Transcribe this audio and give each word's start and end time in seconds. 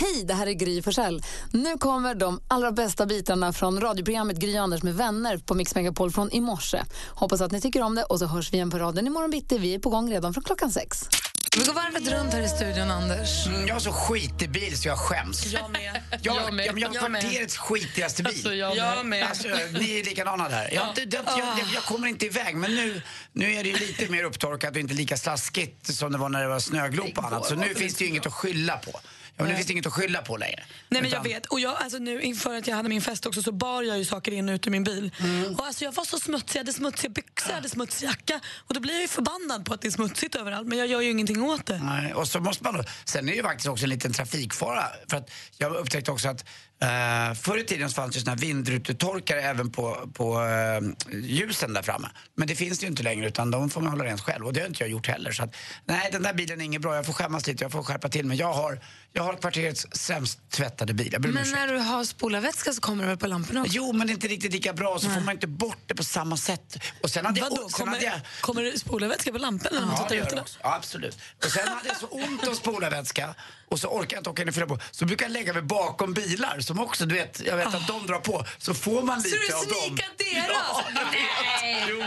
Hej, 0.00 0.24
det 0.24 0.34
här 0.34 0.46
är 0.46 0.52
Gry 0.52 0.82
Forssell. 0.82 1.22
Nu 1.52 1.78
kommer 1.78 2.14
de 2.14 2.40
allra 2.48 2.72
bästa 2.72 3.06
bitarna 3.06 3.52
från 3.52 3.80
radioprogrammet 3.80 4.36
Gry 4.36 4.56
Anders 4.56 4.82
med 4.82 4.94
vänner 4.94 5.38
på 5.38 5.54
Mix 5.54 5.74
Megapol 5.74 6.10
från 6.12 6.32
i 6.32 6.40
morse. 6.40 6.82
Hoppas 7.08 7.40
att 7.40 7.50
ni 7.52 7.60
tycker 7.60 7.82
om 7.82 7.94
det 7.94 8.04
och 8.04 8.18
så 8.18 8.26
hörs 8.26 8.52
vi 8.52 8.56
igen 8.56 8.70
på 8.70 8.78
raden 8.78 9.06
imorgon 9.06 9.30
bitti. 9.30 9.58
Vi 9.58 9.74
är 9.74 9.78
på 9.78 9.90
gång 9.90 10.10
redan 10.10 10.34
från 10.34 10.44
klockan 10.44 10.70
sex. 10.72 10.98
Vi 11.58 11.64
går 11.64 11.74
varvet 11.74 12.08
runt 12.12 12.32
här 12.32 12.40
i 12.42 12.48
studion, 12.48 12.90
Anders. 12.90 13.46
Mm, 13.46 13.66
Jag 13.66 13.74
har 13.74 13.80
så 13.80 13.92
skitig 13.92 14.50
bil 14.50 14.78
så 14.78 14.88
jag 14.88 14.98
skäms. 14.98 15.46
Jag 15.46 15.70
med. 15.70 16.02
Jag, 16.22 16.36
Jag 16.36 16.54
med. 16.54 16.66
jag 16.66 16.72
har 16.88 16.94
Jag 16.94 17.10
med. 17.10 17.22
kvarterets 17.22 17.56
skitigaste 17.56 18.22
bil. 18.22 18.32
Alltså, 18.32 18.54
jag 18.54 18.76
Jag 18.76 19.06
med. 19.06 19.26
Alltså, 19.28 19.48
ni 19.72 20.00
är 20.00 20.04
likadana 20.04 20.48
där. 20.48 20.70
Jag, 20.74 20.82
har 20.82 20.92
jag, 20.96 21.58
jag, 21.58 21.66
jag 21.74 21.82
kommer 21.82 22.06
inte 22.06 22.26
iväg, 22.26 22.56
men 22.56 22.74
nu, 22.74 23.02
nu 23.32 23.54
är 23.54 23.62
det 23.64 23.68
ju 23.70 23.76
lite 23.76 24.08
mer 24.12 24.24
upptorkat 24.24 24.70
och 24.70 24.76
inte 24.76 24.94
lika 24.94 25.16
slaskigt 25.16 25.94
som 25.94 26.12
det 26.12 26.18
var 26.18 26.28
när 26.28 26.42
det 26.42 26.48
var 26.48 26.58
snöglop 26.60 27.18
och 27.18 27.24
annat. 27.24 27.46
Så 27.46 27.54
nu 27.54 27.74
finns 27.74 27.94
det 27.94 28.04
ju 28.04 28.10
inget 28.10 28.26
att 28.26 28.32
skylla 28.34 28.76
på. 28.76 29.00
Ja, 29.38 29.44
men 29.44 29.54
finns 29.56 29.66
det 29.66 29.72
inget 29.72 29.86
att 29.86 29.92
skylla 29.92 30.22
på 30.22 30.36
längre. 30.36 30.64
Nej 30.88 31.02
men 31.02 31.10
jag 31.10 31.20
Utan- 31.20 31.22
vet. 31.22 31.46
Och 31.46 31.60
jag, 31.60 31.76
alltså 31.76 31.98
nu 31.98 32.22
inför 32.22 32.54
att 32.56 32.66
jag 32.66 32.76
hade 32.76 32.88
min 32.88 33.02
fest 33.02 33.26
också 33.26 33.42
så 33.42 33.52
bar 33.52 33.82
jag 33.82 33.98
ju 33.98 34.04
saker 34.04 34.32
in 34.32 34.48
och 34.48 34.52
ut 34.52 34.66
ur 34.66 34.70
min 34.70 34.84
bil. 34.84 35.10
Mm. 35.20 35.54
Och 35.54 35.66
alltså 35.66 35.84
jag 35.84 35.92
var 35.92 36.04
så 36.04 36.18
smutsig, 36.18 36.58
jag 36.58 36.60
hade 36.60 36.72
smutsiga 36.72 37.10
byxor, 37.10 37.48
jag 37.48 37.54
hade 37.54 37.68
smutsig 37.68 38.06
jacka. 38.06 38.40
Och 38.56 38.74
då 38.74 38.80
blir 38.80 38.92
jag 38.92 39.02
ju 39.02 39.08
förbannad 39.08 39.64
på 39.64 39.74
att 39.74 39.80
det 39.80 39.88
är 39.88 39.92
smutsigt 39.92 40.34
överallt 40.34 40.68
men 40.68 40.78
jag 40.78 40.86
gör 40.86 41.00
ju 41.00 41.10
ingenting 41.10 41.42
åt 41.42 41.66
det. 41.66 41.78
Nej, 41.78 42.14
och 42.14 42.28
så 42.28 42.40
måste 42.40 42.64
man 42.64 42.84
sen 43.04 43.28
är 43.28 43.32
det 43.32 43.36
ju 43.36 43.42
faktiskt 43.42 43.68
också 43.68 43.84
en 43.84 43.90
liten 43.90 44.12
trafikfara. 44.12 44.84
För 45.10 45.16
att 45.16 45.30
jag 45.56 45.76
upptäckte 45.76 46.10
också 46.10 46.28
att 46.28 46.44
eh, 46.82 47.34
förr 47.34 47.58
i 47.58 47.64
tiden 47.64 47.90
fanns 47.90 48.14
det 48.14 48.20
såna 48.20 48.32
här 48.32 48.38
vindrutetorkare 48.38 49.42
även 49.42 49.70
på, 49.70 50.10
på 50.14 50.42
eh, 50.44 51.14
ljusen 51.20 51.72
där 51.72 51.82
framme. 51.82 52.08
Men 52.34 52.48
det 52.48 52.54
finns 52.54 52.78
det 52.78 52.84
ju 52.84 52.90
inte 52.90 53.02
längre 53.02 53.26
utan 53.28 53.50
de 53.50 53.70
får 53.70 53.80
man 53.80 53.90
hålla 53.90 54.04
rent 54.04 54.20
själv 54.20 54.46
och 54.46 54.52
det 54.52 54.60
har 54.60 54.66
inte 54.66 54.82
jag 54.82 54.90
gjort 54.90 55.06
heller. 55.06 55.32
Så 55.32 55.42
att, 55.42 55.56
nej, 55.84 56.08
den 56.12 56.22
där 56.22 56.34
bilen 56.34 56.60
är 56.60 56.64
inget 56.64 56.82
bra. 56.82 56.96
Jag 56.96 57.06
får 57.06 57.12
skämmas 57.12 57.46
lite, 57.46 57.64
jag 57.64 57.72
får 57.72 57.82
skärpa 57.82 58.08
till 58.08 58.26
mig. 58.26 58.38
Jag 58.38 58.52
har, 58.52 58.80
jag 59.12 59.22
har 59.22 59.36
kvarterets 59.36 59.86
sämst 59.92 60.50
tvättade 60.50 60.94
bil. 60.94 61.08
Jag 61.12 61.22
Men 61.34 61.50
när 61.50 61.68
du 61.72 61.78
har 61.78 62.04
spolarvätska 62.04 62.72
så 62.72 62.80
kommer 62.80 63.02
det 63.04 63.08
väl 63.08 63.18
på 63.18 63.26
lamporna 63.26 63.60
också? 63.60 63.72
Jo, 63.76 63.92
men 63.92 64.06
det 64.06 64.12
är 64.12 64.14
inte 64.14 64.28
riktigt 64.28 64.52
lika 64.52 64.72
bra. 64.72 64.98
Så 64.98 65.10
får 65.10 65.20
man 65.20 65.34
inte 65.34 65.46
bort 65.46 65.78
det 65.86 65.94
på 65.94 66.04
samma 66.04 66.36
sätt. 66.36 66.78
Och 67.02 67.10
sen 67.10 67.26
hade 67.26 67.40
jag, 67.40 67.50
Vadå, 67.50 67.62
och 67.62 67.70
sen 67.70 67.88
hade 67.88 68.04
jag, 68.04 68.12
kommer, 68.12 68.24
kommer 68.40 68.62
det 68.62 68.78
spolarvätska 68.78 69.32
på 69.32 69.38
lampan 69.38 69.72
när 69.74 69.80
man 69.80 69.90
Ja, 69.98 70.02
tittar 70.02 70.22
ut 70.22 70.30
det 70.30 70.40
också. 70.40 70.58
Ja, 70.62 70.74
absolut. 70.74 71.18
Och 71.44 71.50
sen 71.50 71.68
hade 71.68 71.88
jag 71.88 71.96
så 71.96 72.06
ont 72.06 72.48
om 72.48 72.54
spolarvätska 72.54 73.34
och 73.68 73.80
så 73.80 73.88
orkar 73.88 74.16
jag 74.16 74.20
inte 74.20 74.30
åka 74.30 74.42
in 74.42 74.48
och 74.48 74.54
fylla 74.54 74.66
på. 74.66 74.78
Så 74.90 75.04
brukar 75.04 75.26
jag 75.26 75.32
lägga 75.32 75.52
mig 75.52 75.62
bakom 75.62 76.14
bilar 76.14 76.60
som 76.68 76.80
också, 76.80 77.06
du 77.06 77.14
vet, 77.14 77.42
jag 77.46 77.56
vet 77.56 77.74
att 77.74 77.86
de 77.86 78.06
drar 78.06 78.18
på. 78.18 78.44
Så 78.58 78.74
får 78.74 79.02
man 79.02 79.18
lite 79.20 79.36
du 79.48 79.54
av 79.54 79.66
dem. 79.66 79.76
sneakar 79.76 80.08
deras? 80.18 80.46
Ja, 80.48 80.84
Nej! 80.94 81.84
Jo, 81.88 81.98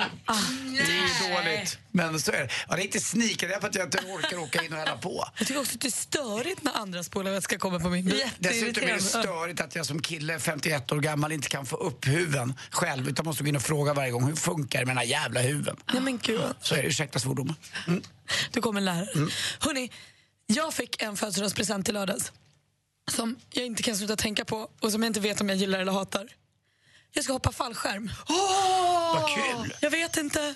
det 0.74 0.82
är 0.82 1.28
ju 1.28 1.36
dåligt. 1.36 1.78
Men 1.92 2.20
så 2.20 2.32
är 2.32 2.38
det. 2.40 2.50
Ja, 2.70 2.76
det 2.76 2.82
är 2.82 2.84
inte 2.84 3.00
sneaker, 3.00 3.48
det 3.48 3.54
är 3.56 3.60
för 3.60 3.68
att 3.68 3.76
jag 3.76 3.86
inte 3.86 3.98
orkar 3.98 4.38
åka 4.38 4.64
in 4.64 4.74
och 4.74 4.80
hälla 4.80 4.98
på. 4.98 5.26
Jag 5.38 5.48
tycker 5.48 5.62
också 5.62 5.76
att 5.76 5.82
det 5.82 5.88
är 5.88 5.92
störigt 5.92 6.64
när 6.64 6.78
andra 6.78 7.04
spolarvätska 7.04 7.58
kommer 7.58 7.80
på 7.80 7.90
min 7.90 8.06
bil. 8.06 8.24
Dessutom 8.40 8.84
är 8.84 8.94
det 8.94 9.02
störigt 9.02 9.62
att 9.62 9.76
jag 9.76 9.86
som 9.86 10.02
kille, 10.02 10.40
51 10.40 10.92
år 10.92 11.00
gammal, 11.00 11.32
inte 11.32 11.50
kan 11.50 11.66
få 11.66 11.76
upp 11.76 12.08
huven 12.08 12.54
själv 12.70 13.10
utan 13.10 13.26
måste 13.26 13.44
gå 13.44 13.50
in 13.50 13.56
och 13.56 13.62
fråga 13.62 13.94
varje 13.94 14.12
gång 14.12 14.26
hur 14.28 14.36
funkar 14.36 14.80
det 14.80 14.86
med 14.86 14.96
den 14.96 14.98
här 14.98 15.06
jävla 15.06 15.42
huven. 15.42 15.76
Nej 15.94 16.02
men 16.02 16.18
gud. 16.18 16.42
Så 16.62 16.76
är 16.76 16.82
det, 16.82 16.88
ursäkta 16.88 17.20
svordomen. 17.20 17.56
Mm. 17.88 18.02
Du 18.52 18.62
kommer 18.62 18.82
lära 18.82 19.06
dig. 19.06 19.28
Hörrni, 19.60 19.92
jag 20.48 20.74
fick 20.74 21.02
en 21.02 21.18
födelsedagspresent 21.18 21.90
i 21.90 21.92
lördags 21.92 22.32
som 23.12 23.36
jag 23.50 23.66
inte 23.66 23.84
kan 23.84 23.96
sluta 23.98 24.16
tänka 24.16 24.46
på 24.46 24.70
och 24.80 24.92
som 24.92 25.04
jag 25.04 25.10
inte 25.10 25.20
vet 25.20 25.42
om 25.42 25.50
jag 25.50 25.58
gillar 25.58 25.80
eller 25.80 25.92
hatar. 25.92 26.28
Jag 27.14 27.24
ska 27.24 27.34
hoppa 27.34 27.52
fallskärm. 27.52 28.12
Vad 29.14 29.30
kul! 29.36 29.74
Jag 29.82 29.90
vet 29.92 30.18
inte. 30.18 30.56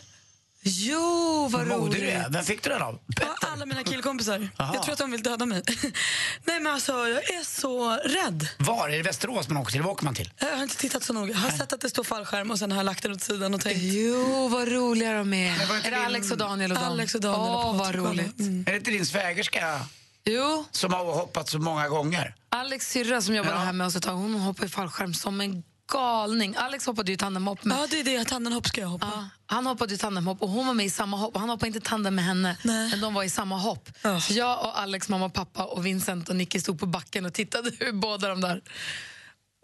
Jo, 0.67 1.47
vad 1.51 1.67
Vad 1.67 1.79
modig 1.79 1.93
du 2.01 2.05
roligt. 2.05 2.15
är. 2.15 2.29
Vem 2.29 2.43
fick 2.45 2.63
du 2.63 2.69
den 2.69 2.81
av? 2.81 2.99
Ja, 3.21 3.35
alla 3.51 3.65
mina 3.65 3.83
killkompisar. 3.83 4.49
Aha. 4.57 4.73
Jag 4.75 4.83
tror 4.83 4.93
att 4.93 4.99
de 4.99 5.11
vill 5.11 5.23
döda 5.23 5.45
mig. 5.45 5.63
Nej 6.45 6.59
men 6.59 6.73
alltså, 6.73 6.91
jag 6.91 7.23
är 7.33 7.43
så 7.43 7.91
rädd. 7.95 8.47
Var? 8.57 8.89
Är 8.89 8.97
det 8.97 9.03
Västerås 9.03 9.47
man 9.49 9.57
åker 9.57 9.71
till? 9.71 9.81
Vad 9.81 9.91
åker 9.91 10.05
man 10.05 10.15
till? 10.15 10.31
Jag 10.39 10.55
har 10.55 10.63
inte 10.63 10.75
tittat 10.77 11.03
så 11.03 11.13
noga. 11.13 11.33
Jag 11.33 11.39
har 11.39 11.49
sett 11.49 11.73
att 11.73 11.81
det 11.81 11.89
står 11.89 12.03
fallskärm 12.03 12.51
och 12.51 12.59
sen 12.59 12.71
har 12.71 12.77
jag 12.79 12.85
lagt 12.85 13.03
den 13.03 13.11
åt 13.11 13.21
sidan 13.21 13.53
och 13.53 13.61
tänkt 13.61 13.79
Jo, 13.83 14.47
vad 14.47 14.67
roliga 14.71 15.13
de 15.13 15.33
är. 15.33 15.57
Men 15.57 15.67
var 15.67 15.75
inte 15.75 15.87
Är 15.87 15.91
det 15.91 15.97
din- 15.97 16.05
Alex 16.05 16.31
och 16.31 16.37
Daniel 16.37 16.71
och 16.71 16.77
dem? 16.77 16.87
Alex 16.87 17.15
och 17.15 17.21
Daniel 17.21 17.39
och 17.55 17.65
Åh, 17.65 17.77
vad 17.77 17.79
och 17.81 17.85
alla. 17.87 17.97
roligt. 18.11 18.39
Mm. 18.39 18.63
Är 18.67 18.71
det 18.71 18.77
inte 18.77 18.91
din 18.91 19.05
svägerska 19.05 19.81
Jo, 20.25 20.65
som 20.71 20.93
har 20.93 21.13
hoppat 21.13 21.49
så 21.49 21.59
många 21.59 21.89
gånger? 21.89 22.35
Alex 22.49 22.91
syrra 22.91 23.21
som 23.21 23.35
jobbade 23.35 23.55
Ja. 23.55 23.61
här 23.61 23.73
med 23.73 23.87
oss 23.87 23.95
ett 23.95 24.03
tag, 24.03 24.13
hon 24.15 24.33
hoppar 24.35 24.65
i 24.65 24.69
fallskärm 24.69 25.13
som 25.13 25.41
en 25.41 25.63
galning. 25.91 26.55
Alex 26.57 26.85
hoppade 26.85 27.11
ju 27.11 27.17
tandemhopp 27.17 27.63
med 27.63 27.77
Ja, 27.77 27.87
det 27.89 27.99
är 27.99 28.03
det. 28.03 28.25
Tandemhopp 28.25 28.67
ska 28.67 28.81
jag 28.81 28.87
hoppa. 28.87 29.11
Ja, 29.15 29.29
han 29.45 29.65
hoppade 29.65 29.91
ju 29.91 29.97
tandemhopp 29.97 30.41
och 30.41 30.49
hon 30.49 30.67
var 30.67 30.73
med 30.73 30.85
i 30.85 30.89
samma 30.89 31.17
hopp. 31.17 31.33
Och 31.35 31.39
han 31.39 31.49
hoppade 31.49 31.67
inte 31.67 31.79
tandem 31.79 32.15
med 32.15 32.25
henne, 32.25 32.57
Nej. 32.63 32.89
men 32.89 33.01
de 33.01 33.13
var 33.13 33.23
i 33.23 33.29
samma 33.29 33.57
hopp. 33.57 33.89
Ja. 34.01 34.21
Så 34.21 34.33
jag 34.33 34.59
och 34.59 34.79
Alex 34.79 35.09
mamma 35.09 35.25
och 35.25 35.33
pappa 35.33 35.63
och 35.65 35.85
Vincent 35.85 36.29
och 36.29 36.35
Nicky 36.35 36.59
stod 36.59 36.79
på 36.79 36.85
backen 36.85 37.25
och 37.25 37.33
tittade 37.33 37.71
hur 37.79 37.91
båda 37.93 38.27
de 38.29 38.41
där... 38.41 38.61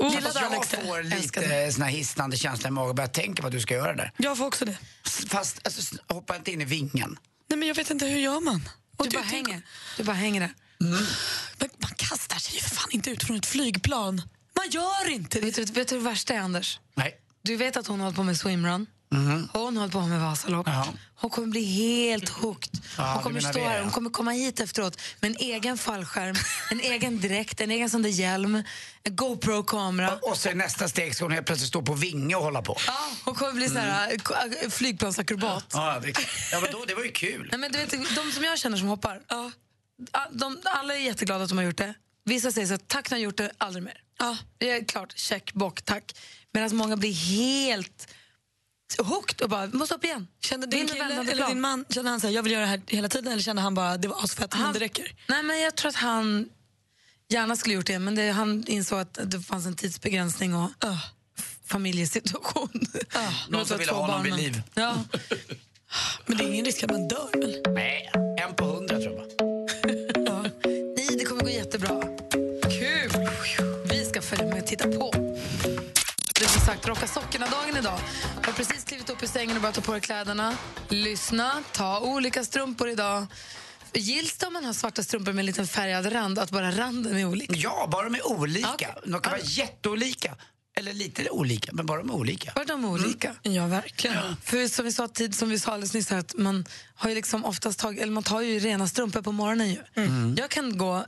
Oh, 0.03 0.07
Alex 0.17 0.35
jag 0.35 0.51
det. 0.81 0.88
får 0.88 1.03
lite 1.03 1.71
sån 1.71 1.83
här 1.83 1.91
hisnande 1.91 2.38
känsla 2.38 2.67
i 2.67 2.71
magen 2.71 2.89
och 2.89 2.95
börjar 2.95 3.07
tänka 3.09 3.41
på 3.41 3.47
att 3.47 3.53
du 3.53 3.59
ska 3.59 3.73
göra 3.73 3.91
det 3.94 3.97
där. 3.97 4.11
Jag 4.17 4.38
får 4.38 4.45
också 4.45 4.66
det. 4.66 4.77
Fast 5.29 5.59
alltså, 5.67 5.95
hoppa 6.09 6.35
inte 6.35 6.51
in 6.51 6.61
i 6.61 6.66
vingen. 6.66 7.17
Nej 7.50 7.57
men 7.59 7.67
jag 7.67 7.75
vet 7.75 7.89
inte, 7.89 8.05
hur 8.05 8.19
gör 8.19 8.39
man? 8.39 8.69
Och 9.01 9.09
Du 9.09 9.17
bara 9.17 9.25
tänk- 9.29 9.47
hänger. 9.47 9.62
Du 9.97 10.03
bara 10.03 10.16
hänger 10.16 10.41
där. 10.41 10.53
Men 11.57 11.69
man 11.78 11.91
kastar 11.95 12.38
sig 12.39 12.56
ju 12.56 12.62
för 12.62 12.69
fan 12.69 12.88
inte 12.91 13.09
ut 13.09 13.23
från 13.23 13.38
ett 13.38 13.45
flygplan. 13.45 14.22
Man 14.56 14.69
gör 14.69 15.09
inte 15.09 15.39
det. 15.39 15.45
Vet 15.45 15.56
du, 15.56 15.63
vet 15.73 15.88
du 15.88 15.95
det 15.97 16.03
värsta 16.03 16.34
är, 16.34 16.39
Anders? 16.39 16.79
Nej. 16.95 17.17
Du 17.41 17.56
vet 17.56 17.78
att 17.78 17.88
hon 17.88 18.00
har 18.00 18.06
hållit 18.06 18.16
på 18.16 18.23
med 18.23 18.38
swimrun. 18.38 18.85
Hon 19.11 19.49
har 19.53 19.79
hållit 19.79 19.94
på 19.94 20.01
med 20.01 20.22
Vasalopp. 20.22 20.67
Ja. 20.67 20.88
Hon 21.16 21.29
kommer 21.29 21.47
bli 21.47 21.63
helt 21.63 22.29
hooked. 22.29 22.81
Ja, 22.97 23.13
hon 23.13 23.23
kommer 23.23 23.39
stå 23.39 23.59
det, 23.59 23.66
här, 23.66 23.77
ja. 23.77 23.83
hon 23.83 23.91
kommer 23.91 24.09
komma 24.09 24.31
hit 24.31 24.59
efteråt 24.59 25.01
med 25.19 25.31
en 25.31 25.38
egen 25.38 25.77
fallskärm, 25.77 26.35
en 26.72 26.79
egen 26.79 27.21
dräkt, 27.21 27.61
en 27.61 27.71
egen 27.71 27.89
sån 27.89 28.01
där 28.01 28.09
hjälm, 28.09 28.63
en 29.03 29.16
GoPro-kamera. 29.16 30.19
Och 30.21 30.38
så 30.38 30.50
är 30.50 30.55
nästa 30.55 30.88
steg 30.88 31.16
ska 31.16 31.25
hon 31.25 31.31
helt 31.31 31.45
plötsligt 31.45 31.69
stå 31.69 31.81
på 31.81 31.94
vinge 31.94 32.35
och 32.35 32.44
hålla 32.44 32.61
på. 32.61 32.77
Ja, 32.88 33.11
hon 33.25 33.35
kommer 33.35 33.53
bli 33.53 33.67
här 33.67 34.11
äh, 34.63 34.69
flygplansakrobat. 34.69 35.66
Ja, 35.73 36.00
det, 36.03 36.13
ja 36.51 36.59
men 36.59 36.71
då, 36.71 36.85
det 36.88 36.95
var 36.95 37.03
ju 37.03 37.11
kul. 37.11 37.47
Nej, 37.51 37.59
men 37.59 37.71
du 37.71 37.77
vet, 37.77 37.91
de 37.91 38.31
som 38.31 38.44
jag 38.44 38.59
känner 38.59 38.77
som 38.77 38.88
hoppar, 38.88 39.21
ja, 39.27 39.51
de, 40.31 40.61
alla 40.63 40.95
är 40.95 41.00
jätteglada 41.00 41.44
att 41.44 41.50
de 41.50 41.57
har 41.57 41.66
gjort 41.66 41.77
det. 41.77 41.94
Vissa 42.25 42.51
säger 42.51 42.67
så 42.67 42.73
här, 42.73 42.81
tack 42.88 43.11
jag 43.11 43.17
har 43.17 43.21
gjort 43.21 43.38
det, 43.38 43.51
aldrig 43.57 43.83
mer. 43.83 43.97
Ja, 44.19 44.38
det 44.57 44.69
är 44.69 44.85
klart, 44.85 45.13
check, 45.17 45.53
bock, 45.53 45.81
tack. 45.81 46.16
Medan 46.53 46.75
många 46.75 46.97
blir 46.97 47.13
helt 47.13 48.07
hooked 49.00 49.41
och 49.41 49.50
bara, 49.50 49.68
måste 49.68 49.96
upp 49.96 50.03
igen. 50.06 50.28
Kände 50.41 50.68
din 50.68 50.88
kille 50.88 51.06
eller 51.06 51.35
plan. 51.35 51.50
din 51.50 51.62
man 51.62 51.85
kände 51.90 52.09
han 52.12 52.22
så 52.22 52.28
här, 52.28 52.34
jag 52.34 52.44
vill 52.44 52.52
göra 52.52 52.62
det 52.62 52.68
här 52.68 52.81
hela 52.88 53.09
tiden 53.09 53.31
eller 53.34 53.41
kände 53.44 53.62
han 53.62 53.75
bara 53.75 53.97
det 53.97 54.07
var 54.07 54.24
asfett 54.24 54.53
men 54.53 54.62
Han- 54.62 54.74
det 54.74 54.79
räcker? 54.79 55.16
Nej, 55.28 55.44
men 55.44 55.59
jag 55.62 55.75
tror 55.75 55.90
att 55.90 55.96
han 55.96 56.50
gärna 57.30 57.56
skulle 57.56 57.75
gjort 57.75 57.85
det, 57.88 58.00
men 58.00 58.16
det, 58.16 58.31
han 58.31 58.63
insåg 58.68 59.00
att 59.00 59.19
det 59.24 59.40
fanns 59.41 59.66
en 59.66 59.75
tidsbegränsning 59.75 60.56
och 60.56 60.69
Uh. 60.85 60.97
familjesituation. 61.66 62.69
Uh. 63.16 63.50
Någon 63.50 63.66
som 63.66 63.78
ville 63.78 63.91
ha 63.91 64.01
honom 64.01 64.24
vid 64.24 64.35
liv. 64.35 64.62
Ja. 64.74 65.03
Men 66.25 66.38
det 66.38 66.44
är 66.44 66.47
ingen 66.47 66.66
risk 66.66 66.84
att 66.84 66.91
man 66.91 67.07
dör 67.07 67.30
väl? 67.40 67.74
Nej, 67.74 68.12
en 68.40 68.56
på 68.56 68.66
hundra 68.66 68.96
tror 69.00 69.13
jag 69.13 69.38
bara. 69.38 70.41
Nej, 70.97 71.07
det 71.19 71.25
kommer 71.25 71.41
gå 71.44 71.50
jättebra. 71.50 72.01
Kul! 72.80 73.28
Vi 73.90 74.06
ska 74.06 74.22
följa 74.22 74.46
med 74.46 74.62
och 74.62 74.68
titta 74.68 74.84
på. 74.91 75.12
Är 76.61 76.66
sagt 76.66 76.88
Rocka 76.88 77.07
sockorna-dagen 77.07 77.77
idag. 77.77 77.99
Jag 78.41 78.47
har 78.47 78.53
precis 78.53 78.83
klivit 78.83 79.09
upp 79.09 79.24
ur 79.24 79.27
sängen 79.27 79.56
och 79.56 79.62
börjat 79.62 79.75
ta 79.75 79.81
på 79.81 79.91
dig 79.91 80.01
kläderna. 80.01 80.57
Lyssna, 80.89 81.63
ta 81.71 82.00
olika 82.00 82.44
strumpor 82.44 82.89
idag. 82.89 83.27
Gills 83.94 84.38
det 84.38 84.47
om 84.47 84.53
man 84.53 84.65
har 84.65 84.74
svarta 84.74 85.03
strumpor 85.03 85.33
med 85.33 85.39
en 85.39 85.45
liten 85.45 85.68
färgad 85.68 86.13
rand, 86.13 86.39
att 86.39 86.51
bara 86.51 86.71
randen 86.71 87.18
är 87.18 87.25
olika? 87.25 87.53
Ja, 87.56 87.88
bara 87.91 88.03
de 88.03 88.15
är 88.15 88.27
olika. 88.27 88.69
Okej. 88.74 88.94
De 89.06 89.21
kan 89.21 89.31
vara 89.31 89.41
jätteolika. 89.44 90.36
Eller 90.77 90.94
lite 90.94 91.30
olika, 91.30 91.71
men 91.74 91.86
bara 91.86 91.97
de 91.97 92.09
är 92.09 92.13
olika. 92.13 92.51
Var 92.56 92.65
de 92.65 92.86
olika? 92.86 93.36
Ja, 93.41 93.68
verkligen. 93.68 94.36
För 94.44 94.68
som 94.68 94.86
vi 94.86 94.91
sa, 94.91 95.07
tid, 95.07 95.36
som 95.36 95.50
vi 95.50 95.59
sa 95.59 95.71
alldeles 95.71 95.94
nyss, 95.94 96.09
här, 96.09 96.18
att 96.18 96.38
man 96.38 96.65
har 96.95 97.09
ju 97.09 97.15
liksom 97.15 97.45
oftast 97.45 97.80
tagit, 97.80 98.01
eller 98.01 98.13
man 98.13 98.24
tar 98.24 98.41
ju 98.41 98.59
rena 98.59 98.88
strumpor 98.88 99.21
på 99.21 99.31
morgonen. 99.31 99.69
Ju. 99.69 99.80
Jag 100.38 100.50
kan 100.50 100.77
gå, 100.77 101.06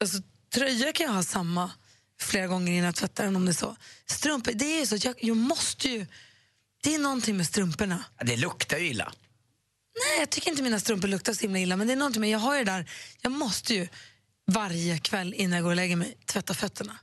alltså, 0.00 0.18
tröjor 0.54 0.92
kan 0.92 1.06
jag 1.06 1.12
ha 1.12 1.22
samma 1.22 1.70
flera 2.20 2.46
gånger 2.46 2.72
innan 2.72 2.84
jag 2.84 2.94
tvättar 2.94 3.24
den 3.24 3.36
om 3.36 3.44
det 3.44 3.50
är 3.50 3.54
så. 3.54 3.76
Strumpor, 4.06 4.52
det 4.52 4.80
är 4.80 4.86
så 4.86 4.96
jag, 5.00 5.14
jag 5.18 5.36
måste 5.36 5.88
ju, 5.88 6.06
det 6.82 6.94
är 6.94 6.98
någonting 6.98 7.36
med 7.36 7.46
strumporna. 7.46 8.04
Det 8.24 8.36
luktar 8.36 8.78
ju 8.78 8.86
illa. 8.86 9.12
Nej, 10.06 10.18
jag 10.18 10.30
tycker 10.30 10.50
inte 10.50 10.62
mina 10.62 10.80
strumpor 10.80 11.08
luktar 11.08 11.32
så 11.32 11.40
himla 11.40 11.58
illa, 11.58 11.76
men 11.76 11.86
det 11.86 11.92
är 11.92 11.96
någonting 11.96 12.20
med, 12.20 12.30
jag 12.30 12.38
har 12.38 12.56
det 12.56 12.64
där, 12.64 12.90
jag 13.20 13.32
måste 13.32 13.74
ju 13.74 13.88
varje 14.46 14.98
kväll 14.98 15.34
innan 15.34 15.56
jag 15.56 15.62
går 15.62 15.70
och 15.70 15.76
lägger 15.76 15.96
mig 15.96 16.16
tvätta 16.26 16.54
fötterna. 16.54 16.98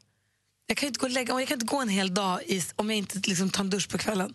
Jag 0.68 0.78
kan 0.78 0.88
inte 0.88 1.00
gå, 1.00 1.08
lägga, 1.08 1.40
jag 1.40 1.48
kan 1.48 1.56
inte 1.56 1.66
gå 1.66 1.82
en 1.82 1.90
hel 1.90 2.14
dag 2.14 2.44
i, 2.44 2.64
om 2.76 2.90
jag 2.90 2.98
inte 2.98 3.20
liksom 3.28 3.50
tar 3.50 3.64
en 3.64 3.70
dusch 3.70 3.90
på 3.90 3.98
kvällen. 3.98 4.34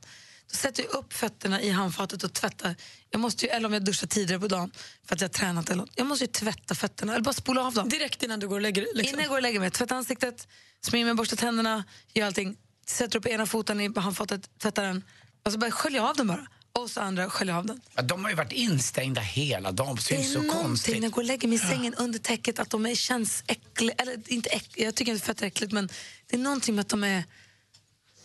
Då 0.51 0.57
sätter 0.57 0.83
jag 0.83 0.93
upp 0.93 1.13
fötterna 1.13 1.63
i 1.63 1.71
handfatet 1.71 2.23
och 2.23 2.33
tvättar. 2.33 2.77
Jag 3.11 3.21
måste 3.21 3.45
ju, 3.47 3.51
eller 3.51 3.67
om 3.67 3.73
jag 3.73 3.85
duschar 3.85 4.07
tidigare 4.07 4.41
på 4.41 4.49
dagen 4.49 4.71
för 5.07 5.15
att 5.15 5.21
jag 5.21 5.29
har 5.29 5.33
tränat. 5.33 5.71
Eller 5.71 5.83
något. 5.83 5.91
Jag 5.95 6.07
måste 6.07 6.25
ju 6.25 6.31
tvätta 6.31 6.75
fötterna, 6.75 7.13
eller 7.13 7.25
bara 7.25 7.33
spola 7.35 7.67
av 7.67 7.75
dem. 7.75 7.89
Direkt 7.89 8.23
innan 8.23 8.41
du 8.41 8.49
går 8.49 8.57
och 8.57 8.63
lägger 8.63 8.83
dig? 8.83 8.91
Liksom. 8.95 9.09
Innan 9.15 9.21
jag 9.23 9.29
går 9.29 9.37
och 9.37 9.43
lägger 9.43 9.61
mig. 9.61 9.71
Tvätta 9.71 9.95
ansiktet, 9.95 10.49
smörjer 10.81 11.07
mig, 11.07 11.15
borstar 11.15 11.37
tänderna, 11.37 11.85
gör 12.15 12.27
allting. 12.27 12.57
Sätter 12.87 13.19
upp 13.19 13.27
ena 13.27 13.47
foten 13.47 13.81
i 13.81 13.93
handfatet, 13.97 14.59
tvättar 14.59 14.83
den. 14.83 15.05
Och 15.45 15.53
så 15.53 15.59
bara 15.59 15.71
skölja 15.71 16.09
av 16.09 16.17
den 16.17 16.27
bara. 16.27 16.47
Och 16.73 16.91
så 16.91 17.01
andra 17.01 17.31
skölja 17.31 17.57
av 17.59 17.67
den. 17.67 17.81
Ja, 17.95 18.03
de 18.03 18.25
har 18.25 18.31
ju 18.31 18.37
varit 18.37 18.53
instängda 18.53 19.21
hela 19.21 19.73
dagen, 19.73 19.99
det 20.09 20.15
är 20.15 20.19
Det 20.19 20.25
är 20.25 20.29
så 20.29 20.33
någonting 20.35 20.63
konstigt. 20.63 20.95
när 20.95 21.03
jag 21.03 21.13
går 21.13 21.23
och 21.23 21.27
lägger 21.27 21.49
mig 21.49 21.57
i 21.57 21.59
sängen 21.59 21.95
under 21.95 22.19
täcket 22.19 22.59
att 22.59 22.71
de 22.71 22.87
är, 22.87 22.95
känns 22.95 23.45
äckliga. 23.47 23.95
Eller 23.99 24.33
inte 24.33 24.51
äckliga, 24.51 24.87
jag 24.87 24.95
tycker 24.95 25.13
inte 25.13 25.27
fötter 25.27 25.43
är 25.43 25.47
äckligt 25.47 25.73
men 25.73 25.89
det 26.27 26.37
är 26.37 26.41
någonting 26.41 26.75
med 26.75 26.83
att 26.83 26.89
de 26.89 27.05
är... 27.05 27.25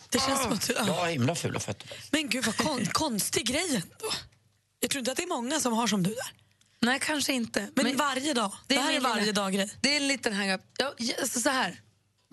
Det 0.08 0.18
känns 0.18 0.42
som 0.42 0.52
att... 0.52 0.88
Har 0.88 1.06
himla 1.06 1.34
fula 1.34 1.60
fötter. 1.60 1.90
Men 2.10 2.28
gud 2.28 2.44
vad 2.44 2.56
kon 2.56 2.86
konstig 2.92 3.46
grej 3.46 3.74
ändå. 3.74 4.12
Jag 4.80 4.90
tror 4.90 4.98
inte 4.98 5.10
att 5.10 5.16
det 5.16 5.22
är 5.22 5.28
många 5.28 5.60
som 5.60 5.72
har 5.72 5.86
som 5.86 6.02
du 6.02 6.10
där. 6.10 6.32
Nej, 6.80 6.98
kanske 7.00 7.32
inte. 7.32 7.68
Men, 7.74 7.96
varje 7.96 8.34
dag. 8.34 8.52
Det, 8.66 8.78
här 8.78 8.88
är 8.88 8.92
min 8.92 9.02
varje 9.02 9.32
dag-grej. 9.32 9.70
Det 9.80 9.92
är 9.92 9.96
en 9.96 10.08
liten 10.08 10.32
hang-up. 10.32 10.60
Ja, 10.78 10.94
så 11.26 11.50
här. 11.50 11.80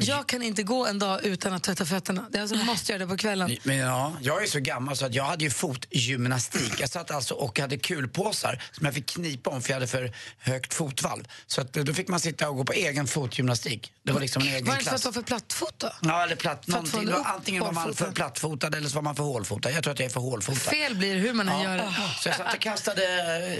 Jag 0.08 0.28
kan 0.28 0.42
inte 0.42 0.64
gå 0.64 0.86
en 0.88 1.00
dag 1.00 1.26
utan 1.26 1.54
att 1.54 1.64
tvätta 1.64 1.86
fötterna. 1.86 2.26
Alltså, 2.40 2.56
jag 2.56 2.66
måste 2.66 2.92
göra 2.92 3.00
det 3.04 3.08
på 3.08 3.18
kvällen. 3.18 3.58
Men 3.64 3.78
ja, 3.78 4.14
jag 4.22 4.44
är 4.44 4.48
så 4.48 4.60
gammal 4.60 4.98
så 4.98 5.06
att 5.06 5.14
jag 5.16 5.24
hade 5.24 5.44
ju 5.44 5.50
fotgymnastik. 5.50 6.74
Jag 6.80 6.90
satt 6.90 7.12
alltså 7.12 7.34
och 7.34 7.60
hade 7.60 7.78
kulpåsar 7.78 8.64
som 8.72 8.86
jag 8.86 8.96
fick 8.96 9.06
knipa 9.06 9.50
om 9.50 9.62
för 9.62 9.70
jag 9.70 9.76
hade 9.76 9.88
för 9.88 10.14
högt 10.40 10.74
fotvalv. 10.74 11.24
Så 11.48 11.62
att, 11.62 11.78
eh, 11.78 11.84
då 11.84 11.94
fick 11.94 12.08
man 12.08 12.20
sitta 12.20 12.50
och 12.50 12.56
gå 12.56 12.64
på 12.64 12.74
egen 12.74 13.08
fotgymnastik. 13.08 13.92
Det 14.04 14.12
var 14.12 14.20
liksom 14.22 14.42
en 14.42 14.48
egen 14.48 14.66
Var 14.66 14.76
det 14.76 14.84
för 14.84 14.84
att 14.84 14.88
klass. 14.90 15.02
du 15.02 15.08
var 15.08 15.14
för 15.14 15.22
plattfot 15.22 15.74
då? 15.80 15.92
Ja, 16.02 16.24
eller 16.24 16.36
platt, 16.36 16.66
För 16.66 16.72
någonting. 16.72 17.12
var, 17.12 17.24
antingen 17.26 17.64
var 17.64 17.72
man 17.72 17.94
för 17.94 18.12
plattfotad 18.12 18.76
eller 18.78 18.90
så 18.90 18.96
var 18.96 19.02
man 19.02 19.16
för 19.16 19.24
hålfotad. 19.24 19.72
Jag 19.72 19.84
tror 19.84 19.94
att 19.94 20.00
jag 20.00 20.06
är 20.06 20.10
för 20.10 20.20
hålfotad. 20.20 20.60
Fel 20.60 20.96
blir 20.96 21.16
hur 21.16 21.34
man 21.34 21.50
än 21.50 21.62
gör 21.62 21.78
det. 21.78 21.94
Så 22.22 22.30
jag 22.30 22.38
satt 22.38 22.54
och 22.54 22.60
kastade, 22.62 23.06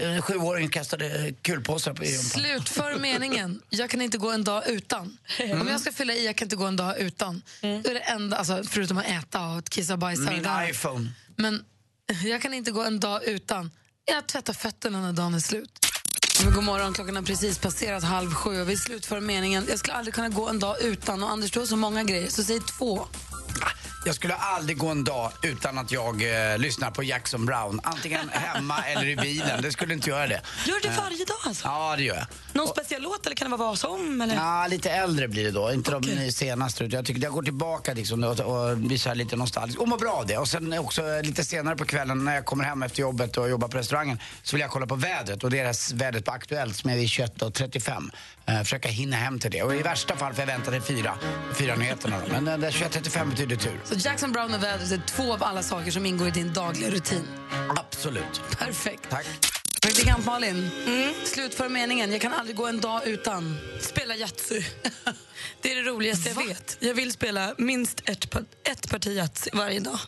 en 0.02 0.22
sjuåring 0.22 0.68
kastade 0.68 1.32
kulpåsar 1.42 1.92
på 1.94 2.02
rumpan. 2.02 2.18
Slutför 2.24 2.96
meningen. 2.98 3.60
Jag 3.70 3.90
kan 3.90 4.00
inte 4.00 4.18
gå 4.18 4.30
en 4.30 4.44
dag 4.44 4.62
utan. 4.68 5.18
Om 5.60 5.68
jag 5.68 5.80
ska 5.80 5.92
fylla 5.92 6.12
i 6.14 6.28
jag 6.34 6.38
kan 6.38 6.46
inte 6.46 6.56
gå 6.56 6.64
en 6.64 6.76
dag 6.76 6.98
utan. 6.98 7.42
Då 7.60 7.68
är 7.68 7.94
det 7.94 8.00
enda, 8.00 8.36
alltså, 8.36 8.62
förutom 8.64 8.98
att 8.98 9.06
äta 9.06 9.46
och 9.46 9.64
kissa 9.64 9.92
och 9.92 9.98
bajsa. 9.98 10.30
Min 10.30 10.42
där. 10.42 10.70
iPhone. 10.70 11.12
Men 11.36 11.64
jag 12.24 12.42
kan 12.42 12.54
inte 12.54 12.70
gå 12.70 12.82
en 12.82 13.00
dag 13.00 13.24
utan. 13.24 13.70
Jag 14.04 14.26
tvättar 14.26 14.52
fötterna 14.52 15.00
när 15.00 15.12
dagen 15.12 15.34
är 15.34 15.40
slut. 15.40 15.86
Men 16.44 16.54
god 16.54 16.64
morgon, 16.64 16.92
klockan 16.92 17.16
har 17.16 17.22
precis 17.22 17.58
passerat 17.58 18.04
halv 18.04 18.34
sju 18.34 18.60
och 18.60 18.70
vi 18.70 18.76
slutför 18.76 19.20
meningen. 19.20 19.66
Jag 19.68 19.78
skulle 19.78 19.94
aldrig 19.94 20.14
kunna 20.14 20.28
gå 20.28 20.48
en 20.48 20.58
dag 20.58 20.82
utan. 20.82 21.22
Och 21.22 21.30
Anders, 21.30 21.50
du 21.50 21.58
har 21.58 21.66
så 21.66 21.76
många 21.76 22.04
grejer, 22.04 22.28
så 22.28 22.44
säg 22.44 22.60
två. 22.60 23.06
Jag 24.04 24.14
skulle 24.14 24.34
aldrig 24.34 24.78
gå 24.78 24.88
en 24.88 25.04
dag 25.04 25.32
utan 25.42 25.78
att 25.78 25.92
jag 25.92 26.22
eh, 26.52 26.58
lyssnar 26.58 26.90
på 26.90 27.02
Jackson 27.02 27.46
Brown. 27.46 27.80
Antingen 27.82 28.28
hemma 28.28 28.82
eller 28.82 29.06
i 29.06 29.16
bilen. 29.16 29.62
Det 29.62 29.72
skulle 29.72 29.94
inte 29.94 30.10
göra 30.10 30.26
det. 30.26 30.42
Gör 30.66 30.82
det 30.82 30.88
varje 30.88 31.24
dag 31.24 31.36
alltså? 31.44 31.66
Ja, 31.66 31.94
det 31.96 32.02
gör 32.02 32.14
jag. 32.16 32.26
Någon 32.54 32.68
speciell 32.68 33.02
låt 33.02 33.26
eller 33.26 33.36
kan 33.36 33.50
det 33.50 33.56
vara 33.56 33.68
vad 33.68 33.78
som? 33.78 34.20
Eller? 34.20 34.34
Ja, 34.34 34.66
lite 34.66 34.90
äldre 34.90 35.28
blir 35.28 35.44
det 35.44 35.50
då. 35.50 35.72
Inte 35.72 35.96
Okej. 35.96 36.16
de 36.26 36.32
senaste. 36.32 36.84
Jag 36.84 37.04
tycker 37.04 37.22
jag 37.22 37.32
går 37.32 37.42
tillbaka 37.42 37.94
liksom 37.94 38.24
och, 38.24 38.40
och 38.40 38.76
blir 38.78 38.98
så 38.98 39.14
lite 39.14 39.36
nostalgisk. 39.36 39.80
Och 39.80 39.88
mår 39.88 39.98
bra 39.98 40.12
av 40.12 40.26
det. 40.26 40.38
Och 40.38 40.48
sen 40.48 40.78
också 40.78 41.02
eh, 41.02 41.22
lite 41.22 41.44
senare 41.44 41.76
på 41.76 41.84
kvällen 41.84 42.24
när 42.24 42.34
jag 42.34 42.44
kommer 42.44 42.64
hem 42.64 42.82
efter 42.82 43.00
jobbet 43.00 43.36
och 43.36 43.48
jobbar 43.48 43.68
på 43.68 43.78
restaurangen 43.78 44.18
så 44.42 44.56
vill 44.56 44.60
jag 44.60 44.70
kolla 44.70 44.86
på 44.86 44.94
vädret. 44.94 45.44
Och 45.44 45.50
det 45.50 45.64
här 45.64 45.94
vädret 45.94 46.24
på 46.24 46.30
Aktuellt 46.30 46.76
som 46.76 46.90
är 46.90 46.96
vid 46.96 47.08
21.35. 47.08 48.10
Eh, 48.46 48.58
försöka 48.58 48.88
hinna 48.88 49.16
hem 49.16 49.38
till 49.38 49.50
det. 49.50 49.62
Och 49.62 49.74
i 49.74 49.82
värsta 49.82 50.16
fall 50.16 50.34
får 50.34 50.40
jag 50.42 50.46
vänta 50.46 50.70
till 50.70 50.82
fyra, 50.82 51.14
fyra 51.54 51.76
nyheterna. 51.76 52.20
Men 52.30 52.48
eh, 52.48 52.58
det 52.58 52.70
21.35 52.70 53.30
betyder 53.30 53.56
tur. 53.56 53.80
Så 53.84 53.94
Jackson 53.94 54.32
Brown 54.32 54.54
och 54.54 54.62
vädret 54.62 54.92
är 54.92 55.02
två 55.06 55.32
av 55.32 55.42
alla 55.42 55.62
saker 55.62 55.90
som 55.90 56.06
ingår 56.06 56.28
i 56.28 56.30
din 56.30 56.52
dagliga 56.52 56.90
rutin. 56.90 57.26
Absolut. 57.76 58.42
Perfekt. 58.58 59.10
Tack. 59.10 59.26
Praktikant 59.84 60.26
Malin, 60.26 60.70
slutför 61.24 61.68
meningen. 61.68 62.12
Jag 62.12 62.20
kan 62.20 62.32
aldrig 62.32 62.56
gå 62.56 62.66
en 62.66 62.80
dag 62.80 63.06
utan. 63.06 63.58
Spela 63.80 64.16
Yatzy. 64.16 64.62
Det 65.62 65.72
är 65.72 65.76
det 65.76 65.90
roligaste 65.90 66.28
jag 66.28 66.46
vet. 66.46 66.76
Jag 66.80 66.94
vill 66.94 67.12
spela 67.12 67.54
minst 67.58 68.02
ett, 68.04 68.34
ett 68.64 68.90
parti 68.90 69.06
Yatzy 69.06 69.50
varje 69.52 69.80
dag. 69.80 69.98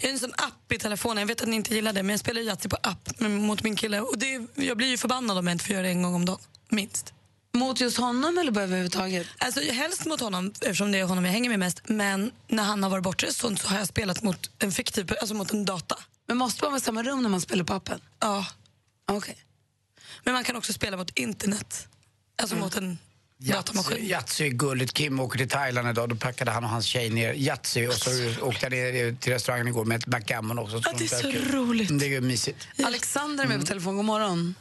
Jag 0.00 0.08
har 0.08 0.12
en 0.12 0.18
sån 0.18 0.32
app 0.36 0.72
i 0.72 0.78
telefonen, 0.78 1.18
jag 1.18 1.26
vet 1.26 1.40
att 1.40 1.48
ni 1.48 1.56
inte 1.56 1.74
gillar 1.74 1.92
det, 1.92 2.02
men 2.02 2.10
jag 2.10 2.20
spelar 2.20 2.42
Yatzy 2.42 2.68
på 2.68 2.76
app 2.82 3.20
mot 3.20 3.62
min 3.62 3.76
kille. 3.76 4.00
Och 4.00 4.18
det, 4.18 4.46
jag 4.54 4.76
blir 4.76 4.88
ju 4.88 4.96
förbannad 4.96 5.38
om 5.38 5.46
jag 5.46 5.54
inte 5.54 5.64
får 5.64 5.72
göra 5.72 5.82
det 5.82 5.88
en 5.88 6.02
gång 6.02 6.14
om 6.14 6.24
dagen. 6.24 6.40
Minst. 6.68 7.14
Mot 7.52 7.80
just 7.80 7.96
honom 7.96 8.38
eller 8.38 8.52
bara 8.52 8.64
överhuvudtaget? 8.64 9.26
Alltså, 9.38 9.60
helst 9.60 10.06
mot 10.06 10.20
honom, 10.20 10.52
eftersom 10.60 10.92
det 10.92 10.98
är 10.98 11.04
honom 11.04 11.24
jag 11.24 11.32
hänger 11.32 11.50
med 11.50 11.58
mest. 11.58 11.82
Men 11.88 12.30
när 12.48 12.62
han 12.62 12.82
har 12.82 12.90
varit 12.90 13.04
borta 13.04 13.26
så, 13.30 13.56
så 13.56 13.68
har 13.68 13.78
jag 13.78 13.88
spelat 13.88 14.22
mot 14.22 14.50
en 14.58 14.72
fiktiv, 14.72 15.12
alltså 15.20 15.34
mot 15.34 15.50
en 15.50 15.64
data. 15.64 15.98
Men 16.26 16.36
måste 16.36 16.64
man 16.64 16.72
vara 16.72 16.78
i 16.78 16.82
samma 16.82 17.02
rum 17.02 17.22
när 17.22 17.30
man 17.30 17.40
spelar 17.40 17.64
på 17.64 17.74
appen? 17.74 18.00
Ja. 18.20 18.46
Okej. 19.08 19.36
Men 20.24 20.34
man 20.34 20.44
kan 20.44 20.56
också 20.56 20.72
spela 20.72 20.96
mot 20.96 21.18
internet. 21.18 21.88
Alltså 22.36 22.56
mot 22.56 22.76
en 22.76 22.98
datamaskin. 23.38 24.04
Yatzy 24.04 24.44
är 24.46 24.50
gulligt. 24.50 24.92
Kim 24.92 25.20
åker 25.20 25.38
till 25.38 25.48
Thailand 25.48 25.88
idag. 25.88 26.08
Då 26.08 26.16
packade 26.16 26.50
han 26.50 26.64
och 26.64 26.70
hans 26.70 26.86
tjej 26.86 27.10
ner 27.10 27.32
Yatzy 27.34 27.86
och 27.86 27.94
så 27.94 28.10
åkte 28.42 28.64
jag 28.66 28.72
ner 28.72 29.16
till 29.20 29.32
restaurangen 29.32 29.68
igår 29.68 29.84
med 29.84 29.96
ett 29.98 30.06
backgammon 30.06 30.58
också. 30.58 30.76
Ja, 30.84 30.92
det 30.98 31.04
är 31.04 31.08
så 31.08 31.32
kul. 31.32 31.52
roligt. 31.52 31.98
Det 32.00 32.06
är 32.06 32.08
ju 32.08 32.20
mysigt. 32.20 32.68
Alexander 32.84 33.44
är 33.44 33.48
med 33.48 33.60
på 33.60 33.66
telefon. 33.66 33.96
God 33.96 34.04
morgon. 34.04 34.54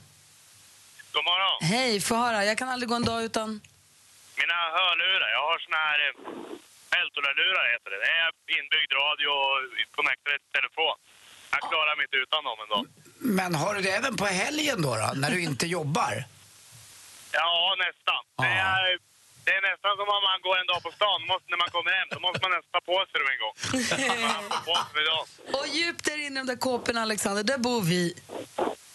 God 1.14 1.26
morgon. 1.32 1.58
Hej, 1.74 2.02
få 2.02 2.16
höra. 2.16 2.46
Jag 2.46 2.58
kan 2.58 2.70
aldrig 2.70 2.90
gå 2.90 2.96
en 2.96 3.08
dag 3.12 3.24
utan... 3.24 3.50
Mina 4.42 4.60
hörlurar, 4.80 5.30
jag 5.38 5.44
har 5.50 5.58
såna 5.66 5.80
här 5.88 6.00
eh, 6.08 7.00
Eltola-lurar 7.00 7.66
heter 7.74 7.90
det. 7.94 8.00
Det 8.06 8.14
är 8.24 8.30
inbyggd 8.58 8.92
radio 9.04 9.28
och 9.44 9.58
connectade 9.98 10.36
till 10.42 10.54
telefon. 10.60 10.98
Jag 11.54 11.62
klarar 11.72 11.94
mig 11.98 12.04
inte 12.08 12.18
utan 12.26 12.42
dem 12.50 12.58
ändå. 12.66 12.80
Men 13.20 13.56
har 13.56 13.76
du 13.76 13.82
det 13.82 13.90
även 13.92 14.16
på 14.18 14.26
helgen 14.26 14.82
då, 14.82 14.96
då 14.96 15.12
när 15.16 15.32
du 15.32 15.42
inte 15.44 15.66
jobbar? 15.68 16.24
Ja, 17.32 17.76
nästan. 17.86 18.22
Det, 18.38 18.56
Ja. 18.56 18.68
är, 18.88 18.98
det 19.46 19.52
är 19.60 19.62
nästan 19.72 19.94
som 20.00 20.08
om 20.18 20.22
man 20.32 20.40
går 20.48 20.56
en 20.62 20.68
dag 20.72 20.80
på 20.88 20.92
stan. 20.98 21.20
Måste, 21.32 21.48
när 21.54 21.60
man 21.64 21.70
kommer 21.76 21.92
hem, 22.00 22.08
då 22.16 22.20
måste 22.26 22.40
man 22.46 22.52
nästan 22.58 22.72
ta 22.78 22.82
på 22.92 22.98
sig 23.10 23.16
dem 23.22 23.30
en 23.34 23.40
gång. 23.44 23.56
På 24.70 24.76
sig 24.92 25.02
idag. 25.06 25.24
Och 25.58 25.68
djupt 25.78 26.04
där 26.06 26.18
inne 26.26 26.36
i 26.40 26.42
de 26.44 26.48
där 26.54 26.56
kåporna, 26.68 27.02
Alexander, 27.02 27.44
där 27.44 27.58
bor 27.58 27.82
vi. 27.82 28.14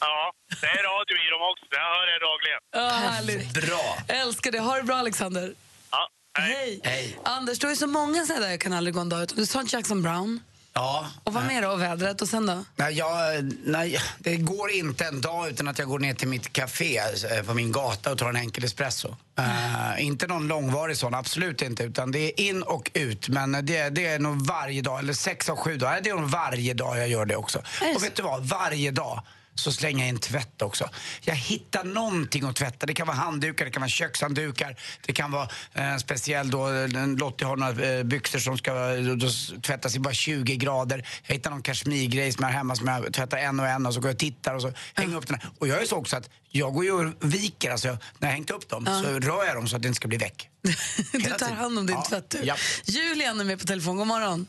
Ja, 0.00 0.32
det 0.60 0.66
är 0.66 0.82
radio 0.92 1.16
i 1.26 1.28
dem 1.34 1.42
också. 1.50 1.66
Jag 1.80 1.88
hör 1.94 2.06
er 2.14 2.20
dagligen. 2.28 2.60
Ja, 2.80 2.88
härligt. 3.10 3.52
Bra. 3.68 3.86
Älskar 4.22 4.50
det. 4.52 4.58
Ha 4.58 4.76
det 4.76 4.82
bra, 4.82 4.96
Alexander. 4.96 5.54
Ja, 5.90 6.08
hej. 6.38 6.54
Hej. 6.56 6.80
Hej. 6.84 7.18
Anders, 7.24 7.58
du 7.58 7.66
har 7.66 7.72
ju 7.72 7.76
så 7.76 7.86
många 7.86 8.26
sådana 8.26 8.44
där 8.44 8.50
jag 8.50 8.60
kan 8.60 8.72
aldrig 8.72 8.94
gå 8.94 9.00
en 9.00 9.08
dag 9.08 9.22
utan. 9.22 9.36
Du 9.38 9.46
sa 9.46 9.62
Jackson 9.66 10.02
Brown. 10.02 10.40
Ja. 10.74 11.06
Och 11.24 11.32
vad 11.32 11.46
mer 11.46 11.62
då? 11.62 11.76
Vädret. 11.76 12.22
Och 12.22 12.28
sen 12.28 12.46
då? 12.46 12.64
Nej, 12.76 12.94
jag, 12.94 13.44
nej, 13.64 13.98
det 14.18 14.36
går 14.36 14.70
inte 14.70 15.04
en 15.04 15.20
dag 15.20 15.48
utan 15.48 15.68
att 15.68 15.78
jag 15.78 15.88
går 15.88 15.98
ner 15.98 16.14
till 16.14 16.28
mitt 16.28 16.52
café 16.52 16.98
eh, 16.98 17.42
på 17.46 17.54
min 17.54 17.72
gata 17.72 18.12
och 18.12 18.18
tar 18.18 18.28
en 18.28 18.36
enkel 18.36 18.64
espresso. 18.64 19.16
Eh, 19.38 20.04
inte 20.04 20.26
någon 20.26 20.48
långvarig 20.48 20.96
sån, 20.96 21.14
absolut 21.14 21.62
inte. 21.62 21.82
Utan 21.84 22.12
det 22.12 22.18
är 22.18 22.40
in 22.40 22.62
och 22.62 22.90
ut. 22.94 23.28
Men 23.28 23.52
det, 23.52 23.90
det 23.90 24.06
är 24.06 24.18
nog 24.18 24.46
varje 24.46 24.82
dag, 24.82 24.98
eller 24.98 25.12
sex 25.12 25.48
av 25.48 25.56
sju 25.56 25.76
dagar. 25.76 26.00
Det 26.02 26.10
är 26.10 26.14
nog 26.14 26.30
varje 26.30 26.74
dag 26.74 26.98
jag 26.98 27.08
gör 27.08 27.24
det 27.26 27.36
också. 27.36 27.58
Och 27.58 27.64
så? 27.94 27.98
vet 27.98 28.14
du 28.14 28.22
vad? 28.22 28.44
Varje 28.44 28.90
dag 28.90 29.22
så 29.54 29.72
slänger 29.72 29.98
jag 30.04 30.08
in 30.08 30.18
tvätt 30.18 30.62
också. 30.62 30.88
Jag 31.20 31.34
hittar 31.34 31.84
någonting 31.84 32.44
att 32.44 32.56
tvätta. 32.56 32.86
Det 32.86 32.94
kan 32.94 33.06
vara 33.06 33.16
handdukar, 33.16 33.64
det 33.64 33.70
kan 33.70 33.80
vara 33.82 33.88
kökshanddukar, 33.88 34.76
det 35.06 35.12
kan 35.12 35.30
vara 35.32 35.48
eh, 35.72 35.96
speciell 35.96 36.50
då, 36.50 36.68
eh, 36.72 36.88
Lottie 37.18 37.46
har 37.46 37.56
några 37.56 37.96
eh, 37.98 38.02
byxor 38.04 38.38
som 38.38 38.58
ska 38.58 38.74
då, 38.96 39.14
då 39.14 39.26
s- 39.26 39.52
tvättas 39.62 39.96
i 39.96 39.98
bara 39.98 40.14
20 40.14 40.56
grader. 40.56 41.08
Jag 41.26 41.34
hittar 41.34 41.50
någon 41.50 41.62
kashmirgrej 41.62 42.32
som 42.32 42.42
jag 42.42 42.48
har 42.48 42.56
hemma 42.58 42.76
som 42.76 42.88
jag 42.88 43.12
tvättar 43.12 43.38
en 43.38 43.60
och 43.60 43.66
en 43.68 43.86
och 43.86 43.94
så 43.94 44.00
går 44.00 44.08
jag 44.08 44.14
och 44.14 44.18
tittar 44.20 44.54
och 44.54 44.62
så 44.62 44.72
hänger 44.94 45.12
jag 45.12 45.18
upp 45.22 45.26
den 45.28 45.38
här. 45.42 45.50
Och 45.58 45.68
jag 45.68 45.82
är 45.82 45.86
så 45.86 45.96
också 45.96 46.16
att 46.16 46.30
jag 46.48 46.74
går 46.74 46.84
ju 46.84 46.92
och 46.92 47.12
viker, 47.20 47.70
alltså 47.70 47.88
jag, 47.88 47.98
när 48.18 48.28
jag 48.28 48.32
hängt 48.34 48.50
upp 48.50 48.68
dem 48.68 48.86
så 48.86 49.20
rör 49.20 49.44
jag 49.46 49.56
dem 49.56 49.68
så 49.68 49.76
att 49.76 49.82
det 49.82 49.88
inte 49.88 49.96
ska 49.96 50.08
bli 50.08 50.18
väck. 50.18 50.48
du 51.12 51.20
tar 51.22 51.50
hand 51.54 51.78
om 51.78 51.86
din 51.86 51.96
Ja. 51.96 52.04
tvätt, 52.08 52.30
du. 52.30 52.38
Ja. 52.42 52.56
Julian 52.84 53.40
är 53.40 53.44
med 53.44 53.58
på 53.60 53.66
telefon. 53.66 53.96
God 53.96 54.06
morgon. 54.06 54.46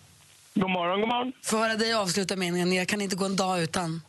God 0.56 0.70
morgon, 0.70 1.00
god 1.00 1.10
morgon. 1.10 1.34
Få 1.44 1.58
höra 1.58 1.76
dig 1.76 1.94
avsluta 1.94 2.36
meningen. 2.36 2.74
Jag 2.74 2.88
kan 2.88 3.02
inte 3.02 3.16
gå 3.16 3.26
en 3.26 3.36
dag 3.36 3.62
utan. 3.62 4.02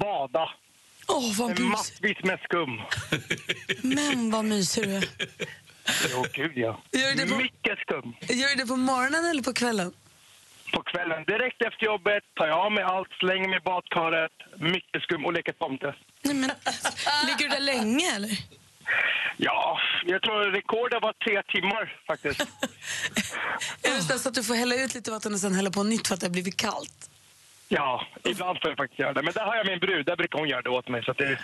Bada. 0.00 0.50
Åh, 1.08 1.38
vad 1.38 1.48
mysigt. 1.50 1.68
Massvis 1.70 2.16
med 2.22 2.38
skum. 2.40 2.80
Men 3.82 4.30
vad 4.30 4.44
mysig 4.44 4.84
du 4.84 4.94
är. 4.96 5.08
Jo, 6.12 6.24
gud 6.32 6.52
ja. 6.54 6.80
Gör 6.92 7.14
det 7.16 7.26
på, 7.26 7.36
Mycket 7.36 7.78
skum. 7.78 8.14
gör 8.20 8.48
du 8.48 8.54
det 8.54 8.66
på 8.66 8.76
morgonen 8.76 9.24
eller 9.24 9.42
på 9.42 9.52
kvällen? 9.52 9.92
På 10.72 10.82
kvällen, 10.82 11.24
direkt 11.24 11.62
efter 11.62 11.86
jobbet, 11.86 12.22
tar 12.34 12.46
jag 12.46 12.58
av 12.58 12.72
mig 12.72 12.84
allt, 12.84 13.08
slänger 13.20 13.48
mig 13.48 13.56
i 13.58 13.60
badkaret, 13.60 14.32
mycket 14.56 15.02
skum 15.02 15.24
och 15.26 15.32
leker 15.32 15.52
tomte. 15.52 15.94
Nej, 16.22 16.34
men, 16.34 16.50
ligger 17.26 17.38
du 17.38 17.48
där 17.48 17.60
länge 17.60 18.14
eller? 18.16 18.30
Ja, 19.36 19.78
jag 20.06 20.22
tror 20.22 20.50
rekordet 20.52 21.02
var 21.02 21.12
tre 21.12 21.42
timmar 21.42 22.00
faktiskt. 22.06 22.40
Är 23.82 24.08
det 24.12 24.18
så 24.18 24.28
att 24.28 24.34
du 24.34 24.44
får 24.44 24.54
hälla 24.54 24.74
ut 24.74 24.94
lite 24.94 25.10
vatten 25.10 25.34
och 25.34 25.40
sen 25.40 25.54
hälla 25.54 25.70
på 25.70 25.82
nytt 25.82 26.08
för 26.08 26.14
att 26.14 26.20
det 26.20 26.26
har 26.26 26.32
blivit 26.32 26.56
kallt? 26.56 27.10
Ja, 27.68 28.06
ibland 28.24 28.58
får 28.60 28.70
jag 28.70 28.76
faktiskt 28.76 28.98
göra 28.98 29.12
det. 29.12 29.22
Men 29.22 29.32
där 29.34 29.40
har 29.44 29.56
jag 29.56 29.66
min 29.66 29.78
brud, 29.78 30.06
där 30.06 30.16
brukar 30.16 30.38
hon 30.38 30.48
göra 30.48 30.62
det 30.62 30.70
åt 30.70 30.88
mig. 30.88 31.04
Så 31.04 31.10
att 31.10 31.18
det, 31.18 31.38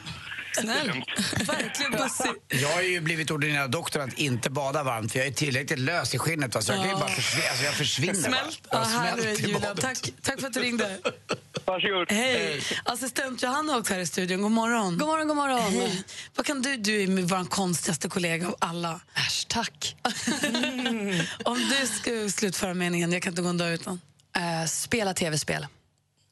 Snäll. 0.52 0.86
Verkligen 1.46 1.92
bussig. 1.92 2.30
Jag 2.48 2.68
har 2.68 2.82
ju 2.82 3.00
blivit 3.00 3.30
ordinerad 3.30 3.70
doktor 3.70 4.00
att 4.00 4.12
inte 4.18 4.50
bada 4.50 4.82
varmt 4.82 5.12
för 5.12 5.18
jag 5.18 5.28
är 5.28 5.32
tillräckligt 5.32 5.78
lös 5.78 6.14
i 6.14 6.18
skinnet. 6.18 6.54
va, 6.54 6.62
Så 6.62 6.72
jag 6.72 6.78
kan 6.78 6.86
ju 6.88 6.92
Ja. 6.94 6.98
bara 7.00 7.08
försvinna. 7.10 7.48
Alltså 7.48 7.64
jag 7.64 7.74
försvinner 7.74 8.14
Smält. 8.14 8.70
bara. 8.70 8.80
Ja, 8.92 9.06
Jag 9.06 9.08
är 9.08 9.12
smälter 9.22 9.30
i 9.44 9.46
Julia. 9.46 9.60
badet. 9.60 9.80
Tack, 9.80 9.98
tack 10.22 10.40
för 10.40 10.46
att 10.46 10.52
du 10.54 10.60
ringde. 10.60 10.98
varsågod. 11.64 12.12
Hej. 12.12 12.60
Assistent 12.84 13.42
Johanna 13.42 13.72
är 13.74 13.78
också 13.78 13.92
här 13.94 14.00
i 14.00 14.06
studion. 14.06 14.42
God 14.42 14.50
morgon. 14.50 14.98
God 14.98 15.08
morgon, 15.08 15.28
god 15.28 15.36
morgon. 15.36 15.60
Hej. 15.72 16.02
Vad 16.34 16.46
kan 16.46 16.62
du, 16.62 16.76
du 16.76 17.02
är 17.02 17.06
vår 17.22 17.44
konstigaste 17.44 18.08
kollega 18.08 18.46
av 18.48 18.54
alla. 18.58 19.00
Äsch, 19.14 19.46
tack. 19.48 19.96
Om 21.44 21.58
du 21.80 21.86
ska 21.86 22.28
slutföra 22.38 22.74
meningen, 22.74 23.12
jag 23.12 23.22
kan 23.22 23.30
inte 23.32 23.42
gå 23.42 23.48
en 23.48 23.58
dag 23.58 23.72
utan. 23.72 24.00
Eh, 24.36 24.66
spela 24.68 25.14
tv-spel. 25.14 25.66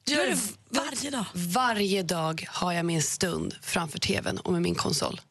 Gör 0.05 0.27
det 0.27 0.37
varje 0.69 1.09
dag. 1.09 1.25
Varje 1.33 2.03
dag 2.03 2.45
har 2.49 2.73
jag 2.73 2.85
min 2.85 3.03
stund 3.03 3.55
framför 3.61 3.99
tvn 3.99 4.37
och 4.37 4.53
med 4.53 4.61
min 4.61 4.75
konsol. 4.75 5.21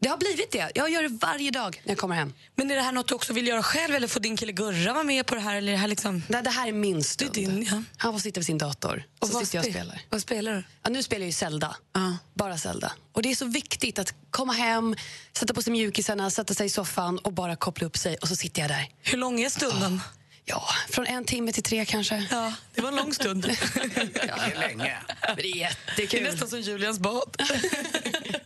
Det 0.00 0.08
har 0.08 0.16
blivit 0.16 0.50
det. 0.52 0.72
Jag 0.74 0.90
gör 0.90 1.02
det 1.02 1.08
varje 1.08 1.50
dag 1.50 1.80
när 1.84 1.90
jag 1.90 1.98
kommer 1.98 2.14
hem. 2.14 2.32
Men 2.54 2.70
är 2.70 2.76
det 2.76 2.82
här 2.82 2.92
något 2.92 3.08
du 3.08 3.14
också 3.14 3.32
vill 3.32 3.46
göra 3.46 3.62
själv 3.62 3.94
eller 3.94 4.08
får 4.08 4.20
din 4.20 4.36
kille 4.36 4.52
Gurra 4.52 4.92
vara 4.92 5.04
med 5.04 5.26
på 5.26 5.34
det 5.34 5.40
här? 5.40 5.56
Eller 5.56 5.72
det 5.72 5.78
här 5.78 5.88
liksom... 5.88 6.22
Det, 6.28 6.40
det 6.40 6.50
här 6.50 6.68
är 6.68 6.72
min 6.72 7.04
stund. 7.04 7.30
Det 7.34 7.44
är 7.44 7.46
din, 7.50 7.62
ja. 7.70 7.82
Han 7.96 8.12
får 8.12 8.18
sitta 8.20 8.40
vid 8.40 8.46
sin 8.46 8.58
dator. 8.58 9.04
Och 9.18 9.28
så 9.28 9.40
sitter 9.40 9.58
jag 9.58 9.64
och 9.64 9.68
spe- 9.68 9.72
spelar. 9.72 10.00
Vad 10.08 10.20
spelar 10.22 10.52
du? 10.52 10.64
Ja, 10.82 10.90
nu 10.90 11.02
spelar 11.02 11.20
jag 11.20 11.26
ju 11.26 11.32
Zelda. 11.32 11.76
Ja. 11.94 12.16
Bara 12.34 12.58
Zelda. 12.58 12.92
Och 13.12 13.22
det 13.22 13.30
är 13.30 13.34
så 13.34 13.46
viktigt 13.46 13.98
att 13.98 14.14
komma 14.30 14.52
hem, 14.52 14.96
sätta 15.38 15.54
på 15.54 15.62
sig 15.62 15.72
mjukisarna, 15.72 16.30
sätta 16.30 16.54
sig 16.54 16.66
i 16.66 16.70
soffan 16.70 17.18
och 17.18 17.32
bara 17.32 17.56
koppla 17.56 17.86
upp 17.86 17.96
sig. 17.96 18.16
Och 18.16 18.28
så 18.28 18.36
sitter 18.36 18.62
jag 18.62 18.70
där. 18.70 18.88
Hur 19.02 19.18
lång 19.18 19.40
är 19.40 19.48
stunden? 19.48 20.00
Ja, 20.48 20.68
från 20.90 21.06
en 21.06 21.24
timme 21.24 21.52
till 21.52 21.62
tre 21.62 21.84
kanske. 21.84 22.26
Ja, 22.30 22.52
det 22.74 22.80
var 22.80 22.88
en 22.88 22.96
lång 22.96 23.14
stund. 23.14 23.42
Det 23.74 24.30
är 24.30 24.58
länge. 24.60 24.96
Men 25.26 25.36
det 25.36 25.42
är 25.42 25.46
Det 25.46 25.48
är 25.48 25.56
jättekul. 25.56 26.22
nästan 26.22 26.48
som 26.48 26.60
Julians 26.60 26.98
bad. 26.98 27.36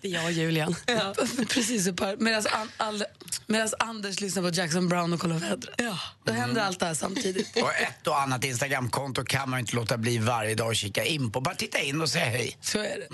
Det 0.01 0.09
är 0.09 0.13
jag 0.13 0.25
och 0.25 0.33
Julian. 0.33 0.77
Ja. 0.87 1.15
Precis, 1.49 1.89
medan 2.19 2.45
an, 2.53 2.71
all, 2.77 3.05
Anders 3.79 4.21
lyssnar 4.21 4.43
på 4.43 4.49
Jackson 4.57 4.89
Brown 4.89 5.13
och 5.13 5.21
kollar 5.21 5.37
vädret. 5.39 5.75
Ja. 5.79 5.99
Då 6.25 6.33
händer 6.33 6.63
allt 6.63 6.81
det 6.81 6.87
här 6.87 6.95
samtidigt. 6.95 7.57
Och 7.63 7.75
ett 7.75 8.07
och 8.07 8.21
annat 8.21 8.45
Instagramkonto 8.45 9.25
kan 9.25 9.51
man 9.51 9.61
inte 9.61 9.77
låta 9.77 9.99
bli 9.99 10.19
varje 10.19 10.55
dag 10.55 10.71
att 10.71 10.77
kika 10.77 11.05
in 11.05 11.31
på. 11.33 11.41
Bara 11.41 11.55
titta 11.55 11.81
in 11.81 12.01
och 12.01 12.09
säga 12.09 12.25
hej. 12.25 12.57
Så 12.61 12.79
är 12.79 12.99
det. 12.99 13.09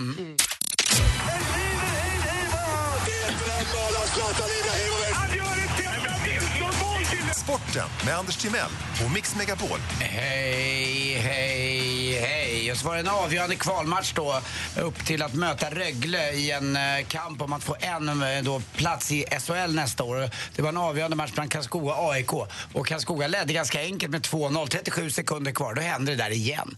Sporten 7.49 7.88
med 8.05 8.14
Anders 8.14 8.37
Timell 8.37 8.71
och 9.05 9.11
Mix 9.11 9.37
Megapol. 9.37 9.78
Hej, 10.00 11.14
hej, 11.14 12.12
hej. 12.21 12.71
Och 12.73 12.76
så 12.76 12.87
var 12.88 12.95
det 12.95 13.00
en 13.00 13.09
avgörande 13.09 13.57
kvalmatch 13.57 14.12
då 14.12 14.40
upp 14.76 15.05
till 15.07 15.23
att 15.23 15.35
möta 15.35 15.71
Rögle 15.71 16.33
i 16.33 16.50
en 16.50 16.76
eh, 16.76 16.83
kamp 17.09 17.43
om 17.43 17.52
att 17.52 17.64
få 17.64 17.76
en 17.81 18.09
eh, 18.09 18.43
då, 18.43 18.61
plats 18.76 19.12
i 19.12 19.25
SHL 19.40 19.75
nästa 19.75 20.05
år. 20.05 20.31
Det 20.57 20.62
var 20.62 20.69
en 20.69 20.76
avgörande 20.76 21.17
match 21.17 21.31
bland 21.35 21.50
Karlskoga 21.50 21.95
och 21.95 22.12
AIK. 22.12 22.33
Och 22.73 22.87
Karlskoga 22.87 23.26
ledde 23.26 23.52
ganska 23.52 23.81
enkelt 23.81 24.12
med 24.12 24.23
2-0, 24.23 24.67
37 24.67 25.11
sekunder 25.11 25.52
kvar. 25.52 25.75
Då 25.75 25.81
hände 25.83 26.11
det 26.11 26.17
där 26.25 26.31
igen. 26.31 26.76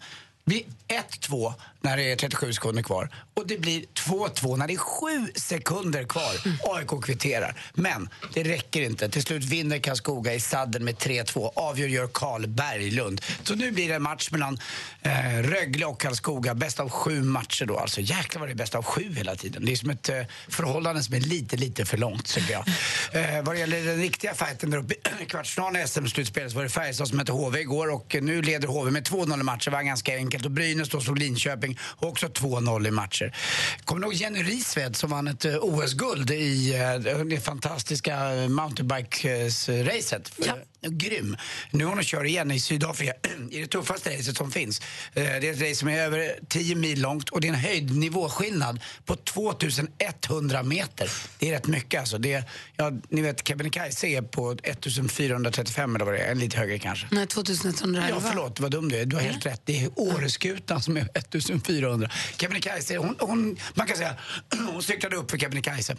Det 0.50 0.64
blir 0.88 1.00
1-2 1.28 1.54
när 1.80 1.96
det 1.96 2.12
är 2.12 2.16
37 2.16 2.52
sekunder 2.52 2.82
kvar 2.82 3.08
och 3.40 3.46
det 3.46 3.58
blir 3.58 3.84
2-2 3.94 4.56
när 4.56 4.66
det 4.66 4.74
är 4.74 4.76
7 4.76 5.32
sekunder 5.34 6.04
kvar. 6.04 6.32
AIK 6.62 7.04
kvitterar. 7.04 7.54
Men 7.74 8.08
det 8.34 8.44
räcker 8.44 8.82
inte. 8.82 9.08
Till 9.08 9.22
slut 9.22 9.44
vinner 9.44 9.78
Karlskoga 9.78 10.34
i 10.34 10.40
sadden 10.40 10.84
med 10.84 10.96
3-2. 10.96 11.50
Avgör 11.56 11.88
gör 11.88 12.06
Karl 12.06 12.46
Berglund. 12.46 13.20
Så 13.42 13.54
nu 13.54 13.70
blir 13.70 13.88
det 13.88 13.94
en 13.94 14.02
match 14.02 14.30
mellan 14.30 14.58
eh, 15.02 15.10
Rögle 15.42 15.86
och 15.86 16.00
Karlskoga. 16.00 16.54
Bäst 16.54 16.80
av 16.80 16.88
sju 16.90 17.22
matcher 17.22 17.66
då. 17.66 17.78
Alltså 17.78 18.00
jäklar 18.00 18.40
vad 18.40 18.48
det 18.48 18.52
är 18.52 18.56
bäst 18.56 18.74
av 18.74 18.82
sju 18.82 19.14
hela 19.16 19.36
tiden. 19.36 19.64
Det 19.64 19.72
är 19.72 19.76
som 19.76 19.90
ett 19.90 20.08
eh, 20.08 20.22
förhållande 20.48 21.02
som 21.02 21.14
är 21.14 21.20
lite, 21.20 21.56
lite 21.56 21.84
för 21.84 21.96
långt 21.96 22.26
tycker 22.26 22.52
jag. 22.52 22.68
Eh, 23.12 23.44
vad 23.44 23.54
det 23.54 23.58
gäller 23.58 23.84
den 23.84 23.96
riktiga 23.96 24.34
fighten 24.34 24.70
där 24.70 24.78
uppe 24.78 24.94
i 25.20 25.26
kvartsfinalen 25.26 25.82
i 25.82 25.88
SM-slutspelet 25.88 26.50
så 26.50 26.56
var 26.56 26.64
det 26.64 26.70
Färjestad 26.70 27.08
som 27.08 27.16
mötte 27.16 27.32
HV 27.32 27.60
igår 27.60 27.90
och 27.90 28.16
nu 28.22 28.42
leder 28.42 28.68
HV 28.68 28.90
med 28.90 29.08
2-0 29.08 29.40
i 29.40 29.42
matcher. 29.42 29.70
Det 29.70 29.76
var 29.76 29.82
ganska 29.82 30.16
enkelt. 30.16 30.39
Och 30.44 30.50
Brynäs 30.50 30.88
då 30.88 31.00
slog 31.00 31.18
Linköping 31.18 31.78
och 31.82 32.08
också 32.08 32.26
2-0 32.26 32.88
i 32.88 32.90
matcher. 32.90 33.36
Kommer 33.84 34.00
du 34.00 34.06
ihåg 34.06 34.14
Jenny 34.14 34.42
Risved 34.42 34.96
som 34.96 35.10
vann 35.10 35.28
ett 35.28 35.44
eh, 35.44 35.56
OS-guld 35.60 36.30
i 36.30 36.74
eh, 36.74 37.24
det 37.24 37.40
fantastiska 37.40 38.32
eh, 38.32 38.48
mountainbike-racet? 38.48 40.32
Ja. 40.36 40.54
Grym. 40.82 41.36
Nu 41.70 41.84
har 41.84 41.94
hon 41.94 42.04
kör 42.04 42.24
igen 42.24 42.50
i 42.50 42.60
Sydafrika 42.60 43.12
i 43.50 43.60
det 43.60 43.66
tuffaste 43.66 44.18
racet 44.18 44.36
som 44.36 44.50
finns. 44.50 44.80
Eh, 44.80 44.84
Det 45.14 45.48
är 45.48 45.52
ett 45.52 45.60
race 45.60 45.74
som 45.74 45.88
är 45.88 45.98
över 45.98 46.38
10 46.48 46.74
mil 46.74 47.00
långt 47.00 47.28
och 47.28 47.40
det 47.40 47.48
är 47.48 47.52
en 47.52 47.58
höjdnivåskillnad 47.58 48.80
på 49.04 49.16
2100 49.16 50.62
meter. 50.62 51.10
Det 51.38 51.48
är 51.48 51.52
rätt 51.52 51.66
mycket 51.66 52.00
alltså. 52.00 52.18
Det 52.18 52.32
är, 52.32 52.44
ja, 52.76 52.92
ni 53.08 53.22
vet 53.22 53.48
Kebnekaise 53.48 54.06
är 54.06 54.22
på 54.22 54.50
1435 54.52 55.94
eller 55.96 56.04
vad 56.04 56.14
det 56.14 56.20
är, 56.20 56.34
lite 56.34 56.58
högre 56.58 56.78
kanske. 56.78 57.06
Nej, 57.10 57.26
2111. 57.26 58.08
Ja, 58.10 58.20
förlåt, 58.30 58.60
vad 58.60 58.70
dum 58.70 58.88
du 58.88 58.96
är. 58.96 59.04
Du 59.04 59.16
har 59.16 59.22
helt 59.22 59.46
rätt. 59.46 59.62
Det 59.64 59.84
är 59.84 59.90
Åreskutan 59.96 60.82
som 60.82 60.96
är 60.96 61.08
1400. 61.14 62.10
Kebnekaise, 62.36 62.96
hon, 62.96 63.16
hon, 63.18 63.56
man 63.74 63.86
kan 63.86 63.96
säga, 63.96 64.16
hon 64.72 64.82
cyklade 64.82 65.16
upp 65.16 65.30
för 65.30 65.38
Kebnekaise. 65.38 65.96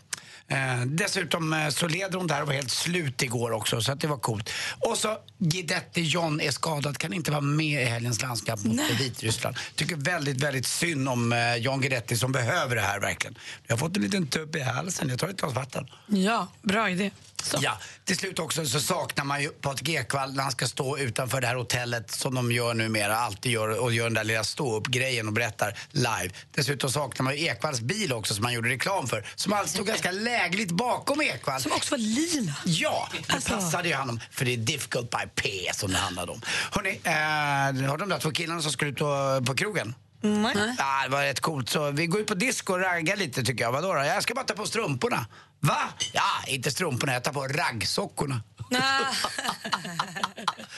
Eh, 0.47 0.81
dessutom 0.85 1.53
eh, 1.53 1.69
så 1.69 1.87
leder 1.87 2.17
hon 2.17 2.27
där 2.27 2.41
och 2.41 2.47
var 2.47 2.53
helt 2.53 2.71
slut 2.71 3.21
igår 3.21 3.51
också, 3.51 3.81
så 3.81 3.91
att 3.91 3.99
det 4.01 4.07
var 4.07 4.17
coolt. 4.17 4.49
Och 4.79 4.97
så 4.97 5.17
Guidetti 5.37 6.01
John 6.01 6.41
är 6.41 6.51
skadad, 6.51 6.97
kan 6.97 7.13
inte 7.13 7.31
vara 7.31 7.41
med 7.41 7.81
i 7.81 7.85
helgens 7.85 8.21
landskamp 8.21 8.63
mot 8.63 8.79
Vitryssland. 8.99 9.55
Tycker 9.75 9.95
väldigt, 9.95 10.37
väldigt 10.41 10.67
synd 10.67 11.09
om 11.09 11.33
eh, 11.33 11.55
John 11.55 11.81
Guidetti 11.81 12.17
som 12.17 12.31
behöver 12.31 12.75
det 12.75 12.81
här 12.81 12.99
verkligen. 12.99 13.37
Jag 13.67 13.73
har 13.75 13.77
fått 13.77 13.95
en 13.97 14.03
liten 14.03 14.27
tupp 14.27 14.55
i 14.55 14.61
halsen, 14.61 15.09
jag 15.09 15.19
tar 15.19 15.27
ett 15.27 15.37
glas 15.41 15.53
vatten. 15.53 15.87
Ja, 16.07 16.47
bra 16.61 16.89
idé. 16.89 17.11
Så. 17.43 17.57
Ja, 17.61 17.77
till 18.05 18.17
slut 18.17 18.39
också 18.39 18.65
så 18.65 18.79
saknar 18.79 19.25
man 19.25 19.41
ju 19.41 19.49
Patrik 19.49 19.89
Ekwall 19.89 20.33
när 20.33 20.43
han 20.43 20.51
ska 20.51 20.67
stå 20.67 20.97
utanför 20.97 21.41
det 21.41 21.47
här 21.47 21.55
hotellet 21.55 22.11
som 22.11 22.35
de 22.35 22.51
gör 22.51 22.73
numera, 22.73 23.15
alltid 23.17 23.51
gör 23.51 23.79
och 23.79 23.93
gör 23.93 24.03
den 24.03 24.13
där 24.13 24.23
lilla 24.23 24.43
stå-upp-grejen 24.43 25.27
och 25.27 25.33
berättar 25.33 25.77
live. 25.91 26.29
Dessutom 26.51 26.89
saknar 26.91 27.23
man 27.23 27.35
ju 27.37 27.45
Ekwalls 27.45 27.81
bil 27.81 28.13
också 28.13 28.33
som 28.33 28.43
han 28.43 28.53
gjorde 28.53 28.69
reklam 28.69 29.07
för, 29.07 29.25
som 29.35 29.53
alltid 29.53 29.71
stod 29.73 29.87
ganska 29.87 30.11
lägligt 30.11 30.71
bakom 30.71 31.21
Ekwall. 31.21 31.61
Som 31.61 31.71
också 31.71 31.91
var 31.91 31.97
lila. 31.97 32.55
Ja, 32.65 33.09
det 33.27 33.33
Alltså. 33.33 33.53
passade 33.53 33.87
ju 33.89 33.95
honom 33.95 34.19
för 34.31 34.45
det 34.45 34.57
difficult 34.65 35.09
by 35.09 35.27
P 35.35 35.49
som 35.73 35.91
det 35.91 35.97
handlade 35.97 36.31
om. 36.31 36.41
Hörrni, 36.71 36.99
eh, 37.03 37.89
har 37.89 37.97
de 37.97 38.09
där 38.09 38.19
två 38.19 38.31
killarna 38.31 38.61
som 38.61 38.71
skulle 38.71 38.91
ut 38.91 38.97
på, 38.97 39.41
på 39.45 39.55
krogen? 39.55 39.95
Nej. 40.21 40.75
Ja, 40.77 41.01
det 41.03 41.09
var 41.09 41.21
rätt 41.21 41.39
coolt. 41.39 41.69
Så 41.69 41.91
vi 41.91 42.07
går 42.07 42.21
ut 42.21 42.27
på 42.27 42.33
disco 42.33 42.73
och 42.73 42.79
raggar 42.79 43.15
lite 43.15 43.43
tycker 43.43 43.63
jag. 43.63 43.71
Vadå 43.71 43.93
då? 43.93 43.99
Jag 43.99 44.23
ska 44.23 44.33
bara 44.33 44.45
ta 44.45 44.53
på 44.53 44.65
strumporna. 44.65 45.25
Va? 45.59 45.79
Ja, 46.13 46.23
inte 46.47 46.71
strumporna. 46.71 47.13
Jag 47.13 47.23
tar 47.23 47.33
på 47.33 47.47
raggsockorna. 47.47 48.41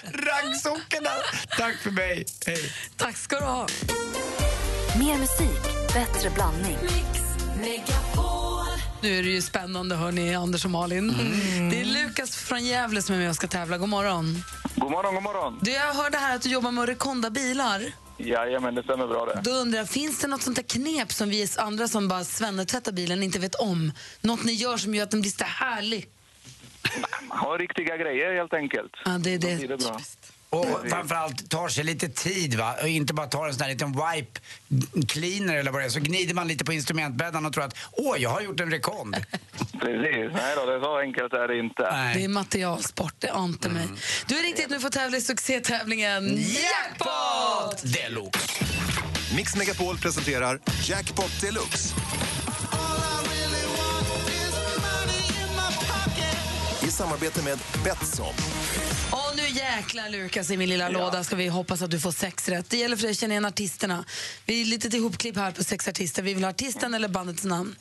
Raggsockorna! 0.03 1.09
Tack 1.57 1.75
för 1.75 1.91
mig. 1.91 2.25
Hej. 2.45 2.73
Tack 2.97 3.17
ska 3.17 3.39
du 3.39 3.45
ha. 3.45 3.67
Mer 4.99 5.17
musik, 5.17 5.93
bättre 5.93 6.29
blandning. 6.29 6.77
Nu 9.03 9.19
är 9.19 9.23
det 9.23 9.29
ju 9.29 9.41
spännande, 9.41 9.95
hörni, 9.95 10.35
Anders 10.35 10.65
och 10.65 10.71
Malin. 10.71 11.07
Det 11.71 11.81
är 11.81 11.85
Lukas 11.85 12.35
från 12.35 12.65
Gävle 12.65 13.01
som 13.01 13.15
är 13.15 13.19
med 13.19 13.29
och 13.29 13.35
ska 13.35 13.47
tävla. 13.47 13.77
God 13.77 13.89
morgon. 13.89 14.43
God 14.75 14.91
morgon, 14.91 15.13
god 15.13 15.23
morgon. 15.23 15.59
Du, 15.61 15.71
jag 15.71 15.93
hörde 15.93 16.17
här 16.17 16.35
att 16.35 16.41
du 16.41 16.49
jobbar 16.49 16.71
med 16.71 16.83
att 16.83 16.89
rekonda 16.89 17.29
bilar. 17.29 17.81
Jajamän, 18.17 18.75
det 18.75 18.83
stämmer 18.83 19.07
bra 19.07 19.25
det. 19.25 19.41
Då 19.43 19.51
undrar 19.51 19.79
jag, 19.79 19.89
finns 19.89 20.19
det 20.19 20.27
något 20.27 20.41
sånt 20.41 20.55
där 20.55 20.63
knep 20.63 21.11
som 21.11 21.29
vi 21.29 21.47
andra 21.57 21.87
som 21.87 22.07
bara 22.07 22.23
svennetvättar 22.23 22.91
bilen 22.91 23.23
inte 23.23 23.39
vet 23.39 23.55
om? 23.55 23.91
Något 24.21 24.43
ni 24.43 24.53
gör 24.53 24.77
som 24.77 24.95
gör 24.95 25.03
att 25.03 25.11
den 25.11 25.21
blir 25.21 25.31
så 25.31 25.43
härlig? 25.43 26.07
Ha 27.29 27.57
riktiga 27.57 27.97
grejer 27.97 28.35
helt 28.35 28.53
enkelt. 28.53 28.91
Ja, 29.05 29.11
det 29.11 29.33
är 29.33 29.39
Då 29.39 29.47
det. 29.47 29.55
blir 29.55 29.67
det 29.67 29.77
bra. 29.77 29.99
Och 30.53 30.89
framförallt 30.89 31.49
tar 31.49 31.67
sig 31.67 31.83
lite 31.83 32.09
tid 32.09 32.55
va? 32.55 32.75
Och 32.81 32.87
inte 32.87 33.13
bara 33.13 33.27
tar 33.27 33.47
en 33.47 33.53
sån 33.53 33.61
här 33.61 33.69
liten 33.69 33.91
wipe 33.91 34.39
cleaner 35.07 35.55
eller 35.55 35.71
vad 35.71 35.81
det 35.81 35.85
är. 35.85 35.89
Så 35.89 35.99
gnider 35.99 36.33
man 36.33 36.47
lite 36.47 36.65
på 36.65 36.73
instrumentbäddan 36.73 37.45
och 37.45 37.53
tror 37.53 37.63
att 37.63 37.75
åh, 37.91 38.15
jag 38.21 38.29
har 38.29 38.41
gjort 38.41 38.59
en 38.59 38.71
rekond. 38.71 39.15
Precis. 39.71 40.31
Nej 40.33 40.55
då, 40.55 40.65
det 40.65 40.75
är 40.75 40.81
så 40.81 40.99
enkelt 40.99 41.33
är 41.33 41.47
det 41.47 41.57
inte. 41.59 41.83
Det 42.15 42.23
är 42.23 42.27
materialsport, 42.27 43.13
det 43.19 43.29
ante 43.29 43.69
mig. 43.69 43.87
Du 44.27 44.37
är 44.37 44.43
riktigt 44.43 44.69
nu 44.69 44.79
får 44.79 44.89
tävla 44.89 45.17
i 45.17 45.21
succétävlingen 45.21 46.37
Jackpot! 46.37 47.81
Deluxe. 47.83 48.63
Mix 49.35 49.55
Megapol 49.55 49.97
presenterar 49.97 50.59
Jackpot 50.83 51.41
Deluxe. 51.41 51.95
Samarbete 56.93 57.43
med 57.43 57.59
Betsson. 57.83 58.33
Och 59.11 59.35
nu 59.35 59.41
jäklar 59.41 60.09
Lukas 60.09 60.51
i 60.51 60.57
min 60.57 60.69
lilla 60.69 60.89
låda 60.89 61.23
ska 61.23 61.35
vi 61.35 61.47
hoppas 61.47 61.81
att 61.81 61.91
du 61.91 61.99
får 61.99 62.11
sex 62.11 62.49
rätt. 62.49 62.69
Det 62.69 62.77
gäller 62.77 62.95
för 62.95 63.03
dig 63.03 63.11
att 63.11 63.17
känna 63.17 63.33
igen 63.33 63.45
artisterna. 63.45 64.05
Vi 64.45 64.61
är 64.61 64.65
lite 64.65 64.97
ihopklipp 64.97 65.35
här 65.35 65.51
på 65.51 65.63
sex 65.63 65.87
artister. 65.87 66.23
Vi 66.23 66.33
vill 66.33 66.43
ha 66.43 66.49
artisten 66.49 66.93
eller 66.93 67.07
bandets 67.07 67.43
namn 67.43 67.75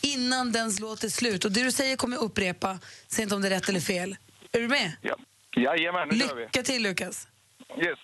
innan 0.00 0.52
dens 0.52 0.80
låt 0.80 1.04
är 1.04 1.08
slut. 1.08 1.44
Och 1.44 1.52
det 1.52 1.62
du 1.62 1.72
säger 1.72 1.96
kommer 1.96 2.16
jag 2.16 2.24
upprepa, 2.24 2.78
säg 3.08 3.22
inte 3.22 3.34
om 3.34 3.42
det 3.42 3.48
är 3.48 3.50
rätt 3.50 3.68
eller 3.68 3.80
fel. 3.80 4.16
Är 4.52 4.60
du 4.60 4.68
med? 4.68 4.92
Ja. 5.02 5.16
Jajamän, 5.56 6.08
nu 6.08 6.18
kör 6.18 6.36
vi. 6.36 6.42
Lycka 6.42 6.62
till 6.62 6.82
Lukas. 6.82 7.28
Yes. 7.84 7.98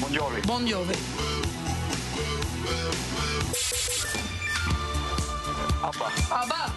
Bon 0.00 0.12
Jovi. 0.12 0.42
Bon 0.42 0.66
Jovi. 0.66 0.94
ABBA. 5.80 6.10
ABBA. 6.30 6.72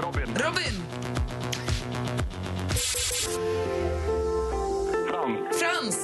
Robin. 0.00 0.34
Robin. 0.34 0.74
Frans. 5.08 5.52
Frans. 5.58 5.98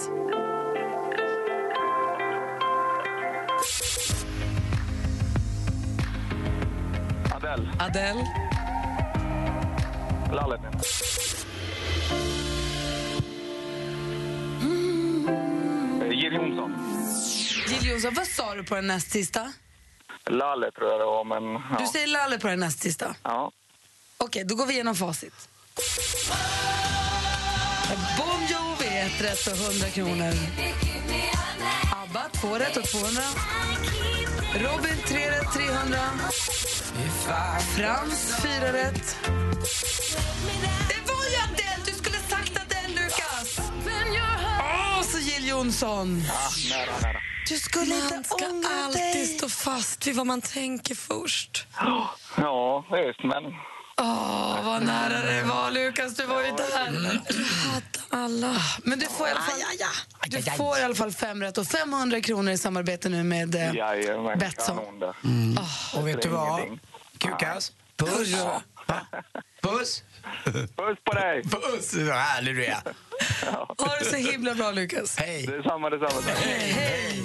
Adele. 7.33 7.67
Adele. 7.79 8.25
Lalle. 10.31 10.59
Jill 16.31 16.41
Johnson. 16.41 16.75
Jill 17.69 17.87
Johnson. 17.91 18.15
Vad 18.15 18.27
sa 18.27 18.55
du 18.55 18.65
på 18.65 18.75
den 18.75 18.87
näst 18.87 19.11
sista? 19.11 19.53
Lalle 20.27 20.71
tror 20.71 20.91
jag 20.91 21.01
det 21.01 21.05
var, 21.05 21.25
men... 21.25 21.45
Ja. 21.53 21.77
Du 21.79 21.87
säger 21.87 22.07
Lalle 22.07 22.39
på 22.39 22.49
den 22.49 22.61
näst 22.61 22.81
sista. 22.83 23.15
ja. 23.23 23.51
Okej, 24.21 24.45
då 24.45 24.55
går 24.55 24.67
vi 24.67 24.73
igenom 24.73 24.95
facit. 24.95 25.49
Bon 28.19 28.41
Jovi, 28.51 28.99
ett 28.99 29.21
rätt 29.21 29.47
och 29.47 29.71
100 29.73 29.89
kronor. 29.89 30.33
ABBA, 32.03 32.23
två 32.41 32.55
rätt 32.59 32.77
och 32.77 32.85
200. 32.85 33.23
Robin, 34.55 34.97
tre 35.07 35.31
rätt, 35.31 35.53
300. 35.53 35.99
Frans, 37.77 38.35
fyra 38.43 38.73
rätt. 38.73 39.17
Johnson. 45.49 46.23
ja, 46.29 46.35
nära, 46.77 47.01
nära. 47.03 47.21
Du 47.49 47.57
skulle 47.57 47.95
Man 47.95 47.99
inte 48.17 48.29
ska 48.29 48.47
ångra 48.49 48.69
alltid 48.85 49.03
dig. 49.03 49.27
stå 49.27 49.49
fast 49.49 50.07
vid 50.07 50.17
vad 50.17 50.27
man 50.27 50.41
tänker 50.41 50.95
först. 50.95 51.67
Ja, 52.37 52.85
visst, 52.93 53.25
men... 53.25 53.45
Åh, 54.01 54.59
vad 54.65 54.83
nära 54.83 55.21
det 55.33 55.43
var, 55.43 55.71
Lukas. 55.71 56.15
Du 56.15 56.27
var 56.27 56.43
ju 56.43 56.51
där. 56.51 56.91
Du 57.29 57.45
hade 57.45 58.25
alla. 58.25 58.57
Men 58.83 58.99
du 58.99 59.07
får 59.07 59.29
i 59.29 59.31
alla 59.31 59.41
fall, 59.41 59.61
du 60.29 60.43
får 60.43 60.79
i 60.79 60.83
alla 60.83 60.95
fall 60.95 61.13
fem 61.13 61.43
rätt 61.43 61.59
och 61.59 61.67
500 61.67 62.21
kronor 62.21 62.53
i 62.53 62.59
samarbete 62.59 63.09
nu 63.09 63.25
med 63.25 63.55
eh, 63.55 64.37
Betsson. 64.39 64.77
kanon 64.77 64.99
där. 64.99 65.15
Och 65.95 66.09
vet 66.09 66.23
du 66.23 66.29
vad? 66.29 66.79
Kukas, 67.19 67.73
puss. 67.97 68.35
Puss. 69.63 70.03
Puss 70.45 70.99
på 71.05 71.13
dig! 71.15 71.43
Puss, 71.43 71.95
vad 71.95 72.17
härlig 72.17 72.55
du 72.57 72.65
är. 72.65 72.77
Ha 73.79 73.97
det 73.99 74.05
så 74.05 74.17
himla 74.17 74.55
bra, 74.55 74.71
Lukas. 74.73 75.17
Hej. 75.19 75.47
Detsamma, 75.47 75.91
detsamma. 75.91 76.21
Hej! 76.37 77.23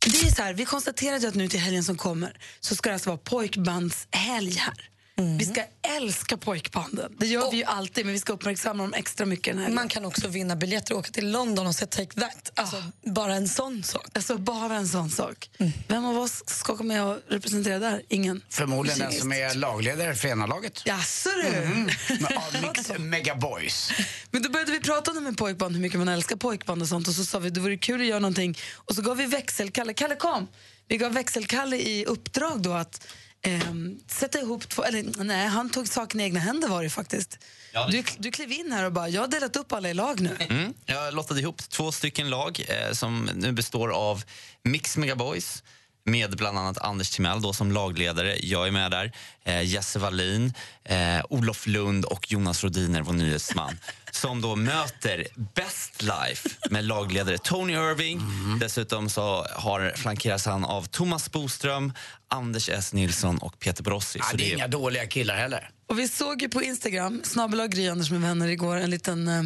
Det 0.00 0.26
är 0.26 0.34
så 0.34 0.42
här, 0.42 0.54
vi 0.54 0.64
konstaterade 0.64 1.28
att 1.28 1.34
nu 1.34 1.48
till 1.48 1.60
helgen 1.60 1.84
som 1.84 1.96
kommer 1.96 2.36
så 2.60 2.74
ska 2.76 2.90
det 2.90 2.94
alltså 2.94 3.10
vara 3.10 3.18
pojkbandshelg 3.18 4.52
här. 4.52 4.74
Vi 5.16 5.44
ska 5.44 5.62
älska 5.96 6.36
pojkbanden. 6.36 7.16
Det 7.18 7.26
gör 7.26 7.50
vi 7.50 7.56
ju 7.56 7.64
alltid, 7.64 8.04
men 8.04 8.12
vi 8.14 8.20
ska 8.20 8.32
uppmärksamma 8.32 8.82
dem 8.82 8.94
extra 8.94 9.26
mycket 9.26 9.54
den 9.54 9.64
här. 9.64 9.72
Man 9.72 9.88
kan 9.88 10.04
också 10.04 10.28
vinna 10.28 10.56
biljetter 10.56 10.94
och 10.94 11.00
åka 11.00 11.10
till 11.10 11.30
London 11.30 11.66
och 11.66 11.74
se 11.74 11.86
Take 11.86 12.20
That. 12.20 12.52
Alltså, 12.54 12.82
Bara 13.02 13.34
en 13.34 13.48
sån 13.48 13.82
sak. 13.82 14.06
Alltså 14.12 14.38
bara 14.38 14.76
en 14.76 14.88
sån 14.88 15.10
sak. 15.10 15.50
Vem 15.88 16.04
av 16.04 16.18
oss 16.18 16.42
ska 16.46 16.76
komma 16.76 16.94
med 16.94 17.04
och 17.04 17.18
representera 17.28 17.78
där? 17.78 18.02
Ingen. 18.08 18.42
Förmodligen 18.48 18.98
den 18.98 19.12
som 19.12 19.32
är 19.32 19.54
lagledare 19.54 20.14
för 20.14 20.28
ena 20.28 20.46
laget. 20.46 20.82
Jaså 20.86 21.28
du? 21.28 21.50
Med 22.20 22.38
Avmix 22.54 22.90
Mega 22.98 23.34
Boys. 23.34 23.92
Men 24.30 24.42
då 24.42 24.50
började 24.50 24.72
vi 24.72 24.80
prata 24.80 25.10
om 25.10 25.24
med 25.24 25.36
pojkband, 25.36 25.74
hur 25.74 25.82
mycket 25.82 25.98
man 25.98 26.08
älskar 26.08 26.36
pojkband 26.36 26.82
och 26.82 26.88
sånt. 26.88 27.08
Och 27.08 27.14
så 27.14 27.24
sa 27.24 27.38
vi 27.38 27.50
det 27.50 27.60
vore 27.60 27.76
kul 27.76 28.00
att 28.00 28.06
göra 28.06 28.20
någonting. 28.20 28.58
Och 28.74 28.94
så 28.94 29.02
gav 29.02 29.16
vi 29.16 29.26
växelkalle, 29.26 29.94
Kalle 29.94 30.16
kom! 30.16 30.48
Vi 30.88 30.96
gav 30.96 31.12
växelkalle 31.12 31.76
i 31.76 32.04
uppdrag 32.04 32.62
då 32.62 32.72
att 32.72 33.06
ehm, 33.44 33.98
sätta 34.06 34.40
ihop 34.40 34.68
två, 34.68 34.84
eller 34.84 35.24
nej, 35.24 35.46
han 35.48 35.70
tog 35.70 35.88
saken 35.88 36.20
i 36.20 36.24
egna 36.24 36.40
händer 36.40 36.68
var 36.68 36.82
det 36.82 36.90
faktiskt. 36.90 37.38
Ja, 37.72 37.86
det- 37.86 37.92
Du, 37.96 38.04
du 38.18 38.30
klev 38.30 38.52
in 38.52 38.72
här 38.72 38.84
och 38.84 38.92
bara, 38.92 39.08
jag 39.08 39.20
har 39.20 39.28
delat 39.28 39.56
upp 39.56 39.72
alla 39.72 39.90
i 39.90 39.94
lag 39.94 40.20
nu. 40.20 40.36
Mm. 40.40 40.74
Jag 40.86 41.14
lottade 41.14 41.40
ihop 41.40 41.58
två 41.68 41.92
stycken 41.92 42.30
lag 42.30 42.64
eh, 42.68 42.92
som 42.92 43.30
nu 43.34 43.52
består 43.52 43.88
av 43.88 44.22
Mix 44.62 44.96
Megaboys 44.96 45.62
med 46.04 46.36
bland 46.36 46.58
annat 46.58 46.78
Anders 46.78 47.10
Timell 47.10 47.42
då 47.42 47.52
som 47.52 47.72
lagledare. 47.72 48.36
Jag 48.42 48.66
är 48.66 48.70
med 48.70 48.90
där. 48.90 49.12
Eh, 49.44 49.62
Jesse 49.62 49.98
Wallin, 49.98 50.52
eh, 50.84 51.24
Olof 51.30 51.66
Lund 51.66 52.04
och 52.04 52.32
Jonas 52.32 52.64
Rodiner, 52.64 53.02
vår 53.02 53.12
nyhetsman 53.12 53.78
som 54.10 54.40
då 54.40 54.56
möter 54.56 55.26
Best 55.54 56.02
Life 56.02 56.48
med 56.70 56.84
lagledare 56.84 57.38
Tony 57.38 57.72
Irving. 57.72 58.20
Dessutom 58.60 59.10
så 59.10 59.46
har, 59.50 59.92
flankeras 59.96 60.46
han 60.46 60.64
av 60.64 60.84
Thomas 60.84 61.32
Boström, 61.32 61.92
Anders 62.28 62.68
S. 62.68 62.92
Nilsson 62.92 63.38
och 63.38 63.58
Peter 63.58 63.82
Borossi. 63.82 64.18
Ja, 64.18 64.24
Så 64.30 64.36
det 64.36 64.50
är 64.50 64.54
inga 64.54 64.68
dåliga 64.68 65.06
killar 65.06 65.36
heller. 65.36 65.70
Och 65.86 65.98
vi 65.98 66.08
såg 66.08 66.42
ju 66.42 66.48
på 66.48 66.62
Instagram, 66.62 67.20
snabel 67.24 67.68
Gry 67.68 67.88
Anders 67.88 68.10
med 68.10 68.20
vänner 68.20 68.48
igår, 68.48 68.76
en 68.76 68.90
liten 68.90 69.28
eh, 69.28 69.42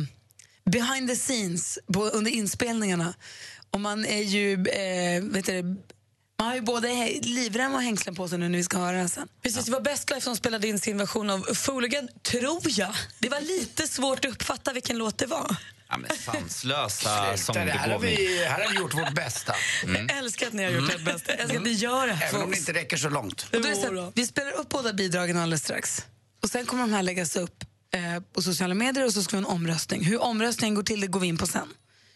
behind 0.65 1.09
the 1.09 1.17
scenes 1.17 1.79
på, 1.93 2.05
under 2.05 2.31
inspelningarna. 2.31 3.15
Och 3.71 3.81
man 3.81 4.05
är 4.05 4.23
ju, 4.23 4.53
eh, 4.53 5.23
vet 5.23 5.47
du, 5.47 5.63
det, 5.63 5.77
man 6.39 6.47
har 6.49 6.55
ju 6.55 6.61
både 6.61 7.19
livrem 7.23 7.75
och 7.75 7.83
hängslen 7.83 8.15
på 8.15 8.29
sig 8.29 8.39
nu 8.39 8.49
när 8.49 8.59
vi 8.59 8.65
ska 8.65 8.79
höra 8.79 8.97
här 8.97 9.09
sen. 9.09 9.29
Precis, 9.43 9.65
det 9.65 9.73
var 9.73 9.81
Best 9.81 10.11
Life 10.11 10.21
som 10.21 10.37
spelade 10.37 10.69
in 10.69 10.79
sin 10.79 10.99
version 10.99 11.31
av 11.31 11.55
Fooligan, 11.55 12.09
tror 12.23 12.61
jag. 12.65 12.95
Det 13.19 13.29
var 13.29 13.41
lite 13.41 13.87
svårt 13.87 14.25
att 14.25 14.31
uppfatta 14.31 14.73
vilken 14.73 14.99
låt 14.99 15.19
det 15.19 15.27
var. 15.27 15.57
Ja, 15.89 15.99
men 15.99 16.11
sanslösa 16.17 17.53
det 17.53 17.59
här, 17.59 17.91
har 17.91 17.99
vi, 17.99 18.45
här 18.45 18.65
har 18.65 18.73
vi 18.73 18.79
gjort 18.79 18.95
vårt 18.95 19.15
bästa. 19.15 19.55
Jag 19.87 20.19
älskar 20.19 20.47
att 20.47 20.53
ni 20.53 20.65
har 20.65 20.71
gjort 20.71 20.91
ert 20.95 21.05
bästa. 21.05 21.33
Jag 21.33 21.41
älskar 21.41 21.59
att 21.59 21.65
ni 21.65 21.73
gör 21.73 22.07
det 22.07 22.19
Även 22.23 22.43
om 22.43 22.51
det 22.51 22.59
inte 22.59 22.73
räcker 22.73 22.97
så 22.97 23.09
långt. 23.09 23.47
Och 23.53 23.61
då 23.63 23.69
är 23.69 23.71
det 23.71 23.77
så 23.77 24.13
vi 24.15 24.27
spelar 24.27 24.53
upp 24.53 24.69
båda 24.69 24.93
bidragen 24.93 25.37
alldeles 25.37 25.63
strax. 25.63 26.07
Och 26.43 26.51
Sen 26.51 26.67
kommer 26.67 26.83
de 26.83 26.93
här 26.93 27.03
läggas 27.03 27.37
upp 27.37 27.65
eh, 27.95 28.23
på 28.33 28.43
sociala 28.43 28.75
medier 28.75 29.07
och 29.07 29.13
så 29.13 29.23
ska 29.23 29.37
vi 29.37 29.43
ha 29.43 29.51
en 29.51 29.57
omröstning. 29.57 30.05
Hur 30.05 30.23
omröstningen 30.23 30.75
går 30.75 30.83
till 30.83 31.01
det 31.01 31.07
går 31.07 31.21
vi 31.21 31.27
in 31.27 31.39
på 31.39 31.47
sen. 31.47 31.69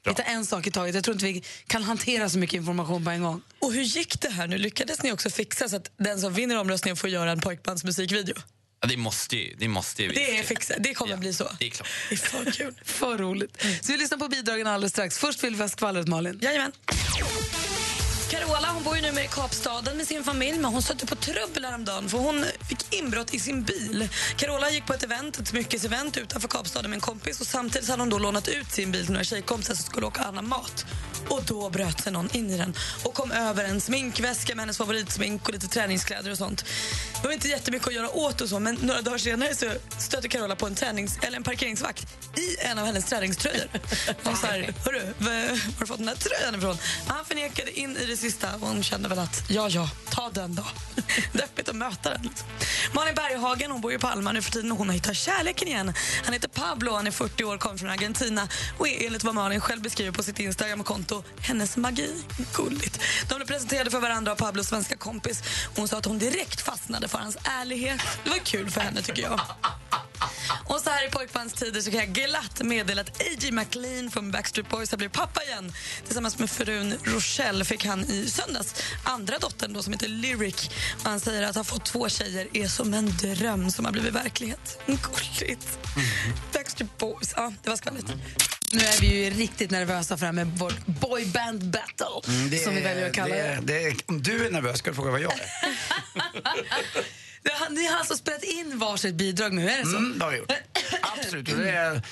Vi 0.04 0.14
tar 0.14 0.24
en 0.24 0.46
sak 0.46 0.66
i 0.66 0.70
taget. 0.70 0.94
Jag 0.94 1.04
tror 1.04 1.14
inte 1.14 1.26
vi 1.26 1.42
kan 1.66 1.82
hantera 1.82 2.28
så 2.28 2.38
mycket 2.38 2.56
information 2.56 3.04
på 3.04 3.10
en 3.10 3.22
gång. 3.22 3.42
Och 3.58 3.72
hur 3.72 3.82
gick 3.82 4.20
det 4.20 4.28
här 4.28 4.46
nu? 4.46 4.58
Lyckades 4.58 5.02
ni 5.02 5.12
också 5.12 5.30
fixa 5.30 5.68
så 5.68 5.76
att 5.76 5.90
den 5.96 6.20
som 6.20 6.34
vinner 6.34 6.58
omröstningen 6.58 6.96
får 6.96 7.10
göra 7.10 7.30
en 7.30 7.40
pojkbandsmusikvideo? 7.40 8.34
Ja, 8.80 8.88
det 8.88 8.96
måste 8.96 9.36
ju, 9.36 9.54
det 9.58 9.68
måste 9.68 10.02
ju 10.02 10.08
vi. 10.08 10.14
Det 10.14 10.38
är 10.38 10.42
fixat. 10.42 10.76
Det 10.80 10.94
kommer 10.94 11.16
bli 11.16 11.34
så. 11.34 11.50
Det 11.58 11.66
är 11.66 11.70
klart. 11.70 11.88
Det 12.08 12.14
är 12.14 12.18
för 12.18 12.50
kul. 12.50 12.74
För 12.84 13.18
roligt. 13.18 13.64
Så 13.80 13.92
vi 13.92 13.98
lyssnar 13.98 14.18
på 14.18 14.28
bidragen 14.28 14.66
alldeles 14.66 14.92
strax. 14.92 15.18
Först 15.18 15.44
vill 15.44 15.54
vi 15.54 15.62
ha 15.62 15.68
skvallret, 15.68 16.08
Malin. 16.08 16.38
Jajamän. 16.42 16.72
Carola 18.32 18.68
hon 18.74 18.82
bor 18.82 18.96
ju 18.96 19.02
numera 19.02 19.24
i 19.24 19.28
Kapstaden 19.28 19.96
med 19.96 20.06
sin 20.06 20.24
familj 20.24 20.58
men 20.58 20.72
hon 20.72 20.82
stötte 20.82 21.06
på 21.06 21.14
trubbel 21.14 21.64
häromdagen 21.64 22.08
för 22.08 22.18
hon 22.18 22.44
fick 22.68 22.94
inbrott 22.94 23.34
i 23.34 23.38
sin 23.38 23.62
bil. 23.62 24.08
Carola 24.36 24.70
gick 24.70 24.86
på 24.86 24.94
ett 24.94 25.02
event, 25.02 25.38
ett 25.38 25.48
smyckesevent 25.48 26.16
utanför 26.16 26.48
Kapstaden 26.48 26.90
med 26.90 26.96
en 26.96 27.00
kompis 27.00 27.40
och 27.40 27.46
samtidigt 27.46 27.88
hade 27.88 28.02
hon 28.02 28.10
då 28.10 28.18
lånat 28.18 28.48
ut 28.48 28.70
sin 28.70 28.92
bil 28.92 29.04
till 29.04 29.12
några 29.12 29.24
tjejkompisar 29.24 29.74
som 29.74 29.84
skulle 29.84 30.06
åka 30.06 30.20
och 30.20 30.24
handla 30.24 30.42
mat. 30.42 30.86
Och 31.28 31.42
då 31.46 31.70
bröt 31.70 32.00
sig 32.00 32.12
någon 32.12 32.36
in 32.36 32.50
i 32.50 32.56
den 32.56 32.74
och 33.04 33.14
kom 33.14 33.32
över 33.32 33.64
en 33.64 33.80
sminkväska 33.80 34.54
med 34.54 34.62
hennes 34.62 34.78
favoritsmink 34.78 35.48
och 35.48 35.54
lite 35.54 35.68
träningskläder 35.68 36.30
och 36.30 36.38
sånt. 36.38 36.64
Det 37.22 37.26
var 37.26 37.34
inte 37.34 37.48
jättemycket 37.48 37.88
att 37.88 37.94
göra 37.94 38.10
åt 38.10 38.40
och 38.40 38.48
så 38.48 38.58
men 38.58 38.74
några 38.74 39.02
dagar 39.02 39.18
senare 39.18 39.54
så 39.54 39.66
stötte 39.98 40.28
Carola 40.28 40.56
på 40.56 40.66
en, 40.66 40.74
tränings, 40.74 41.18
eller 41.22 41.36
en 41.36 41.42
parkeringsvakt 41.42 42.06
i 42.36 42.66
en 42.66 42.78
av 42.78 42.86
hennes 42.86 43.04
träningströjor. 43.04 43.68
Hon 44.24 44.36
sa 44.36 44.46
här, 44.46 44.74
hörru, 44.84 45.02
var 45.18 45.32
har 45.48 45.80
du 45.80 45.86
fått 45.86 45.98
den 45.98 46.08
här 46.08 46.14
tröjan 46.14 46.54
ifrån? 46.54 46.76
Han 47.06 47.24
förnekade 47.24 47.78
in 47.78 47.96
i 47.96 48.06
det 48.06 48.16
sista 48.16 48.54
och 48.54 48.60
hon 48.60 48.82
kände 48.82 49.08
väl 49.08 49.18
att 49.18 49.44
ja, 49.48 49.68
ja, 49.68 49.88
ta 50.10 50.30
den 50.30 50.54
då. 50.54 50.64
Deppigt 51.32 51.68
att 51.68 51.76
möta 51.76 52.10
den. 52.10 52.22
Liksom. 52.22 52.48
Malin 52.92 53.14
Berghagen 53.14 53.70
hon 53.70 53.80
bor 53.80 53.92
i 53.92 53.98
Palma 53.98 54.32
nu 54.32 54.42
för 54.42 54.52
tiden 54.52 54.72
och 54.72 54.78
hon 54.78 54.88
har 54.88 54.94
hittat 54.94 55.16
kärleken 55.16 55.68
igen. 55.68 55.92
Han 56.24 56.32
heter 56.32 56.48
Pablo, 56.48 56.92
han 56.92 57.06
är 57.06 57.10
40 57.10 57.44
år, 57.44 57.58
kommer 57.58 57.78
från 57.78 57.90
Argentina 57.90 58.48
och 58.78 58.88
är 58.88 59.06
enligt 59.06 59.24
vad 59.24 59.34
Malin 59.34 59.60
själv 59.60 59.82
beskriver 59.82 60.12
på 60.12 60.22
sitt 60.22 60.38
Instagramkonto 60.38 61.11
hennes 61.40 61.76
magi. 61.76 62.14
Gulligt. 62.54 63.00
De 63.28 63.34
blev 63.34 63.46
presenterade 63.46 63.90
för 63.90 64.00
varandra 64.00 64.32
av 64.32 64.36
Pablos 64.36 64.66
svenska 64.66 64.96
kompis. 64.96 65.42
Hon 65.76 65.88
sa 65.88 65.96
att 65.98 66.04
hon 66.04 66.18
direkt 66.18 66.60
fastnade 66.60 67.08
för 67.08 67.18
hans 67.18 67.36
ärlighet. 67.60 68.00
Det 68.24 68.30
var 68.30 68.38
kul 68.38 68.70
för 68.70 68.80
henne 68.80 69.02
tycker 69.02 69.22
jag. 69.22 69.40
Och 70.64 70.80
så 70.80 70.90
här 70.90 71.06
i 71.06 71.10
pojkbandstider 71.10 71.80
så 71.80 71.90
kan 71.90 72.00
jag 72.00 72.08
glatt 72.08 72.60
meddela 72.62 73.00
att 73.00 73.20
A.J. 73.22 73.52
McLean 73.52 74.10
från 74.10 74.30
Backstreet 74.30 74.68
Boys 74.68 74.90
har 74.90 74.98
blivit 74.98 75.12
pappa 75.16 75.42
igen. 75.44 75.72
Tillsammans 76.04 76.38
med 76.38 76.50
frun 76.50 76.94
Rochelle 77.04 77.64
fick 77.64 77.84
han 77.84 78.04
i 78.04 78.30
söndags 78.30 78.74
andra 79.04 79.38
dottern 79.38 79.72
då, 79.72 79.82
som 79.82 79.92
heter 79.92 80.08
Lyric. 80.08 80.70
Och 81.04 81.10
han 81.10 81.20
säger 81.20 81.42
att 81.42 81.56
ha 81.56 81.64
fått 81.64 81.84
två 81.84 82.08
tjejer 82.08 82.48
är 82.52 82.68
som 82.68 82.94
en 82.94 83.16
dröm 83.16 83.70
som 83.70 83.84
har 83.84 83.92
blivit 83.92 84.14
verklighet. 84.14 84.78
Gulligt. 84.86 85.78
Backstreet 86.52 86.98
Boys. 86.98 87.32
Ja, 87.36 87.52
det 87.62 87.68
var 87.70 87.76
skvallret. 87.76 88.04
Nu 88.74 88.80
är 88.80 89.00
vi 89.00 89.06
ju 89.24 89.30
riktigt 89.30 89.70
nervösa 89.70 90.16
för 90.16 90.20
det 90.20 90.26
här 90.26 90.32
med 90.32 90.46
vår 90.58 90.72
boyband 90.86 91.70
battle, 91.70 92.32
Mm, 92.34 92.50
det 92.50 92.58
som 92.58 92.74
vi 92.74 92.80
väljer 92.80 93.06
att 93.06 93.12
kalla 93.14 93.34
det. 93.34 93.58
det, 93.62 93.78
det. 93.90 93.96
Om 94.06 94.22
du 94.22 94.46
är 94.46 94.50
nervös 94.50 94.78
ska 94.78 94.90
du 94.90 94.96
fråga 94.96 95.10
vad 95.10 95.20
jag 95.20 95.32
är. 95.32 95.46
Ni 97.70 97.86
har 97.86 97.98
alltså 97.98 98.14
spelat 98.16 98.42
in 98.42 98.78
varsitt 98.78 99.14
bidrag 99.14 99.52
nu, 99.52 99.70
är 99.70 99.78
det 99.78 99.86
så? 99.86 99.96
Mm, 99.96 100.18
det 100.18 100.24
har 100.24 100.32
vi 100.32 100.38
gjort. 100.38 100.52
Absolut. 101.02 101.46
Det 101.46 101.70
är, 101.70 102.02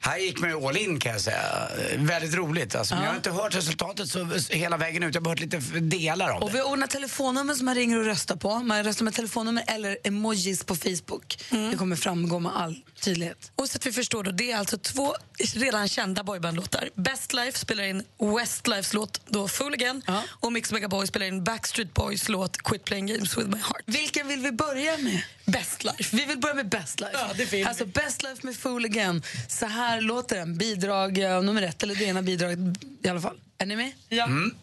här 0.00 0.18
gick 0.18 0.40
man 0.40 0.50
ju 0.50 0.66
all 0.66 0.76
in 0.76 1.00
kan 1.00 1.12
jag 1.12 1.20
säga. 1.20 1.68
Väldigt 1.98 2.34
roligt. 2.34 2.74
Alltså. 2.74 2.94
Men 2.94 3.04
jag 3.04 3.10
har 3.10 3.16
inte 3.16 3.30
hört 3.30 3.54
resultatet 3.54 4.08
så 4.08 4.24
hela 4.50 4.76
vägen 4.76 5.02
ut. 5.02 5.14
Jag 5.14 5.20
har 5.20 5.24
bara 5.24 5.30
hört 5.30 5.40
lite 5.40 5.56
delar 5.80 6.30
av 6.30 6.42
Och 6.42 6.48
det. 6.50 6.52
vi 6.56 6.58
har 6.62 6.70
ordnat 6.70 6.90
telefonnummer 6.90 7.54
som 7.54 7.64
man 7.64 7.74
ringer 7.74 7.98
och 7.98 8.04
röstar 8.04 8.36
på. 8.36 8.58
Man 8.58 8.84
röstar 8.84 9.04
med 9.04 9.14
telefonnummer 9.14 9.64
eller 9.66 9.98
emojis 10.04 10.64
på 10.64 10.76
Facebook. 10.76 11.38
Det 11.50 11.76
kommer 11.78 11.96
framgå 11.96 12.38
med 12.38 12.56
all 12.56 12.76
tydlighet. 13.00 13.52
Och 13.56 13.68
så 13.68 13.76
att 13.76 13.86
vi 13.86 13.92
förstår 13.92 14.24
då, 14.24 14.30
det 14.30 14.52
är 14.52 14.56
alltså 14.56 14.78
två 14.78 15.14
redan 15.54 15.88
kända 15.88 16.22
boybandlåtar. 16.24 16.88
Best 16.94 17.32
Life 17.32 17.58
spelar 17.58 17.84
in 17.84 18.04
Westlifes 18.38 18.92
låt 18.92 19.20
då 19.26 19.48
Fool 19.48 19.72
Again 19.74 20.02
och 20.40 20.52
Mix 20.52 20.72
Megaboy 20.72 21.06
spelar 21.06 21.26
in 21.26 21.44
Backstreet 21.44 21.94
Boys 21.94 22.28
låt 22.28 22.56
Quit 22.62 22.84
Playing 22.84 23.06
Games 23.06 23.38
With 23.38 23.48
My 23.48 23.56
Heart. 23.58 23.82
Vilken 23.86 24.28
vill 24.28 24.40
vi 24.40 24.52
börja 24.52 24.96
med? 24.98 25.22
Best 25.46 25.84
Life. 25.84 26.16
Vi 26.16 26.24
vill 26.24 26.38
börja 26.38 26.54
med 26.54 26.68
Best 26.68 27.00
Life. 27.00 27.12
Ja, 27.12 27.26
det 27.36 27.38
vill 27.44 27.48
vi. 27.48 27.64
alltså 27.64 27.86
Best 27.86 28.22
Life 28.22 28.46
med 28.46 28.56
Fool 28.56 28.84
Again. 28.84 29.22
Så 29.48 29.66
här 29.66 29.95
låter 30.00 30.36
den. 30.36 30.56
Bidrag 30.58 31.18
eh, 31.18 31.42
nummer 31.42 31.62
ett, 31.62 31.82
eller 31.82 31.94
det 31.94 32.04
ena 32.04 32.22
bidraget 32.22 32.58
i 33.02 33.08
alla 33.08 33.20
fall. 33.20 33.36
Är 33.58 33.66
ni 33.66 33.76
med? 33.76 33.92
Ja. 34.08 34.24
Mm. 34.24 34.54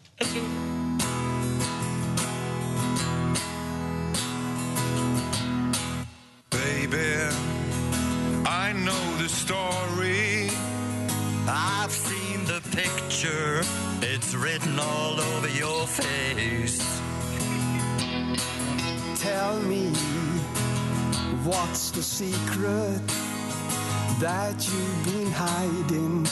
Baby, 6.50 7.14
I 8.46 8.72
know 8.72 9.18
the 9.18 9.28
story. 9.28 10.50
I've 11.48 11.90
seen 11.90 12.44
the 12.46 12.60
picture. 12.76 13.62
It's 14.02 14.34
written 14.34 14.78
all 14.78 15.20
over 15.20 15.48
your 15.48 15.86
face. 15.86 17.00
Tell 19.20 19.58
me 19.60 19.90
what's 21.44 21.90
the 21.90 22.02
secret 22.02 23.33
that 24.20 24.54
you've 24.68 25.04
been 25.04 25.30
hiding 25.32 26.26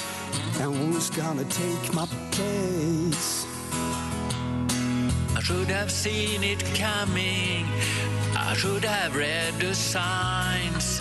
and 0.61 0.75
who's 0.77 1.11
gonna 1.11 1.45
take 1.45 1.95
my 1.95 2.07
place? 2.31 3.47
I 5.37 5.41
should 5.41 5.69
have 5.69 5.91
seen 5.91 6.45
it 6.45 6.63
coming. 6.75 7.67
I 8.37 8.55
should 8.55 8.85
have 8.85 9.17
read 9.17 9.55
the 9.59 9.75
signs. 9.75 11.01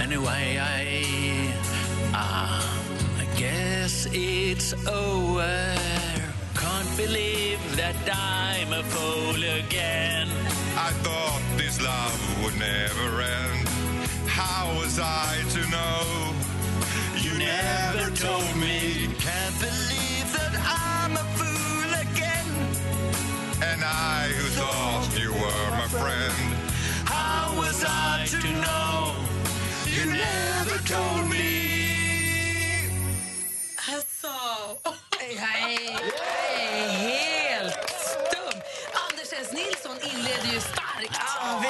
Anyway, 0.00 0.58
I, 0.60 1.52
ah, 2.12 2.62
I 3.20 3.38
guess 3.38 4.06
it's 4.12 4.72
over. 4.86 5.76
Can't 6.54 6.96
believe 6.96 7.60
that 7.76 7.96
I'm 8.12 8.72
a 8.72 8.82
fool 8.82 9.36
again. 9.36 10.28
I 10.76 10.90
thought 11.04 11.42
this 11.56 11.80
love 11.80 12.44
would 12.44 12.58
never 12.58 13.22
end. 13.22 13.75
How 14.36 14.68
was 14.76 14.98
I 15.00 15.42
to 15.54 15.60
know? 15.70 16.34
You 17.24 17.38
never 17.38 18.14
told 18.14 18.54
me. 18.56 19.08
Can't 19.18 19.58
believe 19.58 20.28
that 20.36 20.52
I'm 20.60 21.12
a 21.16 21.24
fool 21.38 21.90
again. 22.04 22.48
And 23.62 23.82
I 23.82 24.28
who 24.36 24.46
thought 24.60 25.08
you 25.18 25.32
were 25.32 25.70
my 25.80 25.88
friend. 25.88 26.34
How 27.06 27.56
was 27.56 27.82
I 27.88 28.26
to 28.28 28.52
know? 28.60 28.75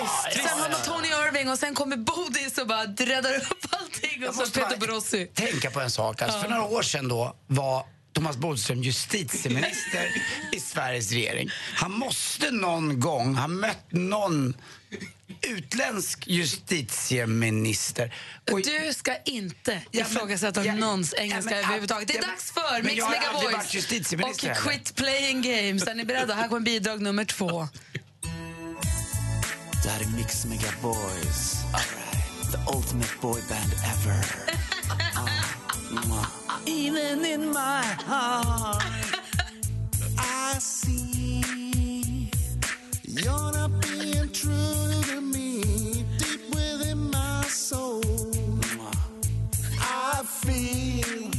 Ja, 0.07 0.31
visst, 0.35 0.49
sen 0.49 0.59
har 0.59 0.71
man 0.71 0.83
Tony 0.85 1.09
Irving 1.09 1.51
och 1.51 1.59
sen 1.59 1.75
kommer 1.75 1.97
Bodis 1.97 2.59
och 2.59 2.67
bara 2.67 2.85
räddar 2.85 3.37
upp 3.37 3.67
allting. 3.71 4.29
Och 4.29 4.35
så 4.35 4.47
Peter 4.51 4.77
Borossi. 4.77 5.27
tänka 5.35 5.71
på 5.71 5.81
en 5.81 5.91
sak. 5.91 6.23
Alltså, 6.23 6.39
För 6.41 6.49
Ja. 6.49 6.55
några 6.57 6.69
år 6.69 6.83
sedan 6.83 7.09
då 7.09 7.37
var 7.47 7.87
Thomas 8.13 8.37
Bodström 8.37 8.83
justitieminister 8.83 10.23
i 10.53 10.61
Sveriges 10.61 11.13
regering. 11.13 11.51
Han 11.75 11.93
måste 11.93 12.51
någon 12.51 13.01
gång 13.01 13.35
ha 13.35 13.49
mött 13.49 13.93
någon 13.93 14.55
utländsk 15.43 16.25
justitieminister. 16.27 18.15
Och 18.53 18.63
Du 18.63 18.93
ska 18.95 19.17
inte 19.25 19.83
ifrågasätta 19.93 20.63
någons 20.63 21.15
engelska 21.15 21.51
men- 21.51 21.65
överhuvudtaget. 21.65 22.09
Det 22.09 22.19
är 22.19 22.23
ja, 22.23 22.29
dags 22.29 22.53
för 22.53 22.83
Mix 22.83 23.05
Megaboys 23.11 24.43
och. 24.45 24.57
Quit 24.57 24.95
Playing 24.97 25.43
Games. 25.43 25.87
Är 25.87 25.95
ni 25.95 26.05
beredda? 26.05 26.35
Här 26.35 26.49
kommer 26.49 26.61
bidrag 26.61 27.01
nummer 27.03 27.25
två. 27.25 27.69
Är 29.89 30.17
Mix 30.17 30.45
Megaboys. 30.45 31.65
Alright. 31.73 32.51
The 32.51 32.59
ultimate 32.67 33.21
boy 33.21 33.41
band 33.49 33.73
ever. 33.85 34.25
Uh, 35.17 36.27
even 36.67 37.25
in 37.25 37.53
my 37.53 37.83
heart 38.07 38.83
I 40.19 40.55
see 40.59 42.31
You're 43.05 43.53
not 43.53 43.71
being 43.81 44.29
true 44.33 45.03
to 45.11 45.21
me 45.21 45.63
Deep 46.19 46.43
within 46.51 47.11
my 47.11 47.45
soul 47.45 48.03
I 49.81 50.23
feel 50.25 51.31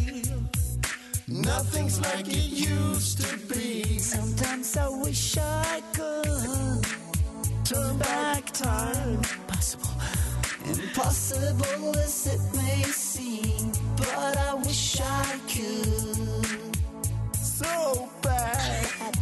Nothing's 1.28 2.00
like 2.00 2.28
it 2.28 2.50
used 2.50 3.22
to 3.22 3.38
be 3.54 4.00
Sometimes 4.00 4.78
I 4.78 4.88
wish 4.88 5.38
I 5.38 5.82
could 5.94 6.87
turn 7.68 7.98
back 7.98 8.46
time. 8.52 9.16
Impossible. 9.16 9.90
Impossible 10.66 11.98
as 11.98 12.28
it 12.28 12.42
may 12.56 12.84
seem, 12.84 13.72
but 13.98 14.38
I 14.38 14.54
wish 14.54 15.02
I 15.02 15.40
could. 15.50 16.78
So 17.36 18.10
bad, 18.22 19.18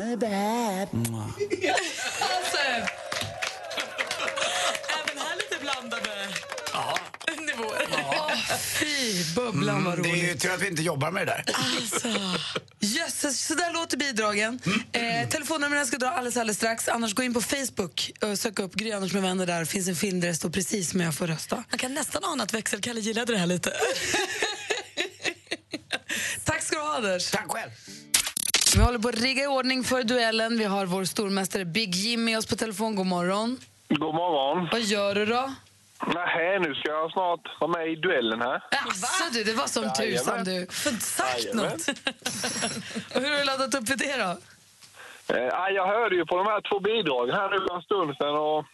Alltså, 0.00 0.16
Även 4.98 5.18
här 5.18 5.36
lite 5.36 5.58
blandade 5.60 6.28
nivåer. 7.46 7.88
Åh, 7.92 8.32
fy, 8.58 9.24
bubblan 9.34 9.84
vad 9.84 9.94
Mm, 9.94 10.02
det 10.02 10.10
är 10.10 10.16
ju 10.22 10.26
roligt. 10.28 10.42
tur 10.42 10.50
att 10.54 10.62
vi 10.62 10.66
inte 10.68 10.82
jobbar 10.82 11.10
med 11.10 11.26
det 11.26 11.32
där. 11.46 11.54
Alltså, 11.54 12.08
jösses, 12.80 13.46
så 13.46 13.54
där 13.54 13.72
låter 13.72 13.96
bidragen. 13.96 14.60
Eh, 14.92 15.28
telefonnumren 15.28 15.86
ska 15.86 15.98
dra 15.98 16.08
alldeles, 16.10 16.36
alldeles 16.36 16.56
strax. 16.56 16.88
Annars 16.88 17.14
gå 17.14 17.22
in 17.22 17.34
på 17.34 17.40
Facebook 17.40 18.10
och 18.20 18.38
sök 18.38 18.58
upp 18.58 18.74
Gry 18.74 18.92
Anders 18.92 19.12
med 19.12 19.22
vänner 19.22 19.46
där. 19.46 19.60
Det 19.60 19.66
finns 19.66 19.88
en 19.88 19.96
film 19.96 20.20
där 20.20 20.28
det 20.28 20.34
står 20.34 20.50
precis 20.50 20.94
med 20.94 21.06
jag 21.06 21.14
får 21.14 21.26
rösta. 21.26 21.56
Man 21.70 21.78
kan 21.78 21.94
nästan 21.94 22.24
ana 22.24 22.42
att 22.42 22.54
Växelkalle 22.54 23.00
gillade 23.00 23.32
det 23.32 23.38
här 23.38 23.46
lite. 23.46 23.72
Tack 26.44 26.62
ska 26.62 26.76
du 26.76 26.82
ha, 26.82 26.96
Anders. 26.96 27.30
Tack 27.30 27.48
själv. 27.48 27.70
Vi 28.76 28.82
håller 28.82 28.98
på 28.98 29.08
att 29.08 29.20
rigga 29.20 29.42
i 29.42 29.46
ordning 29.46 29.84
för 29.84 30.02
duellen. 30.02 30.58
Vi 30.58 30.64
har 30.64 30.86
vår 30.86 31.04
stormästare 31.04 31.64
Big 31.64 31.94
Jim 31.94 32.24
med 32.24 32.38
oss 32.38 32.46
på 32.46 32.56
telefon. 32.56 32.96
God 32.96 33.06
morgon. 33.06 33.58
God 33.88 34.14
morgon. 34.14 34.68
Vad 34.72 34.80
gör 34.80 35.14
du 35.14 35.26
då? 35.26 35.52
Nej, 36.14 36.60
nu 36.60 36.74
ska 36.74 36.88
jag 36.88 37.12
snart 37.12 37.40
vara 37.60 37.70
med 37.70 37.92
i 37.92 37.96
duellen 37.96 38.40
här. 38.40 38.62
Jaså 38.70 39.24
du, 39.32 39.44
det 39.44 39.52
var 39.52 39.66
som 39.66 39.92
tusan 39.92 40.44
du. 40.44 40.66
Sagt 41.00 41.54
något. 41.54 41.88
Och 43.14 43.20
hur 43.20 43.30
har 43.30 43.38
du 43.38 43.44
laddat 43.44 43.74
upp 43.74 43.88
för 43.88 43.96
det 43.96 44.16
då? 44.16 44.36
Eh, 45.34 45.74
jag 45.74 45.86
hörde 45.86 46.16
ju 46.16 46.26
på 46.26 46.36
de 46.36 46.46
här 46.46 46.60
två 46.70 46.80
bidragen 46.80 47.34
här 47.34 47.50
nu 47.50 47.58
för 47.68 47.76
en 47.76 47.82
stund 47.82 48.16
sedan 48.16 48.36
och 48.36 48.64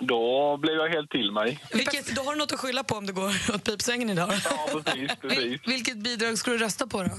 då 0.00 0.56
blev 0.56 0.74
jag 0.74 0.88
helt 0.88 1.10
till 1.10 1.32
mig. 1.32 1.64
Vilket, 1.72 2.16
då 2.16 2.22
har 2.22 2.32
du 2.32 2.38
något 2.38 2.52
att 2.52 2.60
skylla 2.60 2.84
på 2.84 2.94
om 2.94 3.06
du 3.06 3.12
går 3.12 3.28
åt 3.54 3.64
pipsvängen 3.64 4.10
idag. 4.10 4.30
Ja, 4.44 4.80
precis, 4.84 5.10
precis. 5.20 5.60
Vilket 5.66 5.96
bidrag 5.96 6.38
ska 6.38 6.50
du 6.50 6.58
rösta 6.58 6.86
på 6.86 7.02
då? 7.02 7.10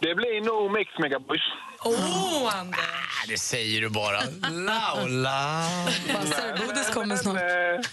Det 0.00 0.14
blir 0.14 0.40
nog 0.40 0.72
Mix 0.72 0.90
Megaboys. 0.98 1.40
Åh, 1.84 1.92
oh, 1.92 2.56
Anders! 2.56 2.80
Ah, 2.80 3.26
det 3.28 3.38
säger 3.38 3.80
du 3.80 3.88
bara. 3.88 4.20
Laula. 4.50 5.64
Godis 6.66 6.90
kommer 6.90 7.16
snart. 7.16 7.34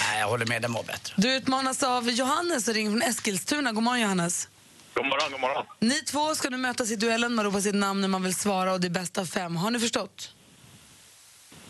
Nej, 0.00 0.20
jag 0.20 0.28
håller 0.28 0.46
med. 0.46 0.62
Den 0.62 0.72
var 0.72 0.82
bättre. 0.82 1.14
Du 1.16 1.36
utmanas 1.36 1.82
av 1.82 2.10
Johannes 2.10 2.68
och 2.68 2.74
ringer 2.74 2.90
från 2.90 3.02
Eskilstuna. 3.02 3.72
God 3.72 3.82
morgon 3.82 4.00
Johannes. 4.00 4.48
God 4.94 5.06
morgon, 5.06 5.32
god 5.32 5.40
morgon. 5.40 5.66
Ni 5.80 6.00
två 6.00 6.34
ska 6.34 6.50
nu 6.50 6.56
mötas 6.56 6.90
i 6.90 6.96
duellen. 6.96 7.34
Man 7.34 7.44
ropar 7.44 7.60
sitt 7.60 7.74
namn 7.74 8.00
när 8.00 8.08
man 8.08 8.22
vill 8.22 8.34
svara 8.34 8.72
och 8.72 8.80
det 8.80 8.86
är 8.86 8.90
bäst 8.90 9.18
av 9.18 9.26
fem. 9.26 9.56
Har 9.56 9.70
ni 9.70 9.80
förstått? 9.80 10.34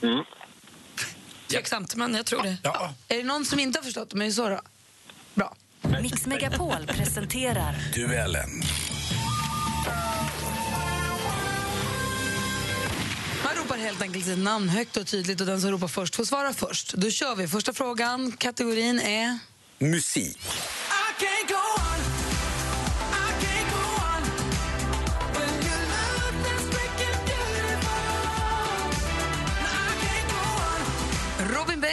Mm. 0.02 0.24
Tveksamt, 1.46 1.94
men 1.94 2.14
jag 2.14 2.26
tror 2.26 2.42
det. 2.42 2.56
Ja. 2.62 2.94
Är 3.08 3.16
det 3.16 3.24
någon 3.24 3.44
som 3.44 3.58
inte 3.58 3.78
har 3.78 3.84
förstått? 3.84 4.14
Men 4.14 4.22
är 4.22 4.26
det 4.26 4.32
så 4.32 4.48
då? 4.48 4.60
Bra. 5.34 5.54
Mix 6.02 6.26
Megapol 6.26 6.86
presenterar 6.86 7.76
Duellen. 7.94 8.62
Man 13.44 13.54
ropar 13.56 13.76
helt 13.76 14.02
enkelt 14.02 14.24
sitt 14.24 14.38
namn 14.38 14.68
högt 14.68 14.96
och 14.96 15.06
tydligt 15.06 15.40
och 15.40 15.46
den 15.46 15.60
som 15.60 15.70
ropar 15.70 15.88
först 15.88 16.16
får 16.16 16.24
svara 16.24 16.52
först. 16.52 16.94
Då 16.94 17.10
kör 17.10 17.34
vi. 17.34 17.48
Första 17.48 17.72
frågan, 17.72 18.32
kategorin 18.32 19.00
är... 19.00 19.38
Musik. 19.78 20.38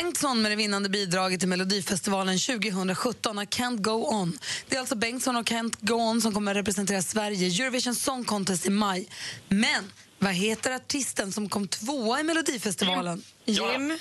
Bengtsson 0.03 0.41
med 0.41 0.51
det 0.51 0.55
vinnande 0.55 0.89
bidraget 0.89 1.39
till 1.39 1.49
Melodifestivalen 1.49 2.37
2017, 2.37 3.39
I 3.39 3.45
Can't 3.45 3.81
Go 3.81 3.91
On. 3.91 4.39
Det 4.67 4.75
är 4.75 4.79
alltså 4.79 4.95
Bengtsson 4.95 5.35
och 5.35 5.45
Can't 5.45 5.75
Go 5.79 5.93
On 5.93 6.21
som 6.21 6.33
kommer 6.33 6.51
att 6.51 6.57
representera 6.57 7.01
Sverige 7.01 7.47
Eurovision 7.47 7.95
Song 7.95 8.23
Contest 8.23 8.65
i 8.65 8.69
maj. 8.69 9.07
Men 9.49 9.91
vad 10.19 10.33
heter 10.33 10.71
artisten 10.71 11.31
som 11.31 11.49
kom 11.49 11.67
tvåa 11.67 12.19
i 12.19 12.23
Melodifestivalen? 12.23 13.23
Jim? 13.45 13.97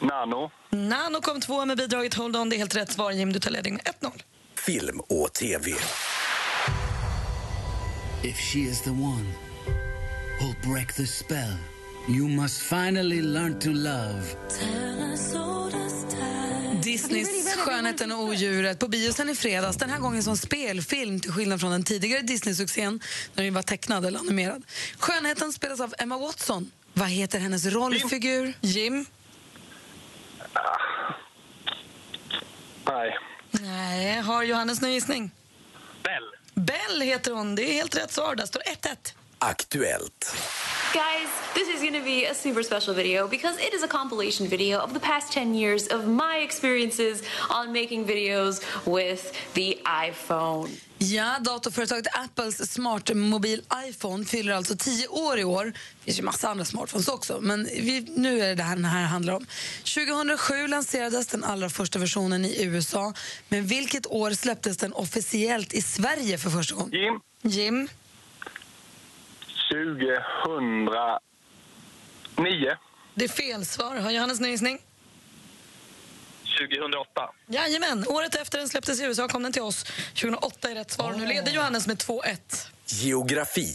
Nano. 0.00 0.50
Nano 0.70 1.20
kom 1.20 1.40
tvåa 1.40 1.64
med 1.64 1.76
bidraget 1.76 2.14
Hold 2.14 2.36
On. 2.36 2.48
Det 2.48 2.56
är 2.56 2.58
helt 2.58 2.76
rätt 2.76 2.92
svar. 2.92 3.10
Jim, 3.10 3.32
du 3.32 3.40
tar 3.40 3.50
ledning 3.50 3.74
med 3.74 3.94
1-0. 4.00 4.22
Film 4.56 5.00
och 5.00 5.32
TV. 5.32 5.70
If 8.22 8.38
she 8.38 8.58
is 8.58 8.82
the 8.82 8.90
one 8.90 9.32
who'll 10.40 10.72
break 10.72 10.92
the 10.92 11.06
spell, 11.06 11.56
you 12.08 12.28
must 12.28 12.62
finally 12.62 13.22
learn 13.22 13.58
to 13.58 13.70
love. 13.70 14.22
Disneys 16.82 17.54
Skönheten 17.56 18.12
och 18.12 18.18
odjuret 18.18 18.78
på 18.78 18.88
biosen 18.88 19.28
i 19.28 19.34
fredags. 19.34 19.76
Den 19.76 19.90
här 19.90 19.98
gången 19.98 20.22
som 20.22 20.36
spelfilm 20.36 21.20
till 21.20 21.32
skillnad 21.32 21.60
från 21.60 21.70
den 21.70 21.84
tidigare 21.84 22.22
Disney-succén 22.22 23.00
när 23.34 23.44
den 23.44 23.54
var 23.54 23.62
tecknad 23.62 24.06
eller 24.06 24.18
animerad. 24.18 24.62
Skönheten 24.98 25.52
spelas 25.52 25.80
av 25.80 25.94
Emma 25.98 26.18
Watson. 26.18 26.70
Vad 26.92 27.08
heter 27.08 27.38
hennes 27.38 27.66
rollfigur? 27.66 28.54
Jim? 28.60 29.06
Nej. 32.86 33.18
Nej, 33.50 34.20
har 34.20 34.42
Johannes 34.42 34.80
någon 34.80 34.92
gissning? 34.92 35.30
Bell. 36.02 36.64
Bell 36.64 37.00
heter 37.00 37.32
hon. 37.32 37.54
Det 37.54 37.62
är 37.62 37.72
helt 37.72 37.96
rätt 37.96 38.12
svar. 38.12 38.34
Där 38.34 38.46
står 38.46 38.60
1-1. 38.60 38.96
Aktuellt. 39.38 40.36
Guys, 40.94 41.28
this 41.54 41.68
is 41.68 41.80
going 41.80 41.94
to 41.94 42.04
be 42.04 42.26
a 42.26 42.34
super 42.34 42.62
special 42.62 42.94
video 42.94 43.26
because 43.28 43.58
it 43.58 43.74
is 43.74 43.82
a 43.82 43.88
compilation 43.88 44.46
video 44.46 44.78
of 44.78 44.94
the 44.94 45.00
past 45.00 45.32
10 45.32 45.54
years 45.54 45.88
of 45.88 46.06
my 46.06 46.36
experiences 46.36 47.22
on 47.50 47.72
making 47.72 48.04
videos 48.04 48.60
with 48.86 49.32
the 49.54 49.78
iPhone. 49.84 50.68
Ja, 50.98 51.38
datorföretaget 51.40 52.06
Apples 52.12 52.72
smartmobil 52.72 53.62
iPhone 53.88 54.24
fyller 54.24 54.52
alltså 54.52 54.76
10 54.76 55.08
år 55.08 55.38
i 55.38 55.44
år. 55.44 55.64
Det 55.64 56.04
finns 56.04 56.18
ju 56.18 56.22
massa 56.22 56.48
andra 56.48 56.64
smartphones 56.64 57.08
också, 57.08 57.40
men 57.40 57.64
vi, 57.64 58.06
nu 58.16 58.40
är 58.40 58.48
det 58.48 58.54
det 58.54 58.62
här 58.62 58.76
den 58.76 58.84
här 58.84 59.04
handlar 59.04 59.34
om. 59.34 59.46
2007 59.94 60.66
lanserades 60.66 61.26
den 61.26 61.44
allra 61.44 61.70
första 61.70 61.98
versionen 61.98 62.44
i 62.44 62.64
USA. 62.64 63.12
Men 63.48 63.66
vilket 63.66 64.06
år 64.06 64.30
släpptes 64.30 64.76
den 64.76 64.92
officiellt 64.92 65.72
i 65.72 65.82
Sverige 65.82 66.38
för 66.38 66.50
första 66.50 66.74
gången? 66.74 66.92
Jim? 66.92 67.20
Jim? 67.42 67.88
2009. 69.72 71.18
Det 73.14 73.24
är 73.24 73.28
fel 73.28 73.66
svar. 73.66 73.96
Har 73.96 74.10
Johannes 74.10 74.40
någon 74.40 74.50
gissning? 74.50 74.78
2008. 76.60 77.30
Jajamän. 77.46 78.04
Året 78.08 78.34
efter 78.34 78.58
den 78.58 78.68
släpptes 78.68 79.00
i 79.00 79.04
USA 79.04 79.28
kom 79.28 79.42
den 79.42 79.52
till 79.52 79.62
oss. 79.62 79.84
2008 79.84 80.70
är 80.70 80.74
rätt 80.74 80.90
svar. 80.90 81.12
Nu 81.18 81.26
leder 81.26 81.52
Johannes 81.52 81.86
med 81.86 81.96
2-1. 81.96 82.68
Geografi. 82.86 83.74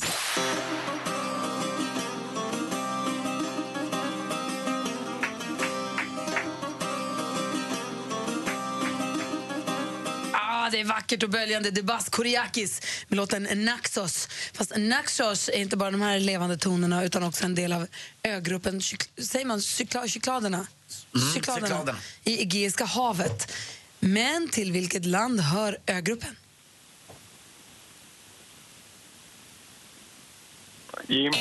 Det 10.69 10.79
är 10.79 10.83
vackert 10.83 11.23
och 11.23 11.29
böljande. 11.29 11.71
Det 11.71 11.81
är 11.81 11.83
Bas 11.83 12.09
Kuriakis 12.09 12.81
med 13.07 13.17
låten 13.17 13.65
Naxos. 13.65 14.27
Fast 14.53 14.71
Naxos 14.77 15.49
är 15.49 15.57
inte 15.57 15.77
bara 15.77 15.91
de 15.91 16.01
här 16.01 16.19
levande 16.19 16.57
tonerna 16.57 17.03
utan 17.03 17.23
också 17.23 17.45
en 17.45 17.55
del 17.55 17.73
av 17.73 17.87
ögruppen, 18.23 18.81
säger 19.17 19.45
man 19.45 19.61
cykla, 19.61 20.07
cykladerna? 20.07 20.67
Mm, 21.15 21.33
cykladerna. 21.33 21.95
i 22.23 22.41
Egeiska 22.41 22.85
havet. 22.85 23.51
Men 23.99 24.49
till 24.49 24.71
vilket 24.71 25.05
land 25.05 25.39
hör 25.39 25.77
ögruppen? 25.85 26.35
Jim? 31.07 31.33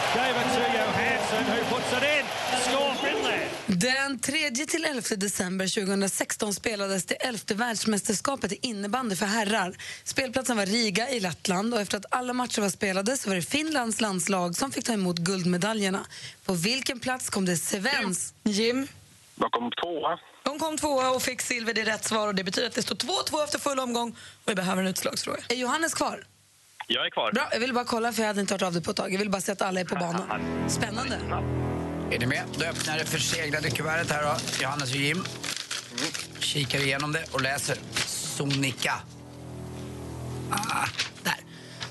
Den 3.66 4.18
3 4.18 4.51
till 4.51 4.85
11 4.85 5.16
december 5.16 5.75
2016 5.87 6.55
spelades 6.55 7.05
det 7.05 7.14
elfte 7.14 7.55
världsmästerskapet 7.55 8.53
i 8.53 8.59
innebandy 8.62 9.16
för 9.16 9.27
herrar. 9.27 9.77
Spelplatsen 10.05 10.57
var 10.57 10.66
Riga 10.66 11.11
i 11.11 11.21
Lettland 11.21 11.75
och 11.75 11.81
efter 11.81 11.99
att 11.99 12.05
alla 12.11 12.33
matcher 12.33 12.61
var 12.61 12.68
spelade 12.68 13.16
så 13.16 13.29
var 13.29 13.37
det 13.37 13.42
Finlands 13.42 14.01
landslag 14.01 14.57
som 14.57 14.73
fick 14.73 14.85
ta 14.85 14.92
emot 14.92 15.18
guldmedaljerna. 15.18 16.07
På 16.44 16.53
vilken 16.53 17.01
plats 17.01 17.31
kom 17.31 17.44
det 17.44 17.57
Svens... 17.57 18.35
Jim? 18.42 18.88
De 19.35 19.51
kom 19.51 19.71
tvåa. 19.83 20.18
De 20.44 20.59
kom 20.59 20.79
tvåa 20.79 21.11
och 21.11 21.23
fick 21.23 21.40
silver. 21.40 21.75
Det 21.75 21.81
är 21.81 21.85
rätt 21.85 22.05
svar 22.05 22.29
och 22.29 22.35
det 22.35 22.44
betyder 22.44 22.68
att 22.68 22.75
det 22.75 22.83
står 22.83 22.94
2-2 22.94 23.44
efter 23.44 23.59
full 23.59 23.81
omgång 23.81 24.16
och 24.44 24.51
vi 24.51 24.55
behöver 24.55 24.83
en 24.83 24.88
utslagsfråga. 24.88 25.42
Är 25.49 25.57
Johannes 25.57 25.94
kvar? 25.94 26.25
Jag 26.90 27.07
är 27.07 27.11
kvar. 27.11 27.33
Bra, 27.33 27.48
jag 27.53 27.61
vill 27.61 27.74
bara 27.74 27.85
kolla 27.85 28.12
för 28.12 28.22
jag 28.22 28.27
hade 28.27 28.40
inte 28.40 28.55
hört 28.55 28.62
av 28.62 28.72
det 28.72 28.81
på 28.81 28.90
ett 28.90 28.96
tag. 28.96 29.12
Jag 29.12 29.18
vill 29.18 29.31
bara 29.31 29.40
se 29.40 29.53
att 29.53 29.62
alla 29.62 29.81
är 29.81 29.85
på 29.85 29.94
banan. 29.94 30.68
Spännande. 30.68 31.16
Är 32.11 32.18
ni 32.18 32.27
med? 32.27 32.42
Då 32.59 32.64
öppnar 32.64 32.98
det 32.98 33.05
förseglade 33.05 33.70
kuvertet 33.70 34.11
här 34.11 34.22
då. 34.22 34.62
Johannes 34.62 34.90
och 34.90 34.96
Jim. 34.96 35.24
Kikar 36.38 36.79
igenom 36.79 37.12
det 37.12 37.24
och 37.33 37.40
läser 37.40 37.79
Sonika. 38.07 38.94
Ah, 40.51 40.88
där. 41.22 41.37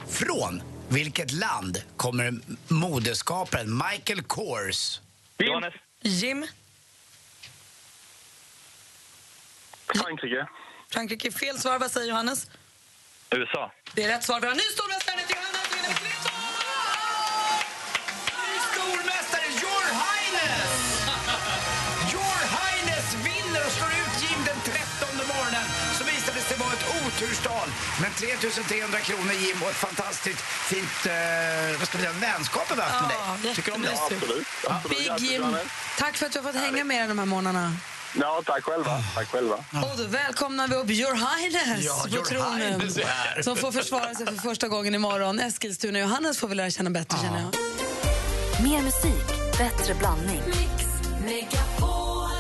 Från 0.07 0.61
vilket 0.89 1.31
land 1.31 1.81
kommer 1.97 2.33
modeskaparen 2.67 3.81
Michael 3.91 4.21
Kors? 4.21 5.01
Johannes. 5.37 5.73
Jim? 6.01 6.45
Frankrike. 9.95 10.47
Frankrike 10.89 11.31
fel 11.31 11.59
svar. 11.59 11.79
Vad 11.79 11.91
säger 11.91 12.07
Johannes? 12.07 12.49
USA. 13.31 13.71
Det 13.93 14.03
är 14.03 14.07
rätt 14.07 14.23
svar. 14.23 14.39
Vi 14.39 14.45
har 14.47 14.51
en 14.51 14.57
ny 14.57 14.69
stormästare 14.77 15.21
till 15.27 15.35
med 15.85 15.95
3-2. 15.95 16.29
Stormästare 18.71 19.47
Your 19.63 19.85
Highness! 20.05 20.71
Your 22.15 22.39
Highness 22.57 23.07
vinner 23.27 23.61
och 23.67 23.73
slår 23.77 23.91
ut 24.01 24.15
Jim 24.23 24.39
den 24.49 24.59
13 24.65 25.27
morgonen. 25.31 25.65
Så 25.97 26.03
visade 26.03 26.37
det 26.39 26.45
sig 26.49 26.57
vara 26.57 26.73
ett 26.77 26.87
oturstal. 26.97 27.67
Men 28.01 28.11
3300 28.11 28.99
kronor 28.99 29.33
Jim 29.33 29.57
och 29.63 29.69
ett 29.69 29.81
fantastiskt 29.87 30.41
fint 30.71 30.99
eh, 31.05 31.79
vad 31.79 31.87
ska 31.87 31.97
vi 31.97 32.03
säga, 32.03 32.15
vänskap 32.29 32.67
har 32.69 32.75
vi 32.75 32.81
haft 32.81 33.01
med 33.01 33.09
dig. 33.43 33.55
Tycker 33.55 33.71
du 33.71 33.75
om 33.75 33.81
det? 33.81 33.91
Absolut. 33.91 34.47
absolut. 34.67 35.19
Big 35.19 35.29
Jim, 35.29 35.57
tack 35.97 36.17
för 36.17 36.25
att 36.25 36.31
du 36.31 36.39
har 36.39 36.45
fått 36.51 36.61
hänga 36.61 36.83
med 36.83 37.09
de 37.09 37.19
här 37.19 37.25
morgnarna. 37.25 37.73
Ja, 38.15 38.41
tack 38.45 38.63
själva. 38.63 39.03
Tack 39.15 39.27
själva. 39.27 39.55
Och 39.55 39.97
då 39.97 40.03
välkomnar 40.07 40.67
vi 40.67 40.75
upp 40.75 40.89
Your 40.89 41.13
Highness 41.13 41.85
Ja, 41.85 42.03
på 42.03 42.09
Your 42.15 42.25
tronen. 42.25 42.81
Highness. 42.81 43.45
Som 43.45 43.57
får 43.57 43.71
försvara 43.71 44.13
sig 44.15 44.25
för 44.25 44.35
första 44.35 44.67
gången 44.67 44.95
imorgon. 44.95 45.39
Eskilstuna 45.39 45.99
Johannes 45.99 46.37
får 46.39 46.47
vi 46.47 46.55
lära 46.55 46.69
känna 46.71 46.89
bättre 46.89 47.17
känner 47.17 47.39
jag. 47.41 47.53
Mer 48.63 48.81
musik, 48.81 49.27
bättre 49.57 49.93
blandning. 49.93 50.41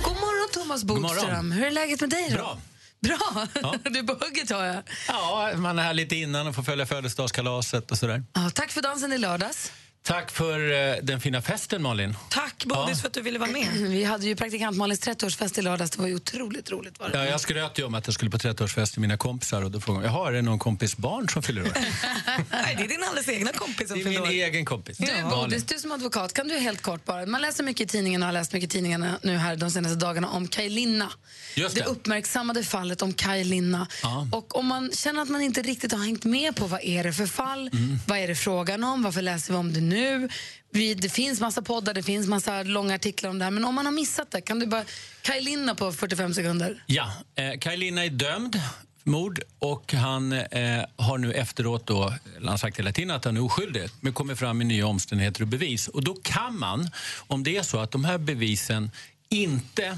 God 0.03 0.15
morgon 0.15 0.49
Thomas 0.53 0.83
Bodström. 0.83 1.51
Hur 1.51 1.65
är 1.67 1.71
läget 1.71 2.01
med 2.01 2.09
dig 2.09 2.29
då? 2.29 2.35
Bra. 2.37 2.57
Bra, 2.99 3.75
du 3.83 3.99
är 3.99 4.03
på 4.03 4.25
hugget 4.25 4.49
har 4.51 4.65
jag. 4.65 4.83
Ja, 5.07 5.51
man 5.55 5.79
är 5.79 5.83
här 5.83 5.93
lite 5.93 6.15
innan 6.15 6.47
och 6.47 6.55
får 6.55 6.63
följa 6.63 6.85
födelsedagskalaset 6.85 7.91
och 7.91 7.97
sådär. 7.97 8.23
Ja, 8.33 8.49
tack 8.53 8.71
för 8.71 8.81
dansen 8.81 9.13
i 9.13 9.17
lördags. 9.17 9.71
Tack 10.07 10.31
för 10.31 10.71
eh, 10.89 10.95
den 11.03 11.21
fina 11.21 11.41
festen, 11.41 11.81
Malin. 11.81 12.17
Tack 12.29 12.65
Bodis 12.65 13.01
för 13.01 13.07
att 13.07 13.13
du 13.13 13.21
ville 13.21 13.39
vara 13.39 13.49
med. 13.51 13.67
Vi 13.75 14.03
hade 14.03 14.25
ju 14.25 14.35
praktikant 14.35 14.77
Malins 14.77 15.01
30-årsfest 15.07 15.59
i 15.59 15.61
lördags. 15.61 15.91
Det 15.91 16.01
var 16.01 16.07
ju 16.07 16.15
otroligt 16.15 16.71
roligt. 16.71 16.99
Var 16.99 17.09
det? 17.09 17.17
Ja, 17.17 17.25
jag 17.25 17.41
skröt 17.41 17.79
ju 17.79 17.83
om 17.83 17.95
att 17.95 18.07
jag 18.07 18.13
skulle 18.13 18.31
på 18.31 18.37
30-årsfest 18.37 18.97
med 18.97 19.01
mina 19.01 19.17
kompisar 19.17 19.61
och 19.63 19.71
då 19.71 19.79
frågade 19.81 20.07
de, 20.07 20.13
jaha, 20.13 20.27
är 20.27 20.31
det 20.33 20.41
någon 20.41 20.59
kompis 20.59 20.97
barn 20.97 21.29
som 21.29 21.43
fyller 21.43 21.61
år? 21.61 21.71
Nej, 22.51 22.75
det 22.77 22.83
är 22.83 22.87
din 22.87 23.03
alldeles 23.03 23.29
egna 23.29 23.51
kompis 23.51 23.87
som 23.87 23.97
Det 23.97 24.03
är 24.03 24.05
fyller 24.05 24.19
min 24.21 24.29
år. 24.29 24.33
egen 24.45 24.65
kompis. 24.65 24.97
Du, 24.97 25.07
Bodis, 25.29 25.63
du 25.63 25.79
som 25.79 25.91
advokat, 25.91 26.33
kan 26.33 26.47
du 26.47 26.57
helt 26.59 26.81
kort 26.81 27.05
bara... 27.05 27.25
Man 27.25 27.41
läser 27.41 27.63
mycket 27.63 27.81
i 27.87 27.89
tidningen 27.89 28.21
och 28.23 28.27
har 28.27 28.33
läst 28.33 28.53
mycket 28.53 28.69
i 28.69 28.71
tidningarna 28.71 29.19
nu 29.23 29.37
här 29.37 29.55
de 29.55 29.71
senaste 29.71 29.95
dagarna 29.99 30.29
om 30.29 30.47
Kaj 30.47 30.69
Linna. 30.69 31.11
Just 31.55 31.75
det 31.75 31.81
det. 31.81 31.87
uppmärksammade 31.87 32.63
fallet 32.63 33.01
om 33.01 33.13
Kaj 33.13 33.43
Linna. 33.43 33.87
Ja. 34.03 34.27
Och 34.31 34.55
om 34.55 34.65
man 34.65 34.91
känner 34.93 35.21
att 35.21 35.29
man 35.29 35.41
inte 35.41 35.61
riktigt 35.61 35.91
har 35.91 35.99
hängt 36.03 36.23
med 36.23 36.55
på 36.55 36.67
vad 36.67 36.83
är 36.83 37.03
det 37.03 37.13
för 37.13 37.25
fall, 37.25 37.69
Mm. 37.73 37.99
vad 38.07 38.17
är 38.17 38.27
det 38.27 38.35
frågan 38.35 38.83
om, 38.83 39.03
varför 39.03 39.21
läser 39.21 39.53
vi 39.53 39.59
om 39.59 39.73
det 39.73 39.81
nu? 39.81 39.96
Vi, 40.71 40.93
det 40.93 41.09
finns 41.09 41.39
massa 41.39 41.61
poddar, 41.61 41.93
det 41.93 42.03
finns 42.03 42.27
massa 42.27 42.63
långa 42.63 42.95
artiklar 42.95 43.29
om 43.29 43.39
det 43.39 43.45
här, 43.45 43.51
men 43.51 43.65
om 43.65 43.75
man 43.75 43.85
har 43.85 43.93
missat 43.93 44.31
det, 44.31 44.41
kan 44.41 44.59
du 44.59 44.65
bara... 44.65 44.83
Kaj 45.21 45.41
Linna 45.41 45.75
på 45.75 45.91
45 45.91 46.33
sekunder. 46.33 46.83
Ja, 46.85 47.11
eh, 47.35 47.59
Kaj 47.59 47.77
Linna 47.77 48.05
är 48.05 48.09
dömd 48.09 48.61
för 49.03 49.09
mord 49.09 49.39
och 49.59 49.93
han 49.93 50.31
eh, 50.31 50.83
har 50.95 51.17
nu 51.17 51.33
efteråt 51.33 51.87
då, 51.87 52.13
han 52.45 52.59
sagt 52.59 52.79
hela 52.79 52.91
tiden 52.91 53.11
att 53.11 53.25
han 53.25 53.37
är 53.37 53.43
oskyldig, 53.43 53.89
men 54.01 54.13
kommer 54.13 54.35
fram 54.35 54.57
med 54.57 54.67
nya 54.67 54.87
omständigheter 54.87 55.41
och 55.41 55.47
bevis. 55.47 55.87
Och 55.87 56.03
då 56.03 56.15
kan 56.23 56.59
man, 56.59 56.89
om 57.27 57.43
det 57.43 57.57
är 57.57 57.63
så 57.63 57.79
att 57.79 57.91
de 57.91 58.05
här 58.05 58.17
bevisen 58.17 58.91
inte 59.29 59.97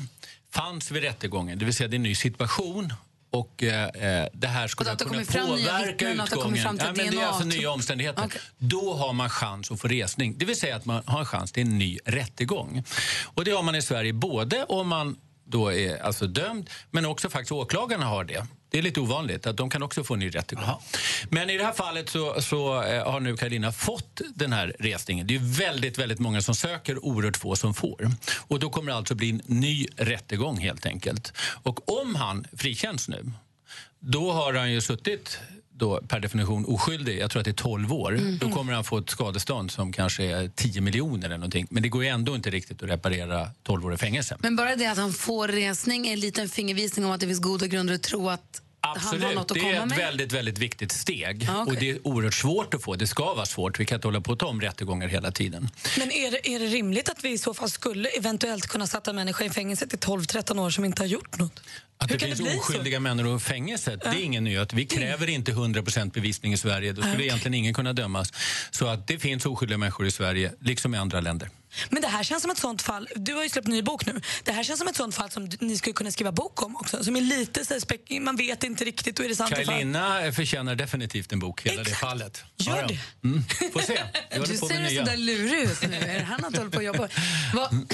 fanns 0.52 0.92
vid 0.92 1.04
rättegången, 1.04 1.60
det 1.60 1.66
vill 1.66 1.74
säga 1.74 1.88
det 1.88 1.94
är 1.94 1.98
en 1.98 2.04
ny 2.04 2.16
situation 2.16 2.94
och 3.32 3.64
eh, 3.64 3.84
eh, 3.84 4.28
det 4.34 4.48
här 4.48 4.68
skulle 4.68 4.90
det 4.90 5.06
kunna 5.06 5.24
påverka 5.26 6.08
det 6.08 6.14
utgången. 6.14 6.78
till 6.78 6.86
ja, 6.86 6.94
men 6.96 7.12
det 7.12 7.22
är 7.22 7.28
alltså 7.28 7.46
nya 7.46 7.72
omständigheter. 7.72 8.34
Då 8.58 8.94
har 8.94 9.14
man 9.14 9.30
chans 9.30 9.72
att 9.72 9.80
få 9.82 9.88
resning. 9.88 10.38
Det 10.38 10.46
vill 10.46 10.60
säga 10.60 10.76
att 10.76 10.86
man 10.86 11.04
har 11.06 11.20
en 11.20 11.26
chans 11.26 11.52
till 11.52 11.64
en 11.64 11.78
ny 11.78 11.98
rättegång. 12.06 12.84
Och 13.24 13.46
det 13.46 13.52
har 13.52 13.64
man 13.64 13.76
i 13.76 13.82
Sverige 13.82 14.14
både 14.14 14.64
om 14.64 14.88
man 14.88 15.18
då 15.50 15.74
är 15.74 16.04
alltså 16.04 16.28
dömd, 16.28 16.70
men 16.92 17.06
också 17.06 17.30
faktiskt 17.30 17.52
åklagarna 17.52 18.06
har 18.06 18.24
det. 18.24 18.46
Det 18.72 18.78
är 18.78 18.82
lite 18.82 19.00
ovanligt 19.00 19.48
att 19.48 19.58
de 19.58 19.70
kan 19.70 19.84
också 19.84 20.04
få 20.04 20.14
en 20.14 20.20
ny 20.20 20.30
rättegång. 20.30 20.66
Men 21.30 21.50
i 21.50 21.58
det 21.58 21.64
här 21.64 21.74
fallet 21.74 22.10
så, 22.10 22.42
så 22.42 22.84
eh, 22.84 23.12
har 23.12 23.20
nu 23.20 23.38
Karolina 23.38 23.72
fått 23.72 24.22
den 24.36 24.54
här 24.54 24.76
resningen. 24.80 25.28
Det 25.28 25.36
är 25.36 25.58
väldigt, 25.60 25.98
väldigt 25.98 26.20
många 26.20 26.42
som 26.42 26.56
söker, 26.56 27.06
oerhört 27.06 27.38
få 27.38 27.56
som 27.56 27.74
får. 27.74 28.12
Och 28.38 28.60
då 28.60 28.70
kommer 28.70 28.92
det 28.92 28.98
alltså 28.98 29.16
bli 29.16 29.30
en 29.30 29.42
ny 29.46 29.88
rättegång 29.98 30.58
helt 30.58 30.86
enkelt. 30.86 31.34
Och 31.40 32.02
om 32.02 32.16
han 32.16 32.46
frikänns 32.58 33.10
nu, 33.10 33.32
då 34.00 34.32
har 34.32 34.54
han 34.54 34.72
ju 34.72 34.82
suttit 34.82 35.40
då 35.80 36.02
per 36.08 36.20
definition 36.20 36.66
oskyldig, 36.66 37.20
jag 37.20 37.32
tror 37.32 37.40
att 37.40 37.46
det 37.46 37.52
är 37.52 37.54
12 37.54 37.94
år, 37.94 38.12
Mm. 38.18 38.38
då 38.38 38.50
kommer 38.52 38.74
han 38.74 38.84
få 38.84 38.98
ett 38.98 39.10
skadestånd 39.10 39.72
som 39.72 39.94
kanske 39.94 40.24
är 40.24 40.48
10 40.56 40.82
miljoner 40.82 41.26
eller 41.26 41.38
någonting. 41.38 41.68
Men 41.70 41.84
det 41.84 41.90
går 41.90 42.04
ju 42.04 42.10
ändå 42.10 42.36
inte 42.36 42.50
riktigt 42.50 42.84
att 42.84 42.90
reparera 42.90 43.48
12 43.64 43.86
år 43.86 43.94
i 43.94 43.98
fängelse. 43.98 44.38
Men 44.40 44.56
bara 44.56 44.76
det 44.76 44.86
att 44.86 44.98
han 44.98 45.14
får 45.14 45.48
resning 45.48 46.08
är 46.08 46.14
en 46.14 46.20
liten 46.20 46.50
fingervisning 46.50 47.06
om 47.06 47.12
att 47.12 47.20
det 47.20 47.26
finns 47.28 47.40
goda 47.40 47.68
grunder 47.68 47.94
att 47.94 48.04
tro 48.04 48.30
att 48.30 48.62
Absolut, 48.82 49.48
det 49.48 49.60
är 49.60 49.82
ett 49.82 49.90
med. 49.90 49.98
väldigt, 49.98 50.32
väldigt 50.32 50.58
viktigt 50.58 50.92
steg. 50.92 51.44
Ja, 51.48 51.62
okej. 51.62 51.74
Och 51.74 51.80
det 51.80 51.90
är 51.90 52.08
oerhört 52.08 52.34
svårt 52.34 52.74
att 52.74 52.84
få. 52.84 52.96
Det 52.96 53.08
ska 53.08 53.34
vara 53.34 53.46
svårt. 53.46 53.80
Vi 53.80 53.86
kan 53.86 53.96
inte 53.96 54.08
hålla 54.08 54.22
på 54.22 54.34
att 54.34 54.40
ta 54.40 54.46
om 54.46 54.62
rättegångar 54.62 55.08
hela 55.08 55.32
tiden. 55.32 55.70
Men 55.98 56.12
är 56.12 56.32
det, 56.32 56.50
är 56.50 56.60
det 56.60 56.66
rimligt 56.66 57.10
att 57.10 57.24
vi 57.24 57.30
i 57.30 57.38
så 57.38 57.54
fall 57.54 57.70
skulle 57.70 58.10
eventuellt 58.10 58.68
kunna 58.68 58.88
sätta 58.88 59.10
en 59.10 59.16
människa 59.16 59.44
i 59.46 59.50
fängelse 59.50 59.88
till 59.88 60.00
12-13 60.00 60.60
år 60.60 60.70
som 60.70 60.86
inte 60.86 61.02
har 61.02 61.08
gjort 61.08 61.38
något? 61.38 61.60
Att 61.98 62.12
Hur 62.12 62.18
det 62.18 62.26
finns 62.26 62.38
det 62.38 62.44
bli 62.44 62.54
så? 62.54 62.60
oskyldiga 62.60 63.00
människor 63.00 63.38
i 63.38 63.40
fängelse, 63.40 63.96
det 63.96 64.08
är 64.08 64.24
ingen 64.24 64.44
nyhet. 64.44 64.74
Vi 64.74 64.86
kräver 64.86 65.30
inte 65.30 65.52
100% 65.52 66.14
bevisning 66.14 66.54
i 66.54 66.58
Sverige. 66.58 66.94
Då 66.94 67.02
skulle 67.02 67.16
Okej. 67.16 67.26
egentligen 67.26 67.54
ingen 67.54 67.74
kunna 67.74 67.94
dömas. 67.94 68.34
Så 68.72 68.88
att 68.88 69.08
det 69.08 69.20
finns 69.20 69.46
oskyldiga 69.46 69.78
människor 69.78 70.06
i 70.08 70.12
Sverige, 70.12 70.52
liksom 70.60 70.96
i 70.96 70.98
andra 70.98 71.22
länder. 71.22 71.50
Men 71.90 72.02
det 72.02 72.08
här 72.08 72.24
känns 72.24 72.42
som 72.42 72.52
ett 72.52 72.58
sånt 72.58 72.82
fall, 72.82 73.08
du 73.16 73.34
har 73.34 73.44
ju 73.44 73.50
släppt 73.50 73.68
en 73.68 73.74
ny 73.74 73.82
bok 73.82 74.06
nu, 74.06 74.22
det 74.44 74.52
här 74.52 74.64
känns 74.64 74.80
som 74.80 74.88
ett 74.88 74.96
sånt 74.96 75.16
fall 75.16 75.30
som 75.30 75.50
ni 75.60 75.78
skulle 75.78 75.94
kunna 75.94 76.12
skriva 76.12 76.32
bok 76.32 76.62
om 76.64 76.76
också. 76.76 77.04
Som 77.04 77.16
är 77.16 77.22
lite 77.22 77.66
så 77.66 77.74
spek- 77.74 78.20
man 78.22 78.36
vet 78.36 78.64
inte 78.64 78.86
riktigt, 78.86 79.16
då 79.16 79.24
är 79.24 79.30
det 79.30 79.36
sant 79.36 79.52
eller 79.52 79.66
falskt. 79.66 79.94
Kaj 79.94 80.32
förtjänar 80.32 80.76
definitivt 80.76 81.32
en 81.32 81.40
bok, 81.40 81.62
hela 81.66 81.84
det 81.84 81.90
fallet. 81.96 82.44
Gör 82.58 82.76
Ja, 82.76 82.82
ja. 82.82 82.88
det. 82.88 83.28
Mm. 83.28 83.44
Får 83.74 83.80
se. 83.82 84.00
Jag 84.32 84.42
Du 84.42 84.48
ser 84.48 84.56
så 84.58 85.04
där 85.04 85.18
lurig 85.18 85.60
ut 85.64 85.82
nu. 85.90 85.96
Är 85.98 86.20
det 86.20 86.26
han 86.26 86.46
att 86.46 86.58
hålla 86.58 86.70
på 86.70 86.80
att 86.80 86.86
jobba? 86.86 87.08
Vad, 87.54 87.88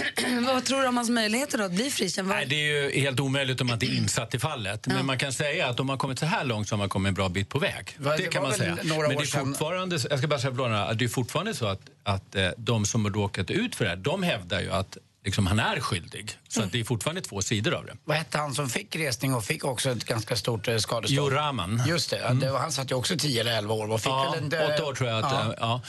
vad 0.53 0.65
tror 0.65 0.81
du 0.81 0.88
om 0.88 0.97
hans 0.97 1.09
möjligheter 1.09 1.57
då 1.57 1.63
att 1.63 1.71
bli 1.71 1.91
frikänd? 1.91 2.27
Vad- 2.27 2.38
Nej, 2.38 2.45
det 2.45 2.55
är 2.55 2.91
ju 2.93 2.99
helt 3.01 3.19
omöjligt 3.19 3.61
om 3.61 3.67
man 3.67 3.73
inte 3.73 3.85
är 3.85 3.97
insatt 3.97 4.33
i 4.35 4.39
fallet. 4.39 4.88
Men 4.88 5.05
man 5.05 5.17
kan 5.17 5.33
säga 5.33 5.67
att 5.67 5.79
om 5.79 5.88
man 5.88 5.97
kommit 5.97 6.19
så 6.19 6.25
här 6.25 6.43
långt 6.43 6.67
så 6.69 6.75
har 6.75 6.77
man 6.77 6.89
kommit 6.89 7.07
en 7.07 7.13
bra 7.13 7.29
bit 7.29 7.49
på 7.49 7.59
väg. 7.59 7.95
Va, 7.97 8.11
det 8.11 8.17
det 8.17 8.29
kan 8.29 8.41
var 8.43 8.49
man 8.49 8.57
säga. 8.57 8.77
Men 8.83 8.99
det 9.09 9.15
är 9.15 9.25
sedan- 9.25 9.45
fortfarande, 9.45 9.99
jag 10.09 10.17
ska 10.19 10.27
bara 10.27 10.39
säga 10.39 10.83
att 10.83 10.99
det 10.99 11.05
är 11.05 11.09
fortfarande 11.09 11.53
så 11.53 11.65
att, 11.67 11.81
att 12.05 12.35
eh, 12.35 12.49
de 12.57 12.85
som 12.85 13.05
har 13.05 13.11
råkat 13.11 13.51
ut 13.51 13.75
för 13.75 13.83
det 13.85 13.89
här, 13.89 13.97
de 13.97 14.23
hävdar 14.23 14.61
ju 14.61 14.71
att 14.71 14.97
liksom, 15.25 15.47
han 15.47 15.59
är 15.59 15.79
skyldig. 15.79 16.31
Så 16.47 16.63
att 16.63 16.71
det 16.71 16.79
är 16.79 16.83
fortfarande 16.83 17.21
två 17.21 17.41
sidor 17.41 17.73
av 17.73 17.85
det. 17.85 17.93
Vad 18.03 18.17
hette 18.17 18.37
han 18.37 18.55
som 18.55 18.69
fick 18.69 18.95
resning 18.95 19.33
och 19.33 19.43
fick 19.43 19.65
också 19.65 19.89
ett 19.91 20.05
ganska 20.05 20.35
stort 20.35 20.67
eh, 20.67 20.77
skadestånd? 20.77 21.17
Jo 21.17 21.29
Rahman. 21.29 21.81
Just 21.87 22.09
det, 22.09 22.49
var, 22.51 22.59
han 22.59 22.71
satt 22.71 22.91
ju 22.91 22.95
också 22.95 23.15
10 23.17 23.41
eller 23.41 23.57
11 23.57 23.73
år 23.73 23.91
och 23.91 24.01
fick 24.01 24.09
Ja, 24.09 24.31
väl 24.31 24.43
en 24.43 24.49
dö- 24.49 24.73
åtta 24.75 24.85
år 24.85 24.93
tror 24.93 25.09
jag 25.09 25.25
att... 25.25 25.31
Ja. 25.31 25.45
eh, 25.45 25.51
Ja. 25.59 25.81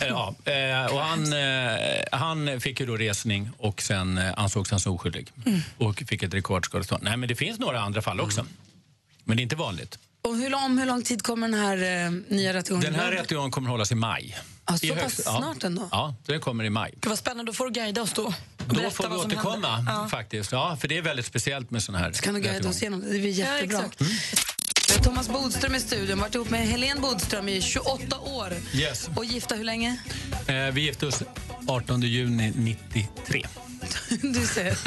Eh, 0.00 0.08
Ja, 0.08 0.34
eh, 0.86 0.92
och 0.94 1.00
han, 1.00 1.32
han 2.12 2.60
fick 2.60 2.80
ju 2.80 2.86
då 2.86 2.96
resning 2.96 3.50
och 3.58 3.82
sen 3.82 4.18
ansågs 4.18 4.70
han 4.70 4.80
så 4.80 4.94
oskyldig 4.94 5.32
och 5.78 6.02
fick 6.08 6.22
ett 6.22 6.34
rekordskadestånd. 6.34 7.02
Nej, 7.02 7.16
men 7.16 7.28
det 7.28 7.34
finns 7.34 7.58
några 7.58 7.80
andra 7.80 8.02
fall 8.02 8.20
också. 8.20 8.46
Men 9.24 9.36
det 9.36 9.40
är 9.40 9.42
inte 9.42 9.56
vanligt. 9.56 9.98
Och 10.22 10.36
hur, 10.36 10.50
lång, 10.50 10.62
om 10.64 10.78
hur 10.78 10.86
lång 10.86 11.02
tid 11.02 11.22
kommer 11.22 11.48
den 11.48 11.58
här 11.60 12.04
eh, 12.06 12.10
nya 12.28 12.52
rättegången 12.54 12.92
Den 12.92 13.00
här 13.00 13.10
rättegången 13.12 13.50
kommer 13.50 13.68
att 13.68 13.72
hållas 13.72 13.92
i 13.92 13.94
maj. 13.94 14.36
Ja, 14.68 14.74
I 14.82 14.88
så 14.88 14.94
pass 14.94 15.02
högst- 15.02 15.22
snart 15.22 15.64
ändå? 15.64 15.88
Ja, 15.92 16.14
den 16.26 16.40
kommer 16.40 16.64
i 16.64 16.70
maj. 16.70 16.90
Gud 16.94 17.08
vad 17.08 17.18
spännande, 17.18 17.44
då 17.52 17.54
får 17.54 17.64
du 17.64 17.70
guida 17.70 18.02
oss 18.02 18.12
då. 18.12 18.34
Då 18.66 18.90
får 18.90 19.08
vi 19.08 19.16
återkomma 19.16 19.76
hände. 19.76 19.92
Ja. 19.92 20.08
faktiskt. 20.08 20.52
Ja, 20.52 20.76
för 20.80 20.88
det 20.88 20.96
är 20.98 21.02
väldigt 21.02 21.26
speciellt 21.26 21.70
med 21.70 21.82
såna 21.82 21.98
här 21.98 22.12
Kan 22.12 22.34
du 22.34 22.40
guida 22.40 22.68
oss 22.68 22.82
igenom 22.82 23.00
det? 23.00 23.06
Det 23.12 23.18
blir 23.18 23.30
jättebra. 23.30 23.78
Ja, 23.78 23.84
exakt. 23.84 24.00
Vi 24.88 24.94
har 24.96 25.04
Thomas 25.04 25.28
Bodström 25.28 25.74
i 25.74 25.80
studion, 25.80 26.18
varit 26.18 26.34
ihop 26.34 26.50
med 26.50 26.68
Helene 26.68 27.00
Bodström 27.00 27.48
i 27.48 27.62
28 27.62 28.18
år. 28.18 28.52
Yes. 28.74 29.10
Och 29.16 29.24
gifta 29.24 29.54
hur 29.54 29.64
länge? 29.64 29.96
Eh, 30.46 30.54
vi 30.72 30.80
gifte 30.80 31.06
oss 31.06 31.22
18 31.66 32.00
juni 32.02 32.52
93. 32.56 33.46
Du 34.22 34.46
ser. 34.46 34.78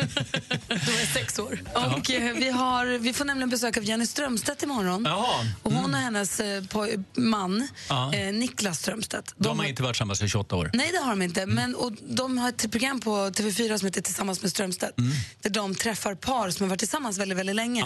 Då 0.86 0.92
är 0.92 1.00
jag 1.00 1.08
sex 1.14 1.40
år. 1.40 1.60
Och 1.76 2.12
eh, 2.12 2.34
vi, 2.36 2.50
har, 2.50 2.86
vi 2.86 3.14
får 3.14 3.26
nämligen 3.26 3.50
besök 3.50 3.78
av 3.78 3.84
Jenny 3.84 4.06
Strömstedt 4.06 4.64
imorgon. 4.64 5.04
Jaha. 5.06 5.46
Och 5.64 5.72
hon 5.74 5.94
och 5.94 6.00
hennes 6.00 6.40
eh, 6.40 6.62
poj- 6.62 7.04
man, 7.18 7.68
Ja. 7.90 8.14
eh, 8.14 8.34
Niklas 8.34 8.80
Strömstedt. 8.80 9.34
De 9.38 9.60
har 9.60 9.66
inte 9.66 9.84
varit 9.84 9.94
tillsammans 9.96 10.22
i 10.22 10.28
28 10.30 10.56
år. 10.56 10.70
Nej, 10.74 10.90
det 10.92 10.98
har 10.98 11.10
de 11.10 11.22
inte. 11.22 11.46
Men, 11.46 11.76
och 11.76 11.92
de 12.10 12.38
har 12.38 12.50
ett 12.50 12.72
program 12.72 13.00
på 13.00 13.12
TV4 13.30 13.78
som 13.78 13.86
heter 13.86 14.02
Tillsammans 14.02 14.42
med 14.42 14.52
Strömstedt. 14.52 14.94
Där 15.42 15.50
de 15.50 15.76
träffar 15.76 16.16
par 16.16 16.50
som 16.50 16.64
har 16.64 16.70
varit 16.70 16.80
tillsammans 16.80 17.18
väldigt, 17.18 17.38
väldigt 17.38 17.56
länge. 17.56 17.84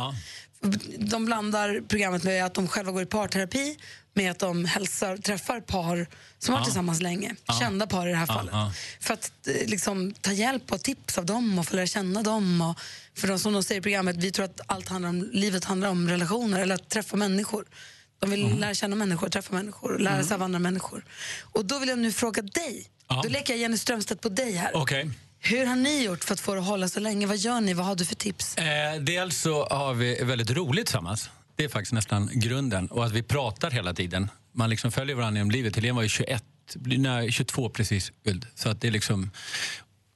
De 0.99 1.25
blandar 1.25 1.81
programmet 1.87 2.23
med 2.23 2.45
att 2.45 2.53
de 2.53 2.67
själva 2.67 2.91
går 2.91 3.01
i 3.01 3.05
parterapi 3.05 3.77
med 4.13 4.31
att 4.31 4.39
de 4.39 4.65
hälsar, 4.65 5.17
träffar 5.17 5.59
par 5.59 6.07
som 6.39 6.53
har 6.53 6.59
varit 6.59 6.61
Ja. 6.61 6.65
tillsammans 6.65 7.01
länge. 7.01 7.35
Ja. 7.45 7.59
Kända 7.59 7.87
par 7.87 8.07
i 8.07 8.11
det 8.11 8.17
här 8.17 8.25
fallet. 8.25 8.53
ja. 8.53 8.73
För 8.99 9.13
att 9.13 9.31
eh, 9.47 9.53
liksom, 9.69 10.13
ta 10.21 10.31
hjälp 10.31 10.71
och 10.71 10.81
tips 10.83 11.17
av 11.17 11.25
dem 11.25 11.59
och 11.59 11.65
få 11.67 11.75
lära 11.75 11.87
känna 11.87 12.23
dem. 12.23 12.61
Och, 12.61 12.79
för 13.19 13.27
de 13.27 13.39
som 13.39 13.53
de 13.53 13.63
säger 13.63 13.81
i 13.81 13.83
programmet, 13.83 14.15
vi 14.15 14.31
tror 14.31 14.45
att 14.45 14.61
allt 14.67 14.89
handlar 14.89 15.09
om, 15.09 15.29
livet 15.33 15.65
handlar 15.65 15.89
om 15.89 16.09
relationer 16.09 16.59
eller 16.61 16.75
att 16.75 16.89
träffa 16.89 17.15
människor. 17.17 17.65
De 18.19 18.29
vill 18.29 18.45
Mm. 18.45 18.57
lära 18.57 18.73
känna 18.73 18.95
människor, 18.95 19.29
träffa 19.29 19.53
människor 19.53 19.91
och 19.93 19.99
lära 19.99 20.23
sig 20.23 20.35
av 20.35 20.43
andra 20.43 20.59
människor. 20.59 21.05
Och 21.41 21.65
då 21.65 21.79
vill 21.79 21.89
jag 21.89 21.99
nu 21.99 22.11
fråga 22.11 22.41
dig. 22.41 22.87
Då 23.23 23.29
leker 23.29 23.53
jag 23.53 23.59
Jenny 23.59 23.77
Strömstedt 23.77 24.21
på 24.21 24.29
dig 24.29 24.51
här. 24.51 24.71
Okej. 24.75 25.11
Hur 25.47 25.65
har 25.65 25.75
ni 25.75 26.03
gjort 26.03 26.23
för 26.23 26.33
att 26.33 26.39
få 26.39 26.53
det 26.53 26.59
att 26.59 26.67
hålla 26.67 26.87
så 26.87 26.99
länge? 26.99 27.27
Vad 27.27 27.37
gör 27.37 27.61
ni? 27.61 27.73
Vad 27.73 27.85
har 27.85 27.95
du 27.95 28.05
för 28.05 28.15
tips? 28.15 28.57
Eh, 28.57 29.01
dels 29.01 29.41
så 29.41 29.65
har 29.65 29.93
vi 29.93 30.23
väldigt 30.23 30.51
roligt 30.51 30.85
tillsammans. 30.85 31.29
Det 31.55 31.63
är 31.63 31.69
faktiskt 31.69 31.93
nästan 31.93 32.29
grunden. 32.33 32.87
Och 32.87 33.05
att 33.05 33.11
vi 33.11 33.23
pratar 33.23 33.71
hela 33.71 33.93
tiden. 33.93 34.31
Man 34.51 34.69
liksom 34.69 34.91
följer 34.91 35.15
varandra 35.15 35.39
genom 35.39 35.51
livet. 35.51 35.75
Helene 35.75 35.95
var 35.95 36.03
ju 36.03 36.09
21, 36.09 36.43
nej, 36.75 37.31
22 37.31 37.69
precis 37.69 38.11
fylld. 38.23 38.47
Så 38.55 38.69
att 38.69 38.81
det 38.81 38.87
är 38.87 38.91
liksom... 38.91 39.31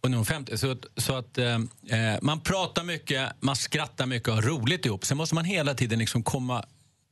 Och 0.02 0.12
nu 0.12 0.16
är 0.16 0.18
hon 0.18 0.26
50. 0.26 0.58
Så 0.58 0.72
att, 0.72 0.86
så 0.98 1.16
att 1.16 1.38
eh, 1.38 1.54
eh, 1.90 2.18
man 2.22 2.42
pratar 2.42 2.84
mycket, 2.84 3.30
man 3.40 3.56
skrattar 3.56 4.06
mycket 4.06 4.30
och 4.30 4.36
har 4.36 4.42
roligt 4.42 4.86
ihop. 4.86 5.06
Sen 5.06 5.18
måste 5.18 5.36
man 5.36 5.46
hela 5.46 5.74
tiden 5.74 6.00
liksom 6.00 6.24
komma 6.24 6.66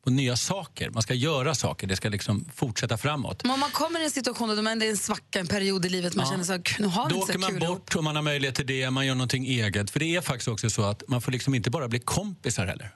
på 0.08 0.12
nya 0.12 0.36
saker. 0.38 0.89
Man 0.89 1.02
ska 1.04 1.13
göra 1.13 1.56
saker. 1.56 1.88
Det 1.88 1.96
ska 1.96 2.10
liksom 2.10 2.46
fortsätta 2.56 2.98
framåt. 2.98 3.43
Men 3.43 3.52
om 3.52 3.60
man 3.60 3.72
kommer 3.72 4.00
i 4.00 4.04
en 4.04 4.12
situation 4.12 4.50
där 4.50 4.76
det 4.76 4.86
är 4.86 4.89
en 4.89 4.98
svacka, 4.98 5.39
en 5.39 5.48
period 5.48 5.86
i 5.86 5.89
livet, 5.89 6.15
man 6.15 6.26
Ja. 6.26 6.32
känner 6.32 6.43
så 6.43 6.52
här, 6.52 6.62
nu 6.80 6.88
har 6.88 7.10
Då 7.10 7.15
inte 7.15 7.28
så 7.28 7.32
åker 7.32 7.39
man 7.39 7.50
kul 7.50 7.60
bort 7.60 7.96
och 7.96 8.04
man 8.04 8.15
har 8.15 8.24
möjlighet 8.24 8.56
till 8.56 8.65
det, 8.65 8.89
man 8.89 9.06
gör 9.06 9.15
någonting 9.15 9.46
eget. 9.46 9.89
För 9.89 10.00
det 10.00 10.15
är 10.15 10.22
faktiskt 10.22 10.48
också 10.48 10.70
så 10.70 10.84
att 10.84 11.04
man 11.08 11.22
får 11.22 11.32
liksom 11.32 11.56
inte 11.56 11.70
bara 11.70 11.88
bli 11.88 12.00
kompisar 12.00 12.65
heller. 12.67 12.91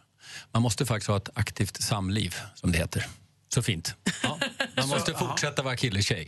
Man 0.53 0.61
måste 0.61 0.85
faktiskt 0.85 1.07
ha 1.09 1.17
ett 1.17 1.29
aktivt 1.33 1.81
samliv, 1.81 2.35
som 2.55 2.71
det 2.71 2.77
heter. 2.77 3.05
Så 3.53 3.61
fint. 3.61 3.95
Ja. 4.23 4.37
Man 4.75 4.87
Så, 4.87 4.95
måste 4.95 5.11
ja. 5.11 5.17
fortsätta 5.19 5.61
vara 5.61 5.75
kille-tjej. 5.75 6.27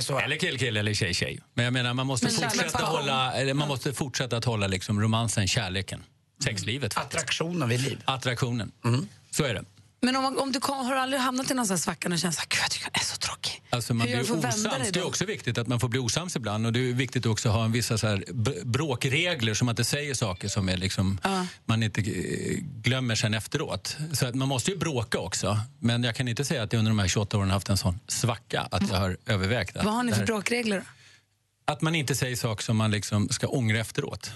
Så. 0.00 0.18
Eller 0.18 0.36
kill-kill 0.36 0.76
eller 0.76 0.94
tjej-tjej. 0.94 1.40
Men 1.54 1.64
jag 1.64 1.72
menar, 1.72 1.94
man 1.94 2.06
måste 2.06 2.26
Men 2.26 2.34
fortsätta 2.50 2.84
hålla, 2.84 3.32
eller 3.32 3.54
man 3.54 3.68
måste 3.68 3.92
fortsätta 3.92 4.36
att 4.36 4.44
hålla 4.44 4.66
liksom 4.66 5.00
romansen, 5.00 5.48
kärleken, 5.48 6.04
sexlivet. 6.44 6.94
faktiskt. 6.94 7.14
Attraktionen 7.22 7.68
vid 7.68 7.80
liv. 7.80 8.02
Attraktionen. 8.04 8.72
Så 9.30 9.44
är 9.44 9.54
det. 9.54 9.64
Men 10.04 10.16
om, 10.16 10.38
om 10.38 10.52
du 10.52 10.60
kom, 10.60 10.86
har 10.86 10.94
du 10.94 11.00
aldrig 11.00 11.20
hamnat 11.20 11.50
i 11.50 11.54
någon 11.54 11.66
sån 11.66 11.78
svacka 11.78 12.08
och 12.08 12.18
känt 12.18 12.38
att 12.38 12.80
jag 12.82 13.00
är 13.00 13.04
så 13.04 13.16
tråkig? 13.16 13.62
Alltså 13.70 13.94
man 13.94 14.06
Hur 14.06 14.14
blir 14.14 14.24
att 14.24 14.44
osams. 14.54 14.92
Det 14.92 15.00
är 15.00 15.06
också 15.06 15.24
viktigt 15.24 15.58
att 15.58 15.66
man 15.66 15.80
får 15.80 15.88
bli 15.88 15.98
osams 15.98 16.36
ibland. 16.36 16.66
Och 16.66 16.72
det 16.72 16.90
är 16.90 16.92
viktigt 16.92 17.26
också 17.26 17.48
att 17.48 17.54
ha 17.54 17.64
en 17.64 17.72
vissa 17.72 17.98
så 17.98 18.06
här 18.06 18.24
bråkregler 18.64 19.54
som 19.54 19.66
man 19.66 19.72
inte 19.72 19.84
säger 19.84 20.14
saker 20.14 20.48
som 20.48 20.68
är 20.68 20.76
liksom, 20.76 21.18
man 21.64 21.82
inte 21.82 22.02
glömmer 22.82 23.14
sen 23.14 23.34
efteråt. 23.34 23.96
Så 24.12 24.26
att 24.26 24.34
man 24.34 24.48
måste 24.48 24.70
ju 24.70 24.76
bråka 24.76 25.18
också. 25.18 25.60
Men 25.78 26.04
jag 26.04 26.14
kan 26.14 26.28
inte 26.28 26.44
säga 26.44 26.62
att 26.62 26.72
jag 26.72 26.78
under 26.78 26.90
de 26.90 26.98
här 26.98 27.08
28 27.08 27.36
åren 27.38 27.48
har 27.48 27.54
haft 27.54 27.68
en 27.68 27.76
sån 27.76 28.00
svacka 28.08 28.68
att 28.70 28.90
jag 28.90 28.96
har 28.96 29.16
övervägt 29.26 29.74
det. 29.74 29.82
Vad 29.84 29.94
har 29.94 30.02
ni 30.02 30.12
Det 30.12 30.18
för 30.18 30.26
bråkregler? 30.26 30.82
Att 31.64 31.80
man 31.80 31.94
inte 31.94 32.14
säger 32.14 32.36
saker 32.36 32.64
som 32.64 32.76
man 32.76 32.90
liksom 32.90 33.28
ska 33.28 33.46
ångra 33.46 33.78
efteråt. 33.78 34.30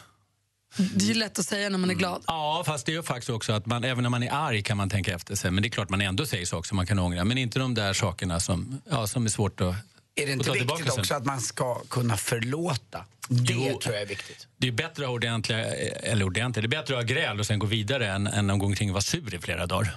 Det 0.76 1.04
är 1.04 1.08
ju 1.08 1.14
lätt 1.14 1.38
att 1.38 1.46
säga 1.46 1.68
när 1.68 1.78
man 1.78 1.90
är 1.90 1.94
glad. 1.94 2.22
Ja, 2.26 2.62
fast 2.66 2.86
det 2.86 2.92
är 2.92 2.96
ju 2.96 3.02
faktiskt 3.02 3.30
också 3.30 3.52
att 3.52 3.66
man, 3.66 3.84
även 3.84 4.02
när 4.02 4.10
man 4.10 4.22
är 4.22 4.32
arg 4.32 4.62
kan 4.62 4.76
man 4.76 4.90
tänka 4.90 5.14
efter 5.14 5.34
sig. 5.34 5.50
Men 5.50 5.62
det 5.62 5.68
är 5.68 5.70
klart 5.70 5.90
man 5.90 6.00
ändå 6.00 6.26
säger 6.26 6.46
saker 6.46 6.68
som 6.68 6.76
man 6.76 6.86
kan 6.86 6.98
ångra. 6.98 7.24
Men 7.24 7.38
inte 7.38 7.58
de 7.58 7.74
där 7.74 7.92
sakerna 7.92 8.40
som, 8.40 8.80
ja, 8.90 9.06
som 9.06 9.24
är 9.24 9.28
svårt 9.30 9.60
att 9.60 9.74
Är 10.14 10.26
det 10.26 10.32
inte 10.32 10.44
ta 10.44 10.52
tillbaka 10.52 10.76
viktigt 10.78 10.94
sen. 10.94 11.00
också 11.00 11.14
att 11.14 11.24
man 11.24 11.40
ska 11.40 11.80
kunna 11.90 12.16
förlåta? 12.16 13.04
Det 13.28 13.52
Jo. 13.52 13.78
tror 13.82 13.94
jag 13.94 14.02
är 14.02 14.06
viktigt. 14.06 14.46
Det 14.56 14.68
är 14.68 14.72
bättre 14.72 15.02
att 15.02 15.08
ha 15.08 15.14
ordentliga, 15.14 15.64
eller 15.64 16.24
ordentligt, 16.24 16.70
det 16.70 16.76
är 16.76 16.80
bättre 16.80 16.94
att 16.98 17.08
ha 17.08 17.14
gräl 17.14 17.40
och 17.40 17.46
sen 17.46 17.58
gå 17.58 17.66
vidare 17.66 18.08
än, 18.12 18.26
än 18.26 18.50
att 18.50 18.58
gå 18.58 18.66
omkring 18.66 18.90
och 18.90 18.94
vara 18.94 19.02
sur 19.02 19.34
i 19.34 19.38
flera 19.38 19.66
dagar. 19.66 19.96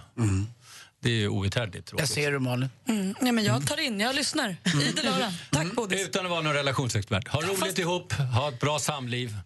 Det 1.01 1.09
är 1.09 1.13
ju 1.13 1.27
outhärdligt 1.27 1.87
tråkigt. 1.87 1.99
Jag 2.09 2.09
ser 2.09 2.31
du 2.31 2.39
Malin. 2.39 2.69
Mm. 2.87 3.15
Nej, 3.21 3.31
men 3.31 3.43
jag 3.43 3.67
tar 3.67 3.79
in, 3.79 3.99
jag 3.99 4.15
lyssnar. 4.15 4.55
Idel 4.81 5.07
öra. 5.07 5.33
Tack 5.51 5.71
Bodis. 5.75 6.01
Utan 6.07 6.25
att 6.25 6.31
vara 6.31 6.41
någon 6.41 6.53
relationsexpert. 6.53 7.27
Ha 7.27 7.41
roligt 7.41 7.79
ihop, 7.79 8.13
ha 8.13 8.49
ett 8.49 8.59
bra 8.59 8.79
samliv 8.79 9.37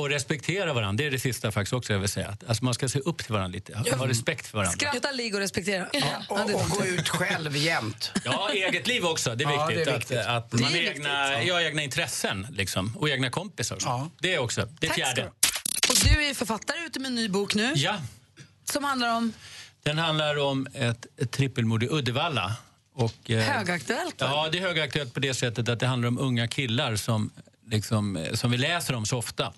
och 0.00 0.08
respektera 0.08 0.72
varandra. 0.72 1.02
Det 1.02 1.06
är 1.06 1.10
det 1.10 1.18
sista 1.18 1.52
faktiskt 1.52 1.72
också 1.72 1.92
jag 1.92 2.00
vill 2.00 2.08
säga. 2.08 2.36
Alltså 2.48 2.64
man 2.64 2.74
ska 2.74 2.88
se 2.88 2.98
upp 2.98 3.18
till 3.24 3.32
varandra 3.32 3.52
lite, 3.54 3.74
ha, 3.96 4.08
respekt 4.08 4.46
för 4.46 4.58
varandra. 4.58 4.72
Skratta, 4.76 5.12
ligga 5.12 5.36
och 5.36 5.40
respektera. 5.40 5.86
Och, 6.28 6.40
och 6.54 6.68
gå 6.70 6.84
ut 6.86 7.08
själv 7.08 7.56
jämt. 7.56 8.12
Ja, 8.24 8.50
eget 8.52 8.86
liv 8.86 9.04
också. 9.04 9.34
Det 9.34 9.44
är 9.44 9.50
Ja, 9.50 9.66
viktigt. 9.66 9.84
det 9.86 9.90
är 9.92 9.98
viktigt. 9.98 10.18
Att, 10.18 10.26
att 10.26 10.50
Det 10.50 10.56
är 10.56 10.60
man 10.60 10.72
har 10.72 10.78
viktigt, 10.78 10.96
egna, 10.96 11.32
ja. 11.32 11.42
ja, 11.42 11.60
egna 11.62 11.82
intressen 11.82 12.46
liksom, 12.50 12.96
och 12.96 13.08
egna 13.08 13.30
kompisar. 13.30 13.76
och 13.76 13.82
så. 13.82 14.10
Det 14.20 14.34
är 14.34 14.38
också. 14.38 14.68
Det 14.80 14.86
är 14.86 14.88
Tack 14.88 14.96
fjärde. 14.96 15.22
du 15.22 15.28
Och 15.90 15.96
du 16.14 16.24
är 16.24 16.34
författare 16.34 16.78
ute 16.86 16.98
med 17.00 17.06
en 17.08 17.14
ny 17.14 17.28
bok 17.28 17.54
nu. 17.54 17.72
Ja. 17.76 17.96
Som 18.64 18.84
handlar 18.84 19.16
om 19.16 19.32
Den 19.82 19.98
handlar 19.98 20.38
om 20.38 20.66
ett, 20.74 21.06
ett 21.16 21.30
trippelmord 21.30 21.82
i 21.82 21.88
Uddevalla. 21.90 22.56
Och, 22.94 23.30
eh, 23.30 23.42
högaktuellt. 23.42 24.14
Ja, 24.18 24.48
det 24.52 24.58
är 24.58 24.62
högaktuellt 24.62 25.14
på 25.14 25.20
det 25.20 25.34
sättet 25.34 25.68
att 25.68 25.80
det 25.80 25.86
handlar 25.86 26.08
om 26.08 26.18
unga 26.18 26.48
killar 26.48 26.96
som, 26.96 27.30
liksom, 27.70 28.16
eh, 28.16 28.32
som 28.32 28.50
vi 28.50 28.58
läser 28.58 28.94
om 28.94 29.06
så 29.06 29.18
ofta. 29.18 29.52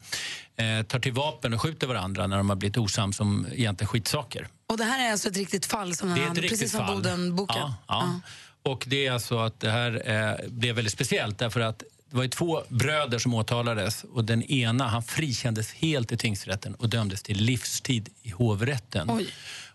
Eh, 0.56 0.86
tar 0.86 0.98
till 0.98 1.12
vapen 1.12 1.54
och 1.54 1.60
skjuter 1.60 1.86
varandra 1.86 2.26
när 2.26 2.36
de 2.36 2.48
har 2.48 2.56
blivit 2.56 2.76
osams 2.76 3.20
om 3.20 3.46
egentligen 3.52 3.88
skitsaker. 3.88 4.48
Och 4.66 4.78
det 4.78 4.84
här 4.84 5.06
är 5.06 5.12
alltså 5.12 5.28
ett 5.28 5.36
riktigt 5.36 5.66
fall 5.66 5.94
som 5.94 6.14
Det 6.14 6.20
är 6.20 6.26
han, 6.26 6.36
precis 6.36 6.72
som. 6.72 6.86
Boden-boken. 6.86 7.56
Ja, 7.58 7.74
ja. 7.88 8.20
Och 8.62 8.84
det 8.86 9.06
är 9.06 9.12
alltså 9.12 9.38
att 9.38 9.60
det 9.60 9.70
här 9.70 10.10
eh, 10.10 10.48
blev 10.48 10.74
väldigt 10.74 10.92
speciellt 10.92 11.38
därför 11.38 11.60
att 11.60 11.82
det 12.10 12.16
var 12.16 12.28
två 12.28 12.62
bröder 12.68 13.18
som 13.18 13.34
åtalades 13.34 14.04
och 14.04 14.24
den 14.24 14.42
ena 14.42 14.88
han 14.88 15.02
frikändes 15.02 15.72
helt 15.72 16.12
i 16.12 16.16
tingsrätten 16.16 16.74
och 16.74 16.88
dömdes 16.88 17.22
till 17.22 17.38
livstid 17.38 18.08
i 18.22 18.30
hovrätten. 18.30 19.26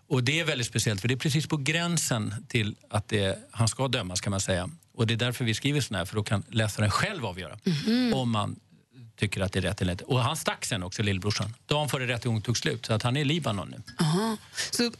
Och 0.08 0.24
det 0.24 0.40
är 0.40 0.44
väldigt 0.44 0.66
speciellt 0.66 1.00
för 1.00 1.08
det 1.08 1.14
är 1.14 1.18
precis 1.18 1.46
på 1.46 1.56
gränsen 1.56 2.34
till 2.48 2.76
att 2.90 3.08
det, 3.08 3.38
han 3.50 3.68
ska 3.68 3.88
dömas 3.88 4.20
kan 4.20 4.30
man 4.30 4.40
säga. 4.40 4.70
Och 4.98 5.06
det 5.06 5.14
är 5.14 5.18
därför 5.18 5.44
vi 5.44 5.54
skriver 5.54 5.80
sån 5.80 5.96
här 5.96 6.04
för 6.04 6.16
då 6.16 6.22
kan 6.22 6.44
läsaren 6.50 6.90
själv 6.90 7.26
avgöra 7.26 7.58
Mhm. 7.64 8.12
om 8.14 8.30
man 8.30 8.56
tycker 9.16 9.40
att 9.40 9.52
det 9.52 9.58
är 9.58 9.62
rätt 9.62 9.80
eller 9.82 9.92
inte. 9.92 10.04
Och 10.04 10.20
han 10.20 10.36
stack 10.36 10.64
sen 10.64 10.82
också, 10.82 11.02
lillbrorsan. 11.02 11.54
Dagen 11.66 11.88
före 11.88 12.06
rättegången 12.06 12.42
tog 12.42 12.58
slut. 12.58 12.86
Så 12.86 12.92
att 12.92 13.02
han 13.02 13.16
är 13.16 13.20
i 13.20 13.24
Libanon 13.24 13.68
nu. 13.68 13.82
Aha. 14.00 14.36
Så 14.70 14.92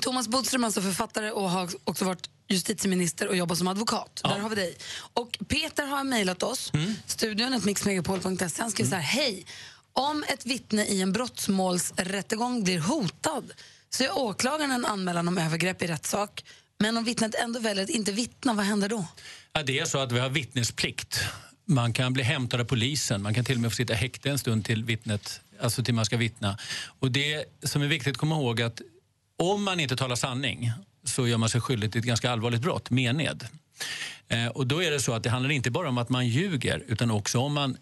Thomas 0.00 0.28
Bodström 0.28 0.64
alltså 0.64 0.82
författare 0.82 1.30
och 1.30 1.50
har 1.50 1.68
också 1.84 2.04
varit 2.04 2.30
justitieminister 2.48 3.28
och 3.28 3.36
jobbar 3.36 3.54
som 3.56 3.68
advokat. 3.68 4.20
Där 4.24 4.38
har 4.38 4.48
vi 4.48 4.54
dig. 4.56 4.76
Och 5.12 5.38
Peter 5.48 5.86
har 5.86 6.04
mejlat 6.04 6.42
oss, 6.42 6.70
Mm. 6.74 6.94
studion 7.06 7.60
mixmegapol.se. 7.64 8.62
Han 8.62 8.70
skriver 8.70 8.90
så 8.90 8.96
här, 8.96 9.02
hej. 9.02 9.46
Om 9.92 10.24
ett 10.28 10.46
vittne 10.46 10.84
i 10.84 11.00
en 11.02 11.12
brottmålsrättegång 11.12 12.64
blir 12.64 12.78
hotad 12.80 13.52
så 13.90 14.04
är 14.04 14.18
åklagaren 14.18 14.70
en 14.70 14.84
anmälan 14.86 15.28
om 15.28 15.38
övergrepp 15.38 15.82
i 15.82 15.86
rättssak. 15.86 16.44
Men 16.82 16.96
om 16.96 17.04
vittnet 17.04 17.34
ändå 17.34 17.60
väljer 17.60 17.84
att 17.84 17.90
inte 17.90 18.12
vittna, 18.12 18.54
vad 18.54 18.64
händer 18.64 18.88
då? 18.88 19.06
Ja, 19.52 19.62
det 19.62 19.78
är 19.78 19.84
så 19.84 19.98
att 19.98 20.12
vi 20.12 20.18
har 20.18 20.28
vittnesplikt. 20.28 21.20
Man 21.64 21.92
kan 21.92 22.12
bli 22.12 22.22
hämtad 22.22 22.60
av 22.60 22.64
polisen. 22.64 23.22
Man 23.22 23.34
kan 23.34 23.44
till 23.44 23.54
och 23.54 23.60
med 23.60 23.70
få 23.70 23.76
sitta 23.76 23.94
häkte 23.94 24.30
en 24.30 24.38
stund 24.38 24.64
till 24.64 24.84
vittnet, 24.84 25.40
alltså 25.60 25.84
till 25.84 25.94
man 25.94 26.04
ska 26.04 26.16
vittna. 26.16 26.58
Och 27.00 27.10
det 27.10 27.44
som 27.62 27.82
är 27.82 27.86
viktigt 27.86 28.10
att 28.10 28.16
komma 28.16 28.34
ihåg 28.34 28.62
att 28.62 28.80
om 29.38 29.64
man 29.64 29.80
inte 29.80 29.96
talar 29.96 30.16
sanning 30.16 30.72
så 31.04 31.28
gör 31.28 31.38
man 31.38 31.48
sig 31.48 31.60
skyldig 31.60 31.92
till 31.92 31.98
ett 31.98 32.06
ganska 32.06 32.30
allvarligt 32.30 32.60
brott, 32.60 32.90
mened. 32.90 33.46
Eh, 34.28 34.46
och 34.46 34.66
då 34.66 34.82
är 34.82 34.90
det 34.90 35.00
så 35.00 35.12
att 35.12 35.22
det 35.22 35.30
handlar 35.30 35.50
inte 35.50 35.70
bara 35.70 35.88
om 35.88 35.98
att 35.98 36.08
man 36.08 36.28
ljuger 36.28 36.84
utan 36.86 37.10
också 37.10 37.38
om 37.38 37.52
man 37.52 37.76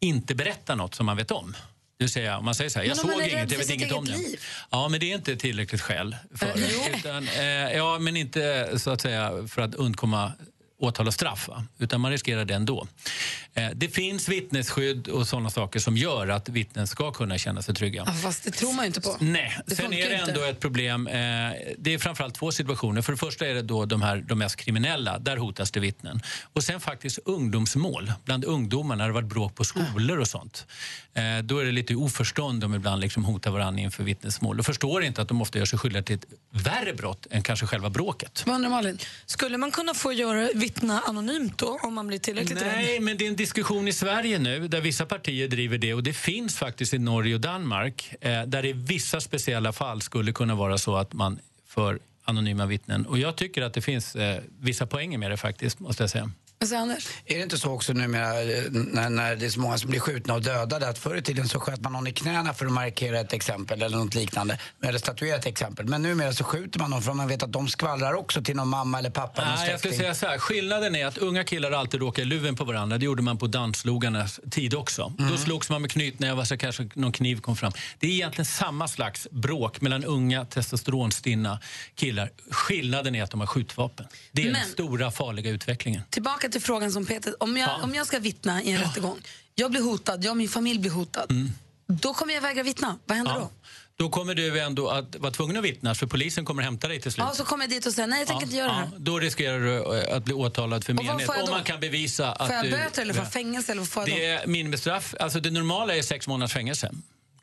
inte 0.00 0.34
berättar 0.34 0.76
något 0.76 0.94
som 0.94 1.06
man 1.06 1.16
vet 1.16 1.30
om. 1.30 1.54
Vill 2.00 2.08
säga, 2.08 2.38
om 2.38 2.44
man 2.44 2.54
säger 2.54 2.70
så 2.70 2.78
här, 2.78 2.86
jag 2.86 2.96
såg 2.96 3.12
inget, 3.12 3.50
jag 3.50 3.58
vet 3.58 3.70
inget 3.70 3.92
om 3.92 4.04
det. 4.04 4.12
liv? 4.12 4.40
Ja, 4.70 4.88
men 4.88 5.00
det 5.00 5.12
är 5.12 5.14
inte 5.14 5.36
tillräckligt 5.36 5.80
skäl 5.80 6.16
för 6.34 6.46
det. 6.46 6.98
Utan, 6.98 7.28
eh, 7.28 7.76
ja, 7.76 7.98
men 7.98 8.16
inte 8.16 8.70
så 8.78 8.90
att 8.90 9.00
säga 9.00 9.48
för 9.48 9.62
att 9.62 9.74
undkomma 9.74 10.32
åtal 10.80 11.06
och 11.06 11.14
straff, 11.14 11.48
va? 11.48 11.64
utan 11.78 12.00
man 12.00 12.10
riskerar 12.10 12.44
det 12.44 12.54
ändå. 12.54 12.86
Eh, 13.54 13.68
det 13.74 13.88
finns 13.88 14.28
vittnesskydd 14.28 15.08
och 15.08 15.28
sådana 15.28 15.50
saker 15.50 15.80
som 15.80 15.96
gör 15.96 16.28
att 16.28 16.48
vittnen 16.48 16.86
ska 16.86 17.12
kunna 17.12 17.38
känna 17.38 17.62
sig 17.62 17.74
trygga. 17.74 18.02
Ja, 18.06 18.12
fast 18.12 18.44
det 18.44 18.50
tror 18.50 18.72
man 18.72 18.84
ju 18.84 18.86
inte 18.86 19.00
på. 19.00 19.16
Nej, 19.20 19.58
Det 19.66 19.74
sen 19.76 19.92
är 19.92 20.10
det 20.10 20.18
inte. 20.18 20.30
ändå 20.32 20.44
ett 20.44 20.60
problem. 20.60 21.06
Eh, 21.06 21.12
det 21.78 21.94
är 21.94 21.98
framförallt 21.98 22.34
två 22.34 22.52
situationer. 22.52 23.02
För 23.02 23.12
det 23.12 23.18
första 23.18 23.46
är 23.46 23.54
det 23.54 23.62
då 23.62 23.84
de, 23.84 24.02
här, 24.02 24.16
de 24.28 24.38
mest 24.38 24.56
kriminella, 24.56 25.18
där 25.18 25.36
hotas 25.36 25.70
det 25.70 25.80
vittnen. 25.80 26.20
Och 26.52 26.64
sen 26.64 26.80
faktiskt 26.80 27.18
ungdomsmål, 27.24 28.12
bland 28.24 28.44
ungdomar 28.44 28.96
när 28.96 29.06
det 29.06 29.12
varit 29.12 29.26
bråk 29.28 29.54
på 29.54 29.64
skolor 29.64 30.18
och 30.18 30.28
sånt. 30.28 30.66
Eh, 31.14 31.38
då 31.44 31.58
är 31.58 31.64
det 31.64 31.72
lite 31.72 31.94
oförstånd 31.94 32.60
de 32.60 32.74
ibland 32.74 33.00
liksom 33.00 33.24
hotar 33.24 33.50
varandra 33.50 33.82
inför 33.82 34.04
vittnesmål 34.04 34.58
och 34.58 34.66
förstår 34.66 35.02
inte 35.04 35.22
att 35.22 35.28
de 35.28 35.42
ofta 35.42 35.58
gör 35.58 35.66
sig 35.66 35.78
skyldiga 35.78 36.02
till 36.02 36.16
ett 36.16 36.24
värre 36.50 36.94
brott 36.94 37.26
än 37.30 37.42
kanske 37.42 37.66
själva 37.66 37.90
bråket. 37.90 38.42
Malin? 38.46 38.98
Skulle 39.26 39.58
man 39.58 39.70
kunna 39.70 39.94
få 39.94 40.12
göra, 40.12 40.48
vittna 40.70 41.00
anonymt 41.00 41.58
då 41.58 41.78
om 41.82 41.94
man 41.94 42.06
blir 42.06 42.18
tillräckligt 42.18 42.62
rädd? 42.62 42.72
Nej, 42.76 43.00
men 43.00 43.16
det 43.16 43.24
är 43.24 43.28
en 43.28 43.36
diskussion 43.36 43.88
i 43.88 43.92
Sverige 43.92 44.38
nu 44.38 44.68
där 44.68 44.80
vissa 44.80 45.06
partier 45.06 45.48
driver 45.48 45.78
det 45.78 45.94
och 45.94 46.02
det 46.02 46.12
finns 46.12 46.56
faktiskt 46.56 46.94
i 46.94 46.98
Norge 46.98 47.34
och 47.34 47.40
Danmark 47.40 48.14
eh, 48.20 48.42
där 48.42 48.62
det 48.62 48.68
i 48.68 48.72
vissa 48.72 49.20
speciella 49.20 49.72
fall 49.72 50.02
skulle 50.02 50.32
kunna 50.32 50.54
vara 50.54 50.78
så 50.78 50.96
att 50.96 51.12
man 51.12 51.38
för 51.66 51.98
anonyma 52.24 52.66
vittnen. 52.66 53.06
Och 53.06 53.18
jag 53.18 53.36
tycker 53.36 53.62
att 53.62 53.74
det 53.74 53.80
finns 53.80 54.16
eh, 54.16 54.42
vissa 54.60 54.86
poänger 54.86 55.18
med 55.18 55.30
det 55.30 55.36
faktiskt, 55.36 55.80
måste 55.80 56.02
jag 56.02 56.10
säga. 56.10 56.30
Är 57.26 57.36
det 57.36 57.42
inte 57.42 57.58
så 57.58 57.70
också 57.70 57.92
numera 57.92 58.42
eh, 58.42 58.64
när, 58.70 59.10
när 59.10 59.36
det 59.36 59.46
är 59.46 59.50
så 59.50 59.60
många 59.60 59.78
som 59.78 59.90
blir 59.90 60.00
skjutna 60.00 60.34
och 60.34 60.42
dödade 60.42 60.88
att 60.88 60.98
förr 60.98 61.16
i 61.16 61.22
tiden 61.22 61.48
så 61.48 61.60
sköt 61.60 61.80
man 61.80 61.92
någon 61.92 62.06
i 62.06 62.12
knäna 62.12 62.54
för 62.54 62.66
att 62.66 62.72
markera 62.72 63.20
ett 63.20 63.32
exempel 63.32 63.82
eller 63.82 63.96
något 63.96 64.14
liknande. 64.14 64.58
Eller 64.82 64.98
statuera 64.98 65.36
ett 65.36 65.46
exempel. 65.46 65.86
Men 65.86 66.02
numera 66.02 66.32
så 66.32 66.44
skjuter 66.44 66.78
man 66.78 66.90
dem 66.90 67.02
för 67.02 67.10
att 67.10 67.16
man 67.16 67.28
vet 67.28 67.42
att 67.42 67.52
de 67.52 67.68
skvallrar 67.68 68.14
också 68.14 68.42
till 68.42 68.56
någon 68.56 68.68
mamma 68.68 68.98
eller 68.98 69.10
pappa. 69.10 69.44
Nej, 69.44 69.70
jag 69.70 69.78
skulle 69.78 69.94
säga 69.94 70.14
så 70.14 70.26
här. 70.26 70.38
Skillnaden 70.38 70.96
är 70.96 71.06
att 71.06 71.18
unga 71.18 71.44
killar 71.44 71.72
alltid 71.72 72.00
råkar 72.00 72.22
i 72.22 72.24
luven 72.24 72.56
på 72.56 72.64
varandra. 72.64 72.98
Det 72.98 73.04
gjorde 73.04 73.22
man 73.22 73.38
på 73.38 73.46
danslogarnas 73.46 74.40
tid 74.50 74.74
också. 74.74 75.12
Då 75.30 75.36
slogs 75.36 75.70
man 75.70 75.82
med 75.82 75.90
knytnävar 75.90 76.44
så 76.44 76.56
kanske 76.56 76.88
någon 76.94 77.12
kniv 77.12 77.40
kom 77.40 77.56
fram. 77.56 77.72
Det 77.98 78.06
är 78.06 78.10
egentligen 78.10 78.46
samma 78.46 78.88
slags 78.88 79.28
bråk 79.30 79.80
mellan 79.80 80.04
unga 80.04 80.44
testosteronstinna 80.44 81.60
killar. 81.94 82.30
Skillnaden 82.50 83.14
är 83.14 83.22
att 83.22 83.30
de 83.30 83.40
har 83.40 83.46
skjutvapen. 83.46 84.06
Det 84.32 84.42
är 84.42 84.44
den 84.44 84.52
Men- 84.52 84.68
stora 84.68 85.10
farliga 85.10 85.50
utvecklingen. 85.50 86.02
Tillbaka 86.10 86.49
till 86.50 86.60
frågan 86.60 86.92
som 86.92 87.06
Peter, 87.06 87.42
om 87.42 87.56
jag, 87.56 87.68
Ja. 87.68 87.82
om 87.82 87.94
jag 87.94 88.06
ska 88.06 88.18
vittna 88.18 88.62
i 88.62 88.70
en 88.72 88.80
rättegång, 88.80 89.18
jag 89.54 89.70
blir 89.70 89.82
hotad, 89.82 90.24
jag 90.24 90.30
och 90.30 90.36
min 90.36 90.48
familj 90.48 90.78
blir 90.80 90.90
hotad, 90.90 91.26
Mm. 91.30 91.50
då 91.86 92.14
kommer 92.14 92.34
jag 92.34 92.40
vägra 92.40 92.62
vittna. 92.62 92.98
Vad 93.04 93.16
händer 93.16 93.34
då? 93.34 93.50
Då 93.96 94.08
kommer 94.08 94.34
du 94.34 94.60
ändå 94.60 94.88
att 94.88 95.16
vara 95.16 95.32
tvungen 95.32 95.56
att 95.56 95.64
vittna 95.64 95.94
för 95.94 96.06
polisen 96.06 96.44
kommer 96.44 96.62
hämta 96.62 96.88
dig 96.88 97.00
till 97.00 97.12
slut. 97.12 97.26
Ja, 97.28 97.34
så 97.34 97.44
kommer 97.44 97.64
jag 97.64 97.70
dit 97.70 97.86
och 97.86 97.92
säger 97.92 98.08
nej, 98.08 98.18
jag 98.18 98.28
tänker 98.28 98.42
Ja, 98.42 98.46
inte 98.46 98.56
göra 98.56 98.68
det 98.68 98.74
här. 98.74 98.88
ja, 98.92 98.98
Då 98.98 99.18
riskerar 99.18 99.60
du 99.60 99.98
eh, 99.98 100.16
att 100.16 100.24
bli 100.24 100.34
åtalad 100.34 100.84
för 100.84 100.92
mened. 100.92 101.28
Om 101.44 101.50
man 101.50 101.64
kan 101.64 101.80
bevisa 101.80 102.32
att 102.32 102.46
Får 102.46 102.56
jag 102.56 102.64
du... 102.64 102.70
böter 102.70 103.02
eller 103.02 103.14
får 103.14 103.24
fängelse? 103.24 103.72
Eller 103.72 103.84
får 103.84 104.08
jag 104.08 104.18
Det 104.18 104.26
är 104.26 104.46
minimistraff. 104.46 105.14
Alltså 105.20 105.40
det 105.40 105.50
normala 105.50 105.94
är 105.96 106.02
sex 106.02 106.26
månaders 106.26 106.52
fängelse. 106.52 106.90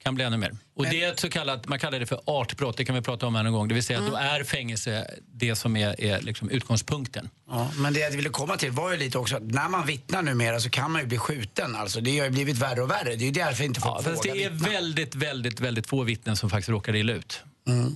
Kan 0.08 0.16
bli 0.16 0.24
ännu 0.24 0.38
mer. 0.38 0.56
Och 0.76 0.86
det 0.86 1.04
är 1.04 1.12
ett 1.12 1.20
så 1.20 1.30
kallat, 1.30 1.68
man 1.68 1.80
kallar 1.80 2.00
det 2.00 2.06
för 2.06 2.20
artbrott, 2.26 2.78
det 2.78 2.86
kan 2.86 2.96
vi 2.96 3.02
prata 3.02 3.28
om 3.28 3.36
en 3.36 3.52
gång. 3.54 3.68
Det 3.68 3.74
vill 3.74 3.84
säga 3.84 4.00
att 4.00 4.08
då 4.08 4.16
är 4.16 4.44
fängelse 4.44 5.08
det 5.34 5.56
som 5.56 5.78
är, 5.78 6.02
är 6.02 6.22
liksom 6.22 6.50
utgångspunkten. 6.50 7.30
Ja, 7.50 7.72
men 7.78 7.94
det 7.94 8.00
jag 8.00 8.12
ville 8.12 8.30
komma 8.30 8.58
till 8.58 8.72
var 8.72 8.92
ju 8.92 8.98
lite 8.98 9.18
också 9.18 9.36
att 9.36 9.44
när 9.44 9.70
man 9.70 9.86
vittnar 9.88 10.22
numera 10.22 10.60
så 10.60 10.70
kan 10.70 10.92
man 10.92 11.02
ju 11.02 11.08
bli 11.08 11.18
skjuten. 11.18 11.76
Alltså, 11.76 12.02
det 12.02 12.18
har 12.20 12.26
ju 12.26 12.32
blivit 12.32 12.58
värre 12.58 12.82
och 12.82 12.92
värre. 12.92 13.04
Det 13.16 13.24
är 13.24 13.26
ju 13.26 13.32
därför 13.32 13.64
inte 13.64 13.82
folk 13.82 13.96
Ja, 14.00 14.04
fast 14.04 14.26
vågar 14.26 14.36
det 14.36 14.44
är 14.44 14.50
vittna. 14.50 14.70
väldigt, 14.70 15.16
väldigt, 15.16 15.60
väldigt 15.60 15.88
få 15.88 16.04
vittnen 16.04 16.36
som 16.38 16.50
faktiskt 16.50 16.70
råkar 16.70 16.96
illa 16.96 17.14
ut. 17.14 17.40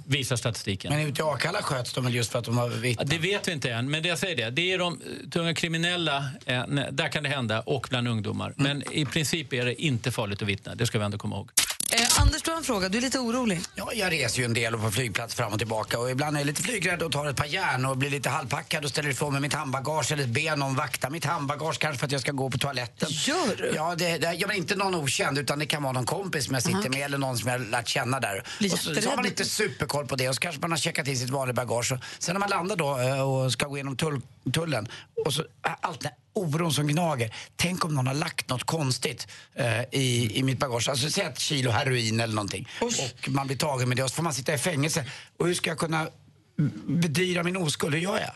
Visar 0.07 0.35
statistiken. 0.35 0.93
Men 0.93 1.07
ute 1.07 1.21
i 1.21 1.25
Akalla 1.25 1.61
sköts 1.61 1.93
de 1.93 2.03
väl 2.03 2.15
just 2.15 2.31
för 2.31 2.39
att 2.39 2.45
de 2.45 2.57
har 2.57 2.69
Ja, 2.71 2.75
vittnat? 2.77 3.09
det 3.09 3.17
vet 3.17 3.47
vi 3.47 3.51
inte 3.51 3.71
än, 3.71 3.91
men 3.91 4.03
det 4.03 4.09
jag 4.09 4.19
säger 4.19 4.35
det. 4.35 4.49
Det 4.49 4.71
är 4.71 4.77
de 4.79 5.01
tunga 5.31 5.53
kriminella, 5.53 6.17
eh, 6.45 6.63
där 6.91 7.07
kan 7.11 7.23
det 7.23 7.29
hända, 7.29 7.61
och 7.61 7.87
bland 7.89 8.07
ungdomar. 8.07 8.53
Men 8.57 8.83
i 8.93 9.05
princip 9.05 9.53
är 9.53 9.65
det 9.65 9.81
inte 9.81 10.11
farligt 10.11 10.41
att 10.41 10.47
vittna, 10.47 10.75
det 10.75 10.85
ska 10.87 10.99
vi 10.99 11.05
ändå 11.05 11.17
komma 11.17 11.35
ihåg. 11.35 11.49
Yeah. 11.93 12.10
Anders, 12.19 12.41
du 12.41 12.51
har 12.51 12.57
en 12.57 12.63
fråga. 12.63 12.89
Du 12.89 12.97
är 12.97 13.01
lite 13.01 13.19
orolig. 13.19 13.61
Ja, 13.75 13.93
jag 13.93 14.11
reser 14.11 14.39
ju 14.39 14.45
en 14.45 14.53
del 14.53 14.75
och 14.75 14.81
på 14.81 14.91
flygplats 14.91 15.35
fram 15.35 15.53
och 15.53 15.57
tillbaka 15.59 15.99
och 15.99 16.11
ibland 16.11 16.35
är 16.35 16.39
jag 16.39 16.45
lite 16.47 16.61
flygrädd 16.63 17.01
och 17.01 17.11
tar 17.11 17.25
ett 17.25 17.35
par 17.35 17.45
järn 17.45 17.85
och 17.85 17.97
blir 17.97 18.09
lite 18.09 18.29
halvpackad 18.29 18.83
och 18.83 18.89
ställer 18.89 19.09
ifrån 19.09 19.33
mig 19.33 19.41
mitt 19.41 19.53
handbagage 19.53 20.11
eller 20.11 20.27
ber 20.27 20.55
någon 20.55 20.75
vakta 20.75 21.09
mitt 21.09 21.25
handbagage 21.25 21.79
kanske 21.79 21.99
för 21.99 22.05
att 22.05 22.11
jag 22.11 22.21
ska 22.21 22.31
gå 22.31 22.49
på 22.49 22.57
toaletten. 22.57 23.09
Gör 23.11 23.55
du? 23.57 23.71
Ja, 23.75 23.95
det, 23.95 24.17
det, 24.17 24.33
ja 24.33 24.47
men 24.47 24.57
inte 24.57 24.75
någon 24.75 24.95
okänd 24.95 25.37
utan 25.37 25.59
det 25.59 25.65
kan 25.65 25.83
vara 25.83 25.93
någon 25.93 26.05
kompis 26.05 26.45
som 26.45 26.53
jag 26.53 26.63
sitter 26.63 26.79
Aha. 26.79 26.89
med 26.89 27.01
eller 27.01 27.17
någon 27.17 27.37
som 27.37 27.49
jag 27.49 27.59
har 27.59 27.65
lärt 27.65 27.87
känna 27.87 28.19
där. 28.19 28.43
Blir 28.59 28.73
Och 28.73 28.79
så, 28.79 28.95
så 28.95 29.09
har 29.09 29.15
man 29.15 29.25
inte 29.25 29.45
superkoll 29.45 30.07
på 30.07 30.15
det 30.15 30.29
och 30.29 30.35
så 30.35 30.41
kanske 30.41 30.61
man 30.61 30.71
har 30.71 30.77
checkat 30.77 31.07
in 31.07 31.17
sitt 31.17 31.29
vanliga 31.29 31.53
bagage 31.53 31.91
och 31.91 31.99
sen 32.19 32.33
när 32.35 32.39
man 32.39 32.49
landar 32.49 32.75
då 32.75 32.99
eh, 32.99 33.21
och 33.21 33.53
ska 33.53 33.67
gå 33.67 33.77
igenom 33.77 33.97
tull, 33.97 34.21
tullen 34.53 34.87
och 35.25 35.33
så 35.33 35.43
allt 35.61 36.05
oron 36.33 36.73
som 36.73 36.87
gnager. 36.87 37.33
Tänk 37.55 37.85
om 37.85 37.95
någon 37.95 38.07
har 38.07 38.13
lagt 38.13 38.49
något 38.49 38.63
konstigt 38.63 39.27
eh, 39.55 39.81
i, 39.91 40.31
i 40.39 40.43
mitt 40.43 40.59
bagage. 40.59 40.89
Alltså 40.89 41.09
säg 41.09 41.23
ett 41.23 41.39
kilo 41.39 41.71
heroin 41.71 42.00
eller 42.09 42.35
någonting. 42.35 42.67
Och 42.81 43.29
man 43.29 43.47
blir 43.47 43.57
tagen 43.57 43.89
med 43.89 43.97
det 43.97 44.03
och 44.03 44.09
så 44.09 44.15
får 44.15 44.23
man 44.23 44.33
sitta 44.33 44.53
i 44.53 44.57
fängelse. 44.57 45.05
Och 45.37 45.47
hur 45.47 45.53
ska 45.53 45.69
jag 45.69 45.79
kunna 45.79 46.07
bedyra 46.87 47.43
min 47.43 47.57
oskuld? 47.57 47.93
Hur 47.93 48.01
gör 48.01 48.19
jag? 48.19 48.31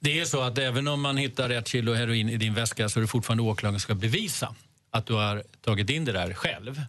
Det 0.00 0.20
är 0.20 0.24
så 0.24 0.40
att 0.40 0.58
även 0.58 0.88
om 0.88 1.00
man 1.00 1.16
hittar 1.16 1.50
ett 1.50 1.68
kilo 1.68 1.92
heroin 1.92 2.28
i 2.28 2.36
din 2.36 2.54
väska 2.54 2.88
så 2.88 2.98
är 2.98 3.00
det 3.00 3.08
fortfarande 3.08 3.42
åklagaren 3.42 3.80
som 3.80 3.84
ska 3.84 3.94
bevisa 3.94 4.54
att 4.90 5.06
du 5.06 5.14
har 5.14 5.42
tagit 5.60 5.90
in 5.90 6.04
det 6.04 6.12
där 6.12 6.34
själv. 6.34 6.80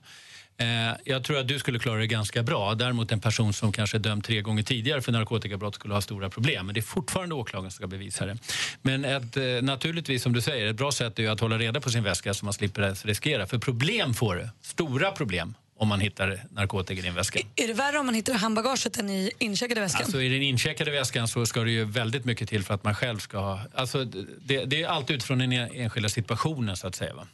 Eh, 0.58 0.98
jag 1.04 1.24
tror 1.24 1.38
att 1.38 1.48
du 1.48 1.60
skulle 1.60 1.80
klara 1.80 2.00
det 2.00 2.08
ganska 2.08 2.44
bra. 2.44 2.76
Däremot 2.76 3.12
en 3.12 3.20
person 3.20 3.54
som 3.54 3.72
kanske 3.72 3.98
är 3.98 4.00
dömd 4.00 4.24
tre 4.24 4.42
gånger 4.42 4.64
tidigare 4.64 5.02
för 5.02 5.12
narkotikabrott 5.12 5.76
skulle 5.76 5.94
ha 5.94 6.02
stora 6.02 6.30
problem. 6.30 6.66
Men 6.66 6.76
det 6.76 6.80
är 6.80 6.82
fortfarande 6.82 7.36
åklagaren 7.36 7.72
som 7.72 7.76
ska 7.76 7.88
bevisa 7.88 8.26
det. 8.26 8.38
Men 8.82 9.06
ett, 9.06 9.38
eh, 9.38 9.44
naturligtvis, 9.62 10.24
som 10.24 10.34
du 10.34 10.42
säger, 10.42 10.66
ett 10.66 10.76
bra 10.76 10.92
sätt 10.92 11.20
är 11.20 11.30
att 11.30 11.40
hålla 11.40 11.58
reda 11.58 11.82
på 11.82 11.90
sin 11.90 12.04
väska 12.04 12.34
så 12.34 12.46
man 12.46 12.54
slipper 12.54 13.06
riskera. 13.08 13.48
För 13.48 13.58
problem 13.58 14.14
får 14.14 14.36
du, 14.36 14.50
stora 14.62 15.12
problem, 15.12 15.54
om 15.78 15.88
man 15.88 16.00
hittar 16.00 16.40
narkotika 16.52 17.00
i 17.00 17.04
din 17.04 17.14
väska. 17.14 17.40
Är 17.56 17.68
det 17.68 17.74
värre 17.74 18.00
om 18.00 18.06
man 18.06 18.16
hittar 18.16 18.34
handbagaget 18.34 18.98
än 18.98 19.10
i 19.10 19.32
incheckade 19.40 19.82
väskan? 19.82 20.02
Alltså 20.02 20.22
i 20.22 20.30
den 20.30 20.42
incheckade 20.42 20.92
väskan 20.92 21.28
så 21.28 21.46
ska 21.46 21.64
det 21.64 21.72
ju 21.72 21.86
väldigt 21.86 22.26
mycket 22.26 22.50
till 22.50 22.64
för 22.64 22.74
att 22.74 22.84
man 22.84 22.96
själv 22.96 23.18
ska 23.18 23.38
ha... 23.38 23.60
Alltså 23.76 24.06
det, 24.06 24.66
det 24.66 24.84
är 24.84 24.88
allt 24.88 25.12
utifrån 25.12 25.38
den 25.38 25.52
enskilda 25.52 26.10
situationen 26.10 26.78
så 26.78 26.88
att 26.88 26.96
säga. 26.96 27.14
Va? 27.14 27.28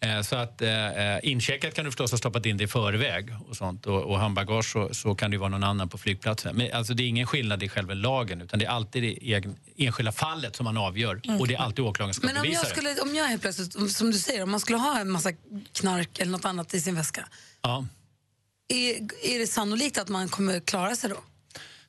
Eh, 0.00 0.22
Så 0.22 0.36
att 0.36 0.62
eh, 0.62 0.68
incheckat 1.22 1.74
kan 1.74 1.84
du 1.84 1.90
förstås 1.90 2.10
ha 2.10 2.18
stoppat 2.18 2.46
in 2.46 2.56
det 2.56 2.64
i 2.64 2.66
förväg 2.66 3.34
och 3.48 3.56
sånt 3.56 3.86
och, 3.86 4.02
och 4.02 4.18
handbagage 4.18 4.72
så, 4.72 4.94
så 4.94 5.14
kan 5.14 5.30
det 5.30 5.38
vara 5.38 5.48
någon 5.48 5.64
annan 5.64 5.88
på 5.88 5.98
flygplatsen. 5.98 6.56
Men 6.56 6.72
alltså 6.72 6.94
det 6.94 7.02
är 7.02 7.08
ingen 7.08 7.26
skillnad 7.26 7.62
i 7.62 7.68
själva 7.68 7.94
lagen 7.94 8.40
utan 8.40 8.58
det 8.58 8.64
är 8.64 8.70
alltid 8.70 9.02
det 9.02 9.08
egen, 9.08 9.56
enskilda 9.76 10.12
fallet 10.12 10.56
som 10.56 10.64
man 10.64 10.76
avgör 10.76 11.20
Mm. 11.24 11.40
och 11.40 11.48
det 11.48 11.54
är 11.54 11.58
alltid 11.58 11.84
åklagaren 11.84 12.14
som 12.14 12.22
ska 12.22 12.32
Men 12.34 12.42
om 12.46 12.52
jag, 12.52 12.84
det. 12.96 13.00
om 13.02 13.14
jag 13.14 13.24
helt 13.24 13.42
plötsligt, 13.42 13.92
som 13.96 14.10
du 14.10 14.18
säger, 14.18 14.42
om 14.42 14.50
man 14.50 14.60
skulle 14.60 14.78
ha 14.78 14.98
en 15.00 15.10
massa 15.10 15.32
knark 15.72 16.18
eller 16.18 16.32
något 16.32 16.44
annat 16.44 16.74
i 16.74 16.80
sin 16.80 16.94
väska, 16.94 17.28
Ja. 17.62 17.86
är, 18.68 18.94
är 19.34 19.38
det 19.38 19.46
sannolikt 19.46 19.98
att 19.98 20.08
man 20.08 20.28
kommer 20.28 20.60
klara 20.60 20.96
sig 20.96 21.10
då? 21.10 21.16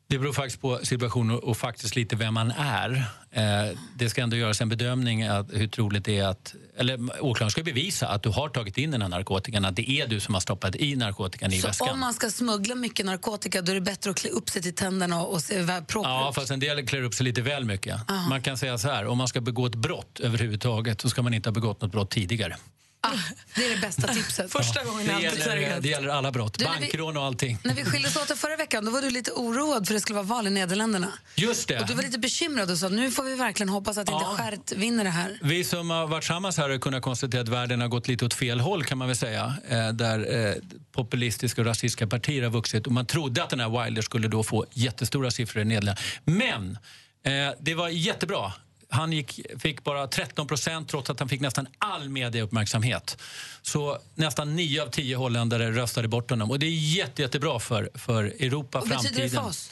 Det 0.10 0.20
beror 0.20 0.34
faktiskt 0.34 0.62
på 0.62 0.80
situationen 0.84 1.40
och, 1.40 1.58
faktiskt 1.58 1.96
lite 1.96 2.16
vem 2.16 2.34
man 2.34 2.52
är. 2.52 3.06
Eh, 3.32 3.78
det 3.96 4.10
ska 4.10 4.22
ändå 4.22 4.38
göras 4.38 4.62
en 4.62 4.70
bedömning 4.70 5.24
att 5.24 5.48
hur 5.54 5.68
troligt 5.68 6.06
det 6.06 6.18
är 6.18 6.28
att... 6.28 6.56
Eller 6.78 7.24
åklagaren 7.24 7.52
ska 7.52 7.64
bevisa 7.64 8.08
att 8.08 8.24
du 8.24 8.30
har 8.30 8.50
tagit 8.50 8.78
in 8.78 8.92
den 8.92 9.02
här 9.02 9.10
narkotikan, 9.10 9.66
att 9.66 9.76
det 9.76 9.90
är 9.90 10.08
du 10.08 10.20
som 10.20 10.34
har 10.34 10.42
stoppat 10.42 10.76
i 10.76 10.96
narkotikan 10.96 11.54
i 11.54 11.62
Så 11.62 11.68
väskan. 11.68 11.90
om 11.90 12.00
man 12.00 12.14
ska 12.14 12.30
smuggla 12.30 12.76
mycket 12.76 13.06
narkotika 13.06 13.62
då 13.62 13.72
är 13.72 13.76
det 13.76 13.82
bättre 13.82 14.10
att 14.12 14.18
klä 14.18 14.30
upp 14.30 14.50
sig 14.50 14.62
till 14.62 14.76
tänderna 14.76 15.22
och, 15.24 15.42
se 15.42 15.82
proper 15.88 16.10
Ja, 16.10 16.32
fast 16.36 16.52
en 16.52 16.60
del 16.60 16.88
klär 16.88 17.02
upp 17.02 17.14
sig 17.14 17.24
lite 17.24 17.42
väl 17.42 17.66
mycket. 17.66 18.10
Aha. 18.10 18.30
Man 18.30 18.42
kan 18.42 18.58
säga 18.58 18.78
så 18.78 18.88
här, 18.88 19.06
om 19.06 19.18
man 19.18 19.28
ska 19.28 19.42
begå 19.42 19.66
ett 19.66 19.76
brott 19.76 20.20
överhuvudtaget 20.20 21.02
så 21.02 21.10
ska 21.10 21.22
man 21.22 21.34
inte 21.34 21.50
ha 21.50 21.54
begått 21.54 21.82
något 21.82 21.92
brott 21.92 22.10
tidigare. 22.12 22.58
Ah, 23.02 23.12
det 23.56 23.66
är 23.66 23.70
det 23.76 23.82
bästa 23.82 24.08
tipset. 24.08 24.52
Första 24.58 24.84
gången 24.84 25.08
Det 25.08 25.22
gäller, 25.22 25.82
det 25.82 25.88
gäller 25.88 26.10
alla 26.10 26.32
brott, 26.32 26.60
Du, 26.60 26.66
bankrån 26.66 27.18
och 27.18 27.24
allting. 27.24 27.58
När 27.64 27.74
vi 27.74 27.86
skildes 27.86 28.16
åt 28.16 28.38
förra 28.40 28.56
veckan 28.56 28.86
då 28.86 28.92
var 28.92 29.02
du 29.02 29.10
lite 29.10 29.32
oroad 29.32 29.88
för 29.88 29.94
det 29.94 30.00
skulle 30.00 30.16
vara 30.16 30.26
val 30.26 30.48
i 30.48 30.50
Nederländerna. 30.50 31.08
Just 31.36 31.68
det. 31.68 31.80
Och 31.80 31.88
du 31.88 31.94
var 31.94 32.04
lite 32.04 32.20
bekymrad 32.20 32.72
och 32.72 32.78
sa 32.78 32.90
nu 32.90 33.12
får 33.12 33.24
vi 33.24 33.36
verkligen 33.36 33.70
hoppas 33.70 33.98
att 33.98 34.10
inte 34.10 34.24
Ja. 34.24 34.36
skärt 34.38 34.72
vinner 34.72 35.04
det 35.04 35.10
här. 35.10 35.40
Vi 35.42 35.64
som 35.64 35.90
har 35.90 36.08
varit 36.08 36.22
tillsammans 36.24 36.58
här 36.58 36.70
har 36.70 36.78
kunnat 36.78 37.04
konstatera 37.04 37.42
att 37.42 37.48
världen 37.48 37.82
har 37.82 37.88
gått 37.88 38.08
lite 38.08 38.26
åt 38.26 38.34
fel 38.34 38.60
håll 38.60 38.84
kan 38.86 38.98
man 38.98 39.08
väl 39.08 39.18
säga. 39.18 39.54
Eh, 39.70 39.90
där 39.90 40.48
eh, 40.48 40.54
populistiska 40.92 41.62
och 41.62 41.68
rasistiska 41.68 42.08
partier 42.08 42.44
har 42.44 42.50
vuxit 42.50 42.86
och 42.88 42.94
man 42.94 43.06
trodde 43.06 43.44
att 43.44 43.50
den 43.50 43.60
här 43.60 43.84
Wilder 43.86 44.02
skulle 44.02 44.28
då 44.28 44.44
få 44.44 44.66
jättestora 44.74 45.32
siffror 45.32 45.62
i 45.62 45.66
Nederländerna. 45.66 45.98
Men 46.26 46.78
eh, 47.26 47.54
det 47.60 47.76
var 47.76 47.90
jättebra. 47.90 48.54
Han 48.92 49.14
gick, 49.14 49.40
fick 49.60 49.84
bara 49.84 50.08
13 50.08 50.48
procent 50.48 50.90
trots 50.90 51.10
att 51.10 51.20
han 51.20 51.30
fick 51.30 51.42
nästan 51.42 51.68
all 51.78 52.10
mediauppmärksamhet. 52.10 53.18
Så 53.62 53.98
nästan 54.16 54.56
9 54.56 54.84
av 54.84 54.88
10 54.88 55.16
holländare 55.16 55.72
röstade 55.72 56.08
bort 56.08 56.30
honom. 56.30 56.52
Och 56.52 56.60
det 56.60 56.66
är 56.66 56.98
jätte, 56.98 57.22
jättebra 57.22 57.60
för, 57.60 57.90
för 57.94 58.24
Europa, 58.24 58.80
betyder 58.80 58.96
framtiden. 58.96 59.22
det 59.22 59.30
för 59.30 59.46
oss? 59.46 59.72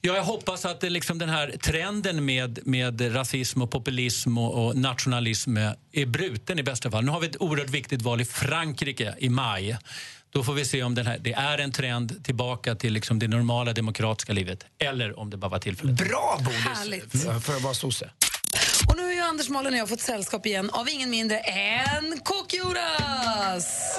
Ja, 0.00 0.14
jag 0.14 0.24
hoppas 0.24 0.64
att 0.64 0.80
det 0.80 0.90
liksom 0.90 1.18
den 1.18 1.28
här 1.28 1.54
trenden 1.62 2.24
med, 2.24 2.58
med 2.66 3.14
rasism 3.14 3.62
och 3.62 3.70
populism 3.70 4.38
och, 4.38 4.66
och 4.66 4.76
nationalism 4.76 5.56
är 5.92 6.06
bruten 6.06 6.58
i 6.58 6.62
bästa 6.62 6.90
fall. 6.90 7.04
Nu 7.04 7.10
har 7.10 7.20
vi 7.20 7.26
ett 7.26 7.40
oerhört 7.40 7.70
viktigt 7.70 8.02
val 8.02 8.20
i 8.20 8.24
Frankrike 8.24 9.14
i 9.18 9.28
maj. 9.28 9.78
Då 10.30 10.44
får 10.44 10.54
vi 10.54 10.64
se 10.64 10.82
om 10.82 10.94
den 10.94 11.06
här, 11.06 11.18
det 11.18 11.32
är 11.32 11.58
en 11.58 11.72
trend 11.72 12.24
tillbaka 12.24 12.74
till 12.74 12.92
liksom 12.92 13.18
det 13.18 13.28
normala 13.28 13.72
demokratiska 13.72 14.32
livet 14.32 14.64
eller 14.78 15.18
om 15.18 15.30
det 15.30 15.36
bara 15.36 15.48
var 15.48 15.58
tillfälligt. 15.58 15.96
Bra 15.96 16.40
Härligt. 16.50 17.12
Bodis 17.12 17.44
för 17.44 17.56
att 17.56 17.62
vara 17.62 17.74
sosse. 17.74 18.10
Och 18.86 18.96
nu 18.96 19.02
har 19.02 19.12
ju 19.12 19.20
Anders 19.20 19.48
Malin 19.48 19.72
och 19.72 19.78
jag 19.78 19.88
fått 19.88 20.00
sällskap 20.00 20.46
igen 20.46 20.70
av 20.70 20.88
ingen 20.88 21.10
mindre 21.10 21.38
än 21.38 22.20
Kock-Jonas! 22.24 23.98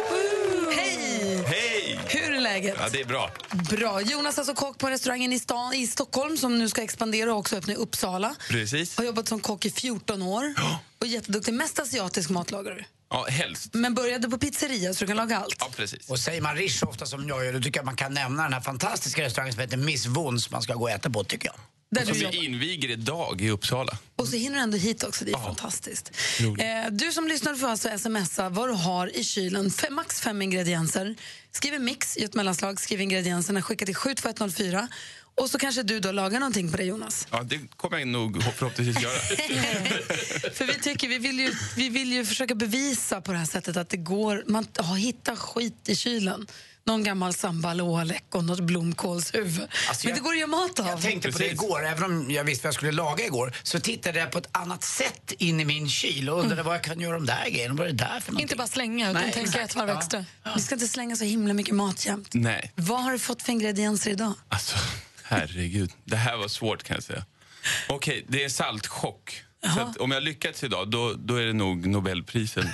Hej! 0.76 1.44
Hej! 1.48 2.00
Hur 2.08 2.36
är 2.36 2.42
läget? 2.42 2.76
Ja, 2.80 2.90
det 2.92 3.02
är 3.02 3.06
bra. 3.06 3.32
Bra. 3.70 4.02
Jonas 4.02 4.38
är 4.38 4.42
alltså 4.42 4.54
kock 4.54 4.78
på 4.78 4.90
restaurangen 4.90 5.34
i, 5.34 5.40
stan, 5.40 5.74
i 5.74 5.88
Stockholm 5.88 6.38
som 6.38 6.60
nu 6.60 6.70
ska 6.70 6.82
expandera 6.82 7.34
och 7.34 7.40
också 7.40 7.56
öppna 7.56 7.74
i 7.74 7.76
Uppsala. 7.76 8.36
Precis. 8.50 8.98
Har 8.98 9.04
jobbat 9.04 9.28
som 9.28 9.40
kock 9.40 9.66
i 9.66 9.72
14 9.72 10.22
år 10.22 10.54
och 11.00 11.08
är 11.08 11.10
jätteduktig. 11.10 11.54
Mest 11.54 11.80
asiatisk 11.80 12.30
mat 12.30 12.52
lagar 12.52 12.72
du. 12.72 12.84
Ja, 13.10 13.26
helst. 13.30 13.74
Men 13.74 13.94
började 13.96 14.30
på 14.30 14.38
pizzeria 14.38 14.94
så 14.94 15.00
du 15.00 15.08
kan 15.08 15.18
laga 15.18 15.38
allt. 15.38 15.56
Ja, 15.60 15.68
precis. 15.76 16.10
Och 16.10 16.20
säger 16.20 16.42
man 16.42 16.56
rish 16.56 16.84
ofta 16.84 17.06
som 17.06 17.28
jag 17.28 17.46
gör, 17.46 17.54
då 17.54 17.62
tycker 17.62 17.80
jag 17.80 17.86
man 17.86 17.96
kan 17.96 18.14
nämna 18.14 18.44
den 18.44 18.54
här 18.54 18.62
fantastiska 18.62 19.22
restaurangen 19.22 19.54
som 19.54 19.62
heter 19.62 19.78
Miss 19.78 20.06
Wons 20.06 20.52
man 20.52 20.62
ska 20.62 20.74
gå 20.74 20.84
och 20.84 20.92
äta 20.92 21.10
på 21.10 21.24
tycker 21.24 21.48
jag. 21.48 21.56
Där 21.92 22.06
Som 22.06 22.14
vi 22.14 22.46
inviger 22.46 22.90
idag 22.90 23.42
i 23.42 23.50
Uppsala. 23.50 23.98
Och 24.16 24.28
så 24.28 24.36
hinner 24.36 24.56
du 24.56 24.62
ändå 24.62 24.78
hit 24.78 25.04
också, 25.04 25.26
det 25.26 25.32
är 25.32 25.38
fantastiskt. 25.38 26.12
Eh, 26.40 26.92
du 26.92 27.12
som 27.12 27.28
lyssnar 27.28 27.56
får 27.56 27.68
alltså 27.68 27.90
smsa 27.98 28.50
vad 28.50 28.70
du 28.70 28.74
har 28.74 29.18
i 29.18 29.24
kylen. 29.24 29.72
Fem, 29.72 29.96
max 29.96 30.22
fem 30.22 30.42
ingredienser. 30.42 31.16
Skriv 31.52 31.74
en 31.74 31.84
mix 31.84 32.18
i 32.18 32.24
ett 32.24 32.34
mellanslag, 32.34 32.80
skriv 32.80 33.02
ingredienserna, 33.02 33.62
skicka 33.62 33.86
till 33.86 33.96
72104. 33.96 34.88
Och 35.40 35.50
så 35.50 35.58
kanske 35.60 35.84
du 35.84 36.00
då 36.00 36.12
lagar 36.12 36.40
någonting 36.40 36.72
på 36.72 36.78
det 36.78 36.84
Jonas. 36.84 37.28
Ja, 37.32 37.44
det 37.44 37.60
kommer 37.78 37.98
jag 38.00 38.08
nog 38.08 38.44
förhoppningsvis 38.44 39.04
göra. 39.04 39.20
För 40.54 40.66
vi 40.66 40.74
tycker, 40.80 41.08
vi 41.08 41.18
vill, 41.18 41.40
ju, 41.40 41.54
vi 41.76 41.90
vill 41.90 42.14
ju 42.14 42.26
försöka 42.26 42.56
bevisa 42.56 43.22
på 43.22 43.32
det 43.32 43.38
här 43.38 43.46
sättet 43.46 43.78
att 43.78 43.90
det 43.90 43.98
går, 43.98 44.44
man 44.48 44.68
har 44.78 44.96
hittar 44.96 45.36
skit 45.36 45.90
i 45.90 45.96
kylen. 45.96 46.48
Någon 46.84 47.04
gammal 47.04 47.34
sambalolek 47.34 48.24
och 48.36 48.44
något 48.44 48.60
blomkålshuvud. 48.60 49.68
Alltså, 49.90 50.08
Men 50.08 50.10
jag- 50.16 50.18
det 50.18 50.24
går 50.24 50.32
att 50.32 50.38
göra 50.40 50.48
mat 50.48 50.80
av. 50.80 50.88
Jag 50.88 51.02
tänkte 51.02 51.32
på 51.32 51.38
det 51.38 51.48
igår, 51.52 51.86
även 51.86 52.04
om 52.04 52.32
jag 52.32 52.44
visste 52.44 52.64
vad 52.64 52.68
jag 52.68 52.76
skulle 52.76 52.92
laga 52.92 53.26
igår, 53.26 53.54
så 53.64 53.80
tittade 53.80 54.20
jag 54.20 54.32
på 54.32 54.38
ett 54.38 54.50
annat 54.52 54.84
sätt 54.84 55.32
in 55.38 55.60
i 55.60 55.66
min 55.66 55.90
kyl 55.90 56.30
och 56.30 56.40
undrade 56.40 56.64
vad 56.64 56.76
jag 56.76 56.84
kan 56.84 57.00
göra 57.02 57.14
de 57.14 57.26
där 57.26 57.50
grejerna. 57.50 57.74
Vad 57.76 57.88
är 57.88 57.92
det 57.92 57.98
där 57.98 58.06
för 58.08 58.14
någonting? 58.14 58.40
Inte 58.42 58.56
bara 58.56 58.68
slänga, 58.68 59.10
utan 59.12 59.22
Nej, 59.24 59.32
tänka 59.34 59.62
ett 59.62 59.76
varv 59.76 59.90
Ja. 59.90 59.98
extra. 59.98 60.26
Vi 60.56 60.62
ska 60.62 60.76
inte 60.76 60.88
slänga 60.88 61.16
så 61.16 61.24
himla 61.24 61.54
mycket 61.54 61.76
mat 61.76 62.06
jämt. 62.06 62.30
Nej, 62.34 62.72
Vad 62.76 63.04
har 63.04 63.12
du 63.12 63.20
fått 63.20 63.42
för 63.42 63.52
ingredienser 63.52 64.12
idag? 64.12 64.34
alltså 64.50 64.76
herregud. 65.30 65.92
Det 66.06 66.16
här 66.16 66.38
var 66.38 66.48
svårt 66.48 66.84
kan 66.84 66.96
jag 66.96 67.04
säga. 67.04 67.26
Okej, 67.90 68.26
det 68.28 68.44
är 68.44 68.50
saltchock. 68.50 69.44
Så 69.76 69.80
att 69.80 69.98
om 69.98 70.12
jag 70.12 70.24
lyckats 70.24 70.64
idag, 70.64 70.92
då, 70.92 71.14
då 71.14 71.36
är 71.36 71.46
det 71.46 71.54
nog 71.54 71.88
Nobelpriset. 71.88 72.66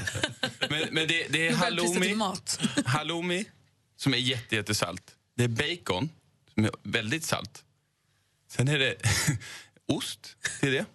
Men, 0.69 0.87
men 0.91 1.07
det, 1.07 1.27
det 1.29 1.47
är 1.47 1.53
halloumi, 1.53 2.15
halloumi, 2.85 3.45
som 3.97 4.13
är 4.13 4.17
jätte, 4.17 4.55
jättesalt. 4.55 5.03
Det 5.37 5.43
är 5.43 5.47
bacon, 5.47 6.09
som 6.53 6.65
är 6.65 6.71
väldigt 6.83 7.23
salt. 7.23 7.63
Sen 8.51 8.67
är 8.67 8.79
det 8.79 8.95
ost 9.87 10.35
till 10.59 10.71
det. 10.71 10.85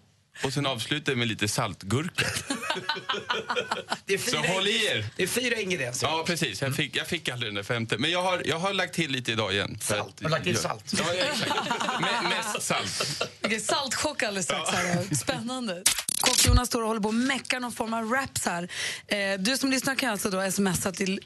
Och 0.45 0.53
sen 0.53 0.67
avslutar 0.67 1.13
jag 1.13 1.19
med 1.19 1.29
lite 1.29 1.49
saltgurka. 1.49 2.27
Det 4.07 4.15
är 4.15 4.19
Så 4.19 4.31
fyra, 4.31 4.41
håll 4.53 4.67
i 4.69 4.87
er. 4.87 5.07
Det 5.17 5.23
är 5.23 5.27
fyra 5.27 5.57
ingredienser. 5.61 6.07
Ja, 6.07 6.23
precis. 6.27 6.63
Jag 6.63 6.75
fick, 6.77 6.97
jag 6.97 7.07
fick 7.07 7.29
aldrig 7.29 7.49
den 7.51 7.55
där 7.55 7.63
femte. 7.63 7.99
Men 7.99 8.11
jag 8.11 8.23
har, 8.23 8.43
jag 8.45 8.59
har 8.59 8.73
lagt 8.73 8.95
till 8.95 9.11
lite 9.11 9.33
idag 9.33 9.53
igen. 9.53 9.79
för 9.81 9.95
Salt. 9.95 10.09
att- 10.15 10.23
Har 10.23 10.29
du 10.29 10.31
lagt 10.31 10.45
till 10.45 10.57
salt? 10.59 10.93
Ja, 10.99 11.05
ja, 11.15 12.29
Mest 12.29 12.63
salt. 12.67 13.23
Okej, 13.45 13.61
saltchock 13.61 14.23
alldeles 14.23 14.45
strax. 14.47 14.71
Här. 14.71 15.15
Spännande. 15.15 15.83
Kock-Jonas 16.21 16.69
står 16.69 16.81
och 16.83 16.89
håller 16.89 17.01
på 17.01 17.09
och 17.09 17.15
meckar 17.15 17.61
någon 17.61 17.73
form 17.73 17.95
av 17.95 18.11
raps 18.13 18.45
här. 18.47 18.69
Eh, 19.07 19.39
du 19.39 19.57
som 19.57 19.71
lyssnar 19.71 19.95
kan 19.95 20.11
alltså 20.11 20.31
då 20.31 20.51
smsa 20.53 20.93
till... 20.93 21.21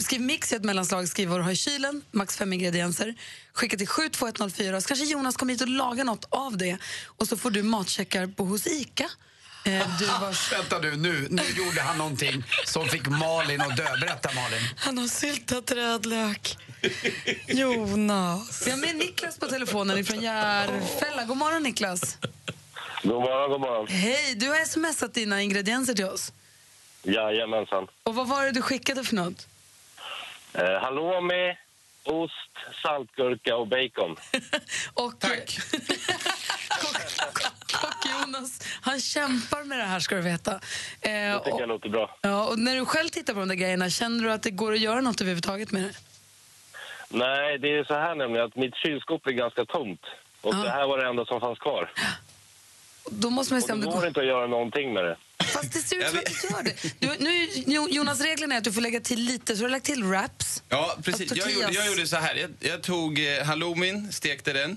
Skriv 0.00 0.20
mix 0.20 0.52
i 0.52 0.56
ett 0.56 0.64
mellanslag, 0.64 1.08
skriv 1.08 1.28
vad 1.28 1.38
du 1.40 1.44
har 1.44 1.50
i 1.50 1.56
kylen, 1.56 2.02
max 2.10 2.36
fem 2.36 2.52
ingredienser. 2.52 3.14
Skicka 3.52 3.76
till 3.76 3.86
72104 3.88 4.80
så 4.80 4.88
kanske 4.88 5.06
Jonas 5.06 5.36
kommer 5.36 5.52
hit 5.52 5.62
och 5.62 5.68
lagar 5.68 6.04
något 6.04 6.24
av 6.30 6.56
det. 6.56 6.78
Och 7.06 7.28
så 7.28 7.36
får 7.36 7.50
du 7.50 7.62
matcheckar 7.62 8.26
på 8.26 8.44
hos 8.44 8.66
ICA. 8.66 9.10
Eh, 9.68 9.98
du 9.98 10.06
var... 10.20 10.50
Vänta 10.56 10.78
nu, 10.78 10.96
nu, 10.96 11.26
nu 11.30 11.42
gjorde 11.56 11.80
han 11.80 11.98
någonting 11.98 12.44
som 12.64 12.86
fick 12.88 13.06
Malin 13.06 13.60
att 13.60 13.76
dö. 13.76 13.96
Berätta 14.00 14.30
Malin. 14.34 14.60
Han 14.76 14.98
har 14.98 15.06
syltat 15.06 15.70
rödlök. 15.70 16.56
Jonas. 17.46 18.66
Vi 18.66 18.70
har 18.70 18.78
med 18.78 18.96
Niklas 18.96 19.38
på 19.38 19.46
telefonen 19.46 20.04
från 20.04 20.20
Järfälla. 20.20 21.24
God 21.24 21.36
morgon 21.36 21.62
Niklas. 21.62 22.18
God 23.02 23.12
morgon, 23.14 23.50
god 23.50 23.60
morgon. 23.60 23.86
Hej, 23.88 24.34
du 24.36 24.48
har 24.48 24.64
smsat 24.64 25.14
dina 25.14 25.42
ingredienser 25.42 25.94
till 25.94 26.04
oss. 26.04 26.32
Jajamensan. 27.02 27.86
Och 28.02 28.14
vad 28.14 28.28
var 28.28 28.44
det 28.44 28.52
du 28.52 28.62
skickade 28.62 29.04
för 29.04 29.14
något? 29.14 29.46
Eh, 30.52 30.80
halloumi, 30.80 31.56
ost, 32.04 32.32
saltgurka 32.82 33.56
och 33.56 33.68
bacon. 33.68 34.16
Och 34.94 35.20
Tack. 35.20 35.58
Jonas, 38.34 38.60
han 38.80 39.00
kämpar 39.00 39.64
med 39.64 39.78
det 39.78 39.84
här 39.84 40.00
ska 40.00 40.14
du 40.14 40.20
veta. 40.20 40.52
Eh, 40.52 40.60
Det 41.10 41.38
tycker 41.38 41.52
och, 41.54 41.60
jag 41.60 41.68
låter 41.68 41.88
bra. 41.88 42.18
ja, 42.22 42.46
och 42.46 42.58
när 42.58 42.76
du 42.76 42.84
själv 42.84 43.08
tittar 43.08 43.34
på 43.34 43.38
de 43.40 43.48
där 43.48 43.54
grejerna, 43.54 43.90
känner 43.90 44.24
du 44.24 44.32
att 44.32 44.42
det 44.42 44.50
går 44.50 44.72
att 44.72 44.80
göra 44.80 45.00
något 45.00 45.20
överhuvudtaget 45.20 45.70
med 45.72 45.82
det? 45.82 45.94
Nej, 47.08 47.58
det 47.58 47.68
är 47.78 47.84
så 47.84 47.94
här 47.94 48.14
nämligen 48.14 48.46
att 48.46 48.56
mitt 48.56 48.74
kylskåp 48.76 49.26
är 49.26 49.30
ganska 49.32 49.64
tomt. 49.64 50.00
Och 50.40 50.54
det 50.54 50.70
här 50.70 50.86
var 50.86 50.98
det 50.98 51.08
enda 51.08 51.24
som 51.24 51.40
fanns 51.40 51.58
kvar. 51.58 51.92
Då 53.10 53.30
måste 53.30 53.54
man 53.54 53.62
Och 53.62 53.66
se 53.66 53.72
om 53.72 53.80
det 53.80 53.86
går 53.86 53.92
går. 53.94 54.06
inte 54.06 54.20
att 54.20 54.26
göra 54.26 54.46
någonting 54.46 54.92
med 54.94 55.04
det. 55.04 55.16
Fast 55.44 55.72
det 55.72 55.78
ser 55.78 55.96
ut 55.96 56.06
som 56.08 56.18
att 56.18 56.24
du 56.42 56.48
gör 56.56 56.62
det. 56.62 56.94
Du, 56.98 57.24
nu, 57.24 57.48
Jo- 57.66 57.88
Jonas, 57.90 58.20
reglerna 58.20 58.54
är 58.54 58.58
att 58.58 58.64
du 58.64 58.72
får 58.72 58.80
lägga 58.80 59.00
till 59.00 59.20
lite, 59.20 59.52
så 59.56 59.58
du 59.58 59.64
har 59.64 59.70
lagt 59.70 59.86
till 59.86 60.04
wraps. 60.04 60.62
Ja, 60.68 60.96
precis. 61.04 61.32
Jag 61.36 61.50
gjorde, 61.50 61.72
jag 61.72 61.86
gjorde 61.86 62.06
så 62.06 62.16
här. 62.16 62.34
Jag, 62.34 62.50
jag 62.60 62.82
tog 62.82 63.18
eh, 63.26 63.44
halloumin, 63.44 64.12
stekte 64.12 64.52
den. 64.52 64.76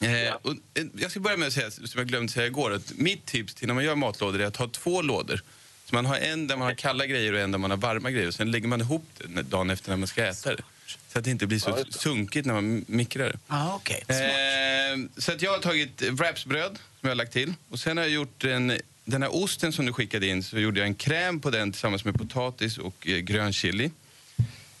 Eh, 0.00 0.34
och, 0.42 0.52
eh, 0.74 0.84
jag 0.94 1.10
ska 1.10 1.20
börja 1.20 1.36
med 1.36 1.48
att 1.48 1.54
säga, 1.54 1.70
som 1.70 1.88
jag 1.94 2.06
glömde 2.06 2.32
säga 2.32 2.46
igår, 2.46 2.72
att 2.72 2.92
mitt 2.96 3.26
tips 3.26 3.54
till 3.54 3.66
när 3.66 3.74
man 3.74 3.84
gör 3.84 3.94
matlådor 3.94 4.40
är 4.40 4.46
att 4.46 4.56
ha 4.56 4.68
två 4.68 5.02
lådor. 5.02 5.42
Så 5.84 5.94
man 5.94 6.06
har 6.06 6.16
en 6.16 6.46
där 6.46 6.56
man 6.56 6.66
har 6.66 6.74
kalla 6.74 7.06
grejer 7.06 7.32
och 7.32 7.40
en 7.40 7.52
där 7.52 7.58
man 7.58 7.70
har 7.70 7.78
varma 7.78 8.10
grejer. 8.10 8.28
Och 8.28 8.34
sen 8.34 8.50
lägger 8.50 8.68
man 8.68 8.80
ihop 8.80 9.04
det 9.16 9.42
dagen 9.42 9.70
efter 9.70 9.90
när 9.90 9.96
man 9.96 10.08
ska 10.08 10.24
äta 10.24 10.54
det. 10.56 10.62
Så 11.08 11.18
att 11.18 11.24
det 11.24 11.30
inte 11.30 11.46
blir 11.46 11.58
så 11.58 11.84
sunkigt 11.90 12.46
när 12.46 12.54
man 12.54 12.84
mikrar 12.88 13.28
det. 13.28 13.38
Ah, 13.46 13.76
okay. 13.76 14.00
Eh, 14.08 14.98
så 15.16 15.32
att 15.32 15.42
jag 15.42 15.50
har 15.52 15.58
tagit 15.58 16.02
wrapsbröd 16.02 16.72
som 16.72 17.00
jag 17.00 17.10
har 17.10 17.14
lagt 17.14 17.32
till. 17.32 17.54
Och 17.70 17.78
sen 17.78 17.96
har 17.96 18.04
jag 18.04 18.12
gjort 18.12 18.44
en, 18.44 18.78
den 19.04 19.22
här 19.22 19.36
osten 19.36 19.72
som 19.72 19.86
du 19.86 19.92
skickade 19.92 20.26
in 20.26 20.42
så 20.42 20.58
gjorde 20.58 20.80
jag 20.80 20.86
en 20.86 20.94
kräm 20.94 21.40
på 21.40 21.50
den 21.50 21.72
tillsammans 21.72 22.04
med 22.04 22.14
potatis 22.18 22.78
och 22.78 23.08
eh, 23.08 23.18
grön 23.18 23.52
chili. 23.52 23.90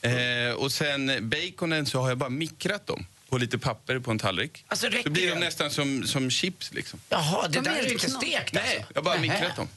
Eh, 0.00 0.54
och 0.56 0.72
sen 0.72 1.30
baconen 1.30 1.86
så 1.86 2.00
har 2.00 2.08
jag 2.08 2.18
bara 2.18 2.30
mikrat 2.30 2.86
dem 2.86 3.06
på 3.30 3.38
lite 3.38 3.58
papper 3.58 3.98
på 3.98 4.10
en 4.10 4.18
tallrik. 4.18 4.64
Alltså, 4.68 4.90
så 5.04 5.10
blir 5.10 5.26
de 5.28 5.34
det? 5.34 5.40
nästan 5.40 5.70
som, 5.70 6.06
som 6.06 6.30
chips 6.30 6.72
liksom. 6.72 7.00
Jaha, 7.08 7.48
det 7.48 7.58
De 7.58 7.64
där 7.64 7.76
är 7.76 7.92
inte 7.92 8.10
stekt 8.10 8.52
Nej, 8.52 8.62
alltså? 8.62 8.92
jag 8.94 9.00
har 9.00 9.04
bara 9.04 9.20
Nähä. 9.20 9.34
mikrat 9.40 9.56
dem. 9.56 9.68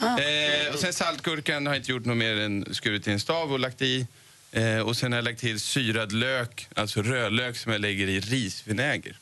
Eh, 0.00 0.74
och 0.74 0.78
sen 0.80 0.92
saltgurkan 0.92 1.66
har 1.66 1.74
jag 1.74 1.80
inte 1.80 1.90
gjort 1.92 2.04
något 2.04 2.16
mer 2.16 2.36
än 2.40 2.74
skurit 2.74 3.08
i 3.08 3.12
en 3.12 3.20
stav 3.20 3.52
och 3.52 3.58
lagt 3.58 3.82
i. 3.82 4.06
Eh, 4.52 4.78
och 4.78 4.96
sen 4.96 5.12
har 5.12 5.16
jag 5.18 5.24
lagt 5.24 5.40
till 5.40 5.60
syrad 5.60 6.12
lök, 6.12 6.68
alltså 6.74 7.02
rödlök 7.02 7.56
som 7.56 7.72
jag 7.72 7.80
lägger 7.80 8.08
i 8.08 8.20
risvinäger. 8.20 9.18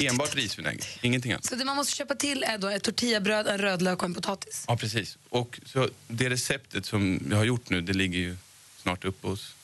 Enbart 0.00 0.34
risvinäger, 0.34 0.84
ingenting 1.02 1.32
annat. 1.32 1.44
Så 1.44 1.54
det 1.54 1.64
man 1.64 1.76
måste 1.76 1.92
köpa 1.96 2.14
till 2.14 2.42
är 2.44 2.58
då 2.58 2.68
ett 2.68 2.82
tortillabröd, 2.82 3.46
en 3.46 3.58
rödlök 3.58 3.98
och 3.98 4.04
en 4.04 4.14
potatis. 4.14 4.64
Ja, 4.68 4.76
precis. 4.76 5.18
Och 5.28 5.60
så 5.66 5.88
det 6.08 6.30
receptet 6.30 6.86
som 6.86 7.20
jag 7.30 7.36
har 7.36 7.44
gjort 7.44 7.70
nu, 7.70 7.80
det 7.80 7.92
ligger 7.92 8.18
ju 8.18 8.36
snart 8.82 9.04
uppe 9.04 9.26
hos 9.26 9.54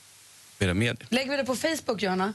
era 0.58 0.74
medier. 0.74 1.06
Lägger 1.10 1.30
vi 1.30 1.36
det 1.36 1.44
på 1.44 1.56
Facebook, 1.56 2.02
Johanna? 2.02 2.32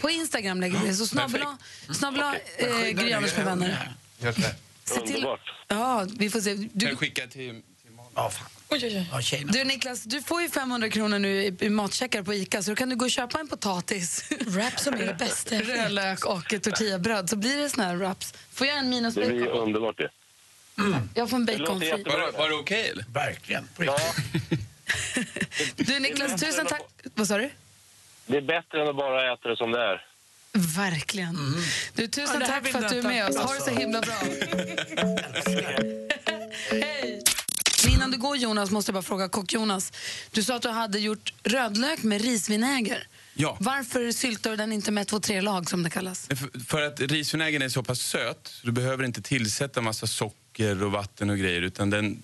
på 0.00 0.10
Instagram. 0.10 0.60
lägger 0.60 0.78
vi 0.78 0.86
det. 0.88 0.94
Så 0.94 1.06
snabbla, 1.06 1.58
snabbla 1.90 2.36
eh, 2.56 2.88
Gry 2.90 3.12
Anders 3.12 3.36
med 3.36 3.44
vänner. 3.44 3.92
Här. 4.22 4.54
Se 4.84 5.00
till, 5.00 5.26
ja, 5.68 6.06
vi 6.18 6.30
får 6.30 6.40
se. 6.40 6.54
Kan 6.54 6.70
Du, 6.72 6.86
jag 6.88 6.98
skicka 6.98 7.26
till... 7.26 7.62
Ja, 8.14 8.30
fan. 8.30 8.46
Oj, 8.68 8.80
oj, 8.82 9.06
oj. 9.32 9.46
du 9.48 9.64
Niklas, 9.64 10.02
du 10.02 10.22
får 10.22 10.42
ju 10.42 10.48
500 10.48 10.88
kronor 10.88 11.18
nu 11.18 11.42
i, 11.42 11.56
i 11.60 11.68
matcheckar 11.70 12.22
på 12.22 12.34
Ica 12.34 12.62
så 12.62 12.70
då 12.70 12.76
kan 12.76 12.88
du 12.88 12.96
gå 12.96 13.04
och 13.04 13.10
köpa 13.10 13.40
en 13.40 13.48
potatis. 13.48 14.24
Wraps 14.40 14.82
som 14.82 14.94
är 14.94 15.06
det 15.06 15.14
bästa. 15.14 15.54
Rödlök 15.60 16.24
och 16.26 16.52
ett 16.52 16.62
tortillabröd 16.62 17.30
så 17.30 17.36
blir 17.36 17.56
det 17.56 17.70
såna 17.70 17.84
här 17.86 17.96
wraps. 17.96 18.34
Får 18.52 18.66
jag 18.66 18.78
en 18.78 18.88
minus 18.88 19.14
Det 19.14 19.26
blir 19.26 19.48
underbart 19.48 19.98
det. 19.98 20.10
Jag 21.14 21.30
får 21.30 21.36
en 21.36 21.44
baconfri. 21.46 21.90
Var, 21.90 22.32
var 22.38 22.48
det 22.48 22.54
okej 22.54 22.88
eller? 22.88 23.04
Verkligen. 23.12 23.68
Ja, 23.78 23.98
Du 25.76 25.98
Niklas, 26.00 26.40
tusen 26.40 26.66
tack. 26.66 26.82
Vad 27.14 27.28
sa 27.28 27.38
du? 27.38 27.50
det 28.26 28.36
är 28.36 28.42
bättre 28.42 28.82
än 28.82 28.88
att 28.88 28.96
bara 28.96 29.32
äta 29.32 29.48
det 29.48 29.56
som 29.56 29.72
det 29.72 29.80
är. 29.80 30.06
Verkligen. 30.52 31.36
Du, 31.94 32.06
tusen 32.06 32.40
Ja, 32.40 32.46
tack 32.46 32.68
för 32.68 32.78
att 32.78 32.88
du 32.92 32.98
är 32.98 33.02
med 33.02 33.28
oss. 33.28 33.36
Ha 33.36 33.54
det 33.54 33.60
så 33.60 33.70
himla 33.70 34.00
bra. 34.00 34.14
Hej! 36.70 37.22
Men 37.84 37.94
innan 37.94 38.10
du 38.10 38.18
går 38.18 38.36
Jonas 38.36 38.70
måste 38.70 38.90
jag 38.90 38.94
bara 38.94 39.02
fråga 39.02 39.28
kock 39.28 39.52
Jonas. 39.52 39.92
Du 40.30 40.42
sa 40.42 40.56
att 40.56 40.62
du 40.62 40.68
hade 40.68 40.98
gjort 40.98 41.32
rödlök 41.42 42.02
med 42.02 42.20
risvinäger. 42.22 43.06
Ja. 43.34 43.56
Varför 43.60 44.12
syltar 44.12 44.50
du 44.50 44.56
den 44.56 44.72
inte 44.72 44.90
med 44.90 45.06
två, 45.06 45.20
tre 45.20 45.40
lag 45.40 45.70
som 45.70 45.82
det 45.82 45.90
kallas? 45.90 46.26
För, 46.26 46.64
för 46.64 46.82
att 46.82 47.00
risvinägern 47.00 47.62
är 47.62 47.68
så 47.68 47.82
pass 47.82 48.00
söt 48.00 48.60
du 48.62 48.72
behöver 48.72 49.04
inte 49.04 49.22
tillsätta 49.22 49.80
massa 49.80 50.06
socker 50.06 50.82
och 50.82 50.92
vatten 50.92 51.30
och 51.30 51.38
grejer 51.38 51.62
utan 51.62 51.90
den 51.90 52.22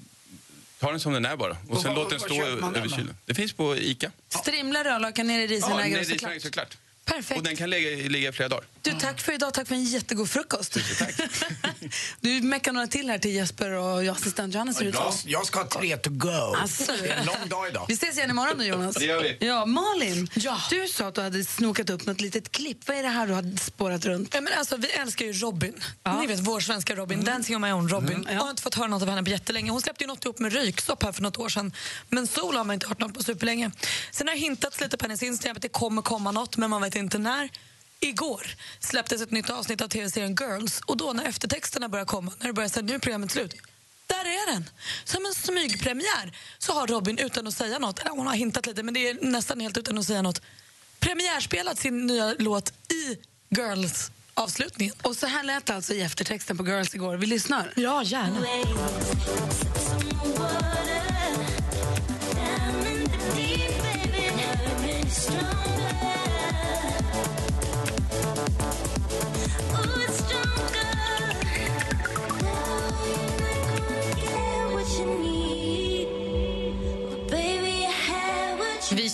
Ta 0.80 0.90
den 0.90 1.00
som 1.00 1.12
den 1.12 1.24
är 1.24 1.36
bara 1.36 1.56
och 1.68 1.70
Och 1.76 1.82
sen 1.82 1.94
låt 1.94 2.10
den 2.10 2.20
stå 2.20 2.42
över 2.44 2.88
kylen. 2.88 3.16
Det 3.26 3.34
finns 3.34 3.52
på 3.52 3.76
Ica. 3.76 4.12
Strimla 4.28 4.84
rödlöken 4.84 5.26
ner 5.26 5.38
i 5.38 5.42
Ja, 5.42 5.48
risvinäger 5.48 5.90
nej, 5.96 6.00
och 6.00 6.06
såklart. 6.06 6.42
såklart. 6.42 6.76
Perfekt. 7.04 7.38
Och 7.38 7.44
den 7.46 7.56
kan 7.56 7.70
ligga, 7.70 8.08
ligga 8.08 8.28
i 8.28 8.32
flera 8.32 8.48
dagar. 8.48 8.64
Du, 8.88 8.94
tack 8.94 9.20
för 9.20 9.32
idag. 9.32 9.54
Tack 9.54 9.68
för 9.68 9.74
en 9.74 9.84
jättegod 9.84 10.30
frukost. 10.30 10.76
du 12.20 12.40
meckar 12.40 12.72
några 12.72 12.86
till 12.86 13.10
här 13.10 13.18
till 13.18 13.34
Jesper 13.34 13.70
och 13.72 14.04
jag, 14.04 14.16
assistent 14.16 14.54
ut 14.80 14.94
Jag, 14.94 15.14
jag 15.24 15.46
ska 15.46 15.58
ha 15.58 15.68
tre 15.68 15.96
to 15.96 16.10
go. 16.10 16.28
Alltså. 16.28 16.92
Det 17.02 17.08
är 17.08 17.16
en 17.16 17.26
lång 17.26 17.48
dag 17.48 17.68
idag. 17.68 17.84
Vi 17.88 17.94
ses 17.94 18.16
igen 18.16 18.30
imorgon 18.30 18.58
då, 18.58 18.64
Jonas. 18.64 18.96
Det 18.96 19.04
gör 19.04 19.22
vi. 19.22 19.46
Ja, 19.46 19.66
Malin, 19.66 20.30
du 20.70 20.88
sa 20.88 21.06
att 21.06 21.14
du 21.14 21.20
hade 21.20 21.44
snokat 21.44 21.90
upp 21.90 22.06
något 22.06 22.20
litet 22.20 22.52
klipp. 22.52 22.88
Vad 22.88 22.96
är 22.96 23.02
det 23.02 23.08
här 23.08 23.26
du 23.26 23.32
har 23.32 23.56
spårat 23.56 24.04
runt? 24.04 24.34
Ja, 24.34 24.40
men 24.40 24.52
alltså, 24.58 24.76
vi 24.76 24.90
älskar 24.90 25.26
ju 25.26 25.32
Robin. 25.32 25.84
Ni 26.20 26.26
vet 26.26 26.40
vår 26.40 26.60
svenska 26.60 26.94
Robin. 26.94 27.24
Dancing 27.24 27.56
on 27.56 27.62
my 27.62 27.72
own 27.72 27.88
Robin. 27.88 28.28
Jag 28.30 28.40
har 28.40 28.50
inte 28.50 28.62
fått 28.62 28.74
höra 28.74 28.86
något 28.86 29.02
av 29.02 29.08
henne 29.08 29.22
på 29.22 29.30
jättelänge. 29.30 29.70
Hon 29.70 29.80
släppte 29.80 30.04
ju 30.04 30.08
något 30.08 30.24
ihop 30.24 30.38
med 30.38 30.52
Ryksopp 30.52 31.02
här 31.02 31.12
för 31.12 31.22
något 31.22 31.38
år 31.38 31.48
sedan. 31.48 31.72
Men 32.08 32.26
Sol 32.26 32.56
har 32.56 32.64
man 32.64 32.74
inte 32.74 32.88
hört 32.88 33.00
något 33.00 33.14
på 33.14 33.22
superlänge. 33.22 33.70
Sen 34.10 34.28
har 34.28 34.34
hintats 34.34 34.80
lite 34.80 34.96
på 34.96 35.04
hennes 35.04 35.22
Instagram 35.22 35.56
att 35.56 35.62
det 35.62 35.68
kommer 35.68 36.02
komma 36.02 36.30
något 36.30 36.56
men 36.56 36.70
man 36.70 36.82
vet 36.82 36.96
inte 36.96 37.18
när. 37.18 37.48
Igår 38.00 38.46
släpptes 38.80 39.22
ett 39.22 39.30
nytt 39.30 39.50
avsnitt 39.50 39.80
av 39.80 39.88
tv-serien 39.88 40.36
Girls 40.40 40.80
och 40.86 40.96
då 40.96 41.12
när 41.12 41.24
eftertexterna 41.24 41.88
börjar 41.88 42.04
komma, 42.04 42.32
när 42.38 42.46
det 42.46 42.52
börjar 42.52 42.68
säga 42.68 42.82
nu 42.82 42.94
är 42.94 42.98
programmet 42.98 43.30
slut. 43.30 43.54
Där 44.06 44.24
är 44.24 44.52
den! 44.52 44.70
Som 45.04 45.26
en 45.26 45.34
smygpremiär 45.34 46.36
så 46.58 46.72
har 46.72 46.86
Robin 46.86 47.18
utan 47.18 47.46
att 47.46 47.54
säga 47.54 47.78
något, 47.78 47.98
eller 47.98 48.10
hon 48.10 48.26
har 48.26 48.34
hintat 48.34 48.66
lite 48.66 48.82
men 48.82 48.94
det 48.94 49.08
är 49.08 49.18
nästan 49.20 49.60
helt 49.60 49.78
utan 49.78 49.98
att 49.98 50.06
säga 50.06 50.22
något, 50.22 50.42
premiärspelat 50.98 51.78
sin 51.78 52.06
nya 52.06 52.34
låt 52.38 52.72
i 52.92 53.18
Girls 53.56 54.10
avslutningen. 54.34 54.94
Och 55.02 55.16
så 55.16 55.26
här 55.26 55.44
lät 55.44 55.66
det 55.66 55.74
alltså 55.74 55.94
i 55.94 56.00
eftertexten 56.00 56.56
på 56.56 56.66
Girls 56.66 56.94
igår. 56.94 57.16
Vi 57.16 57.26
lyssnar. 57.26 57.72
Ja, 57.76 58.02
gärna. 58.02 58.46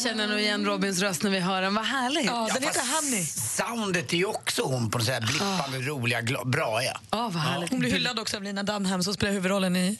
Känner 0.05 0.29
nog 0.29 0.41
igen 0.41 0.67
Robins 0.67 1.01
röst 1.01 1.23
när 1.23 1.31
vi 1.31 1.41
hör 1.41 1.63
den. 1.63 1.75
Vad 1.75 1.85
härligt. 1.85 2.27
Ja, 2.27 2.49
den 2.55 2.63
heter 2.63 2.83
Honey. 2.95 3.25
Soundet 3.25 4.13
är 4.13 4.17
ju 4.17 4.25
också 4.25 4.63
hon 4.63 4.91
på 4.91 4.99
något 4.99 5.07
sätt 5.07 5.25
blippande, 5.27 5.79
roliga, 5.79 6.23
bra 6.45 6.83
ja. 6.83 7.01
Ja, 7.11 7.31
vad 7.33 7.43
härligt. 7.43 7.71
Hon 7.71 7.81
blir 7.81 7.91
hyllad 7.91 8.19
också 8.19 8.37
av 8.37 8.43
Lina 8.43 8.63
Dunham 8.63 9.03
som 9.03 9.15
spelar 9.15 9.33
huvudrollen 9.33 9.77
i 9.77 9.99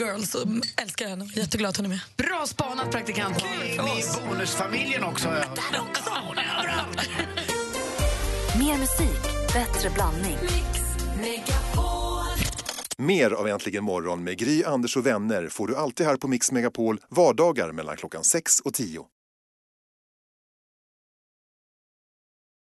Girls. 0.00 0.34
Och 0.34 0.48
älskar 0.76 1.08
henne. 1.08 1.30
Jätteglad 1.34 1.70
att 1.70 1.76
hon 1.76 1.86
är 1.86 1.90
med. 1.90 2.00
Bra 2.16 2.46
spanat, 2.46 2.90
praktikant. 2.90 3.44
Ni 3.62 3.70
är 3.70 4.28
bonusfamiljen 4.28 5.04
också. 5.04 5.28
Mer 8.58 8.78
musik, 8.78 9.52
bättre 9.52 9.90
blandning. 9.90 10.38
Mer 12.98 13.30
av 13.30 13.48
Äntligen 13.48 13.84
morgon 13.84 14.24
med 14.24 14.38
Gry, 14.38 14.64
Anders 14.64 14.96
och 14.96 15.06
vänner 15.06 15.48
får 15.48 15.66
du 15.66 15.76
alltid 15.76 16.06
här 16.06 16.16
på 16.16 16.28
Mix 16.28 16.52
Megapol 16.52 17.00
vardagar 17.08 17.72
mellan 17.72 17.96
klockan 17.96 18.24
6 18.24 18.60
och 18.60 18.74
10. 18.74 19.04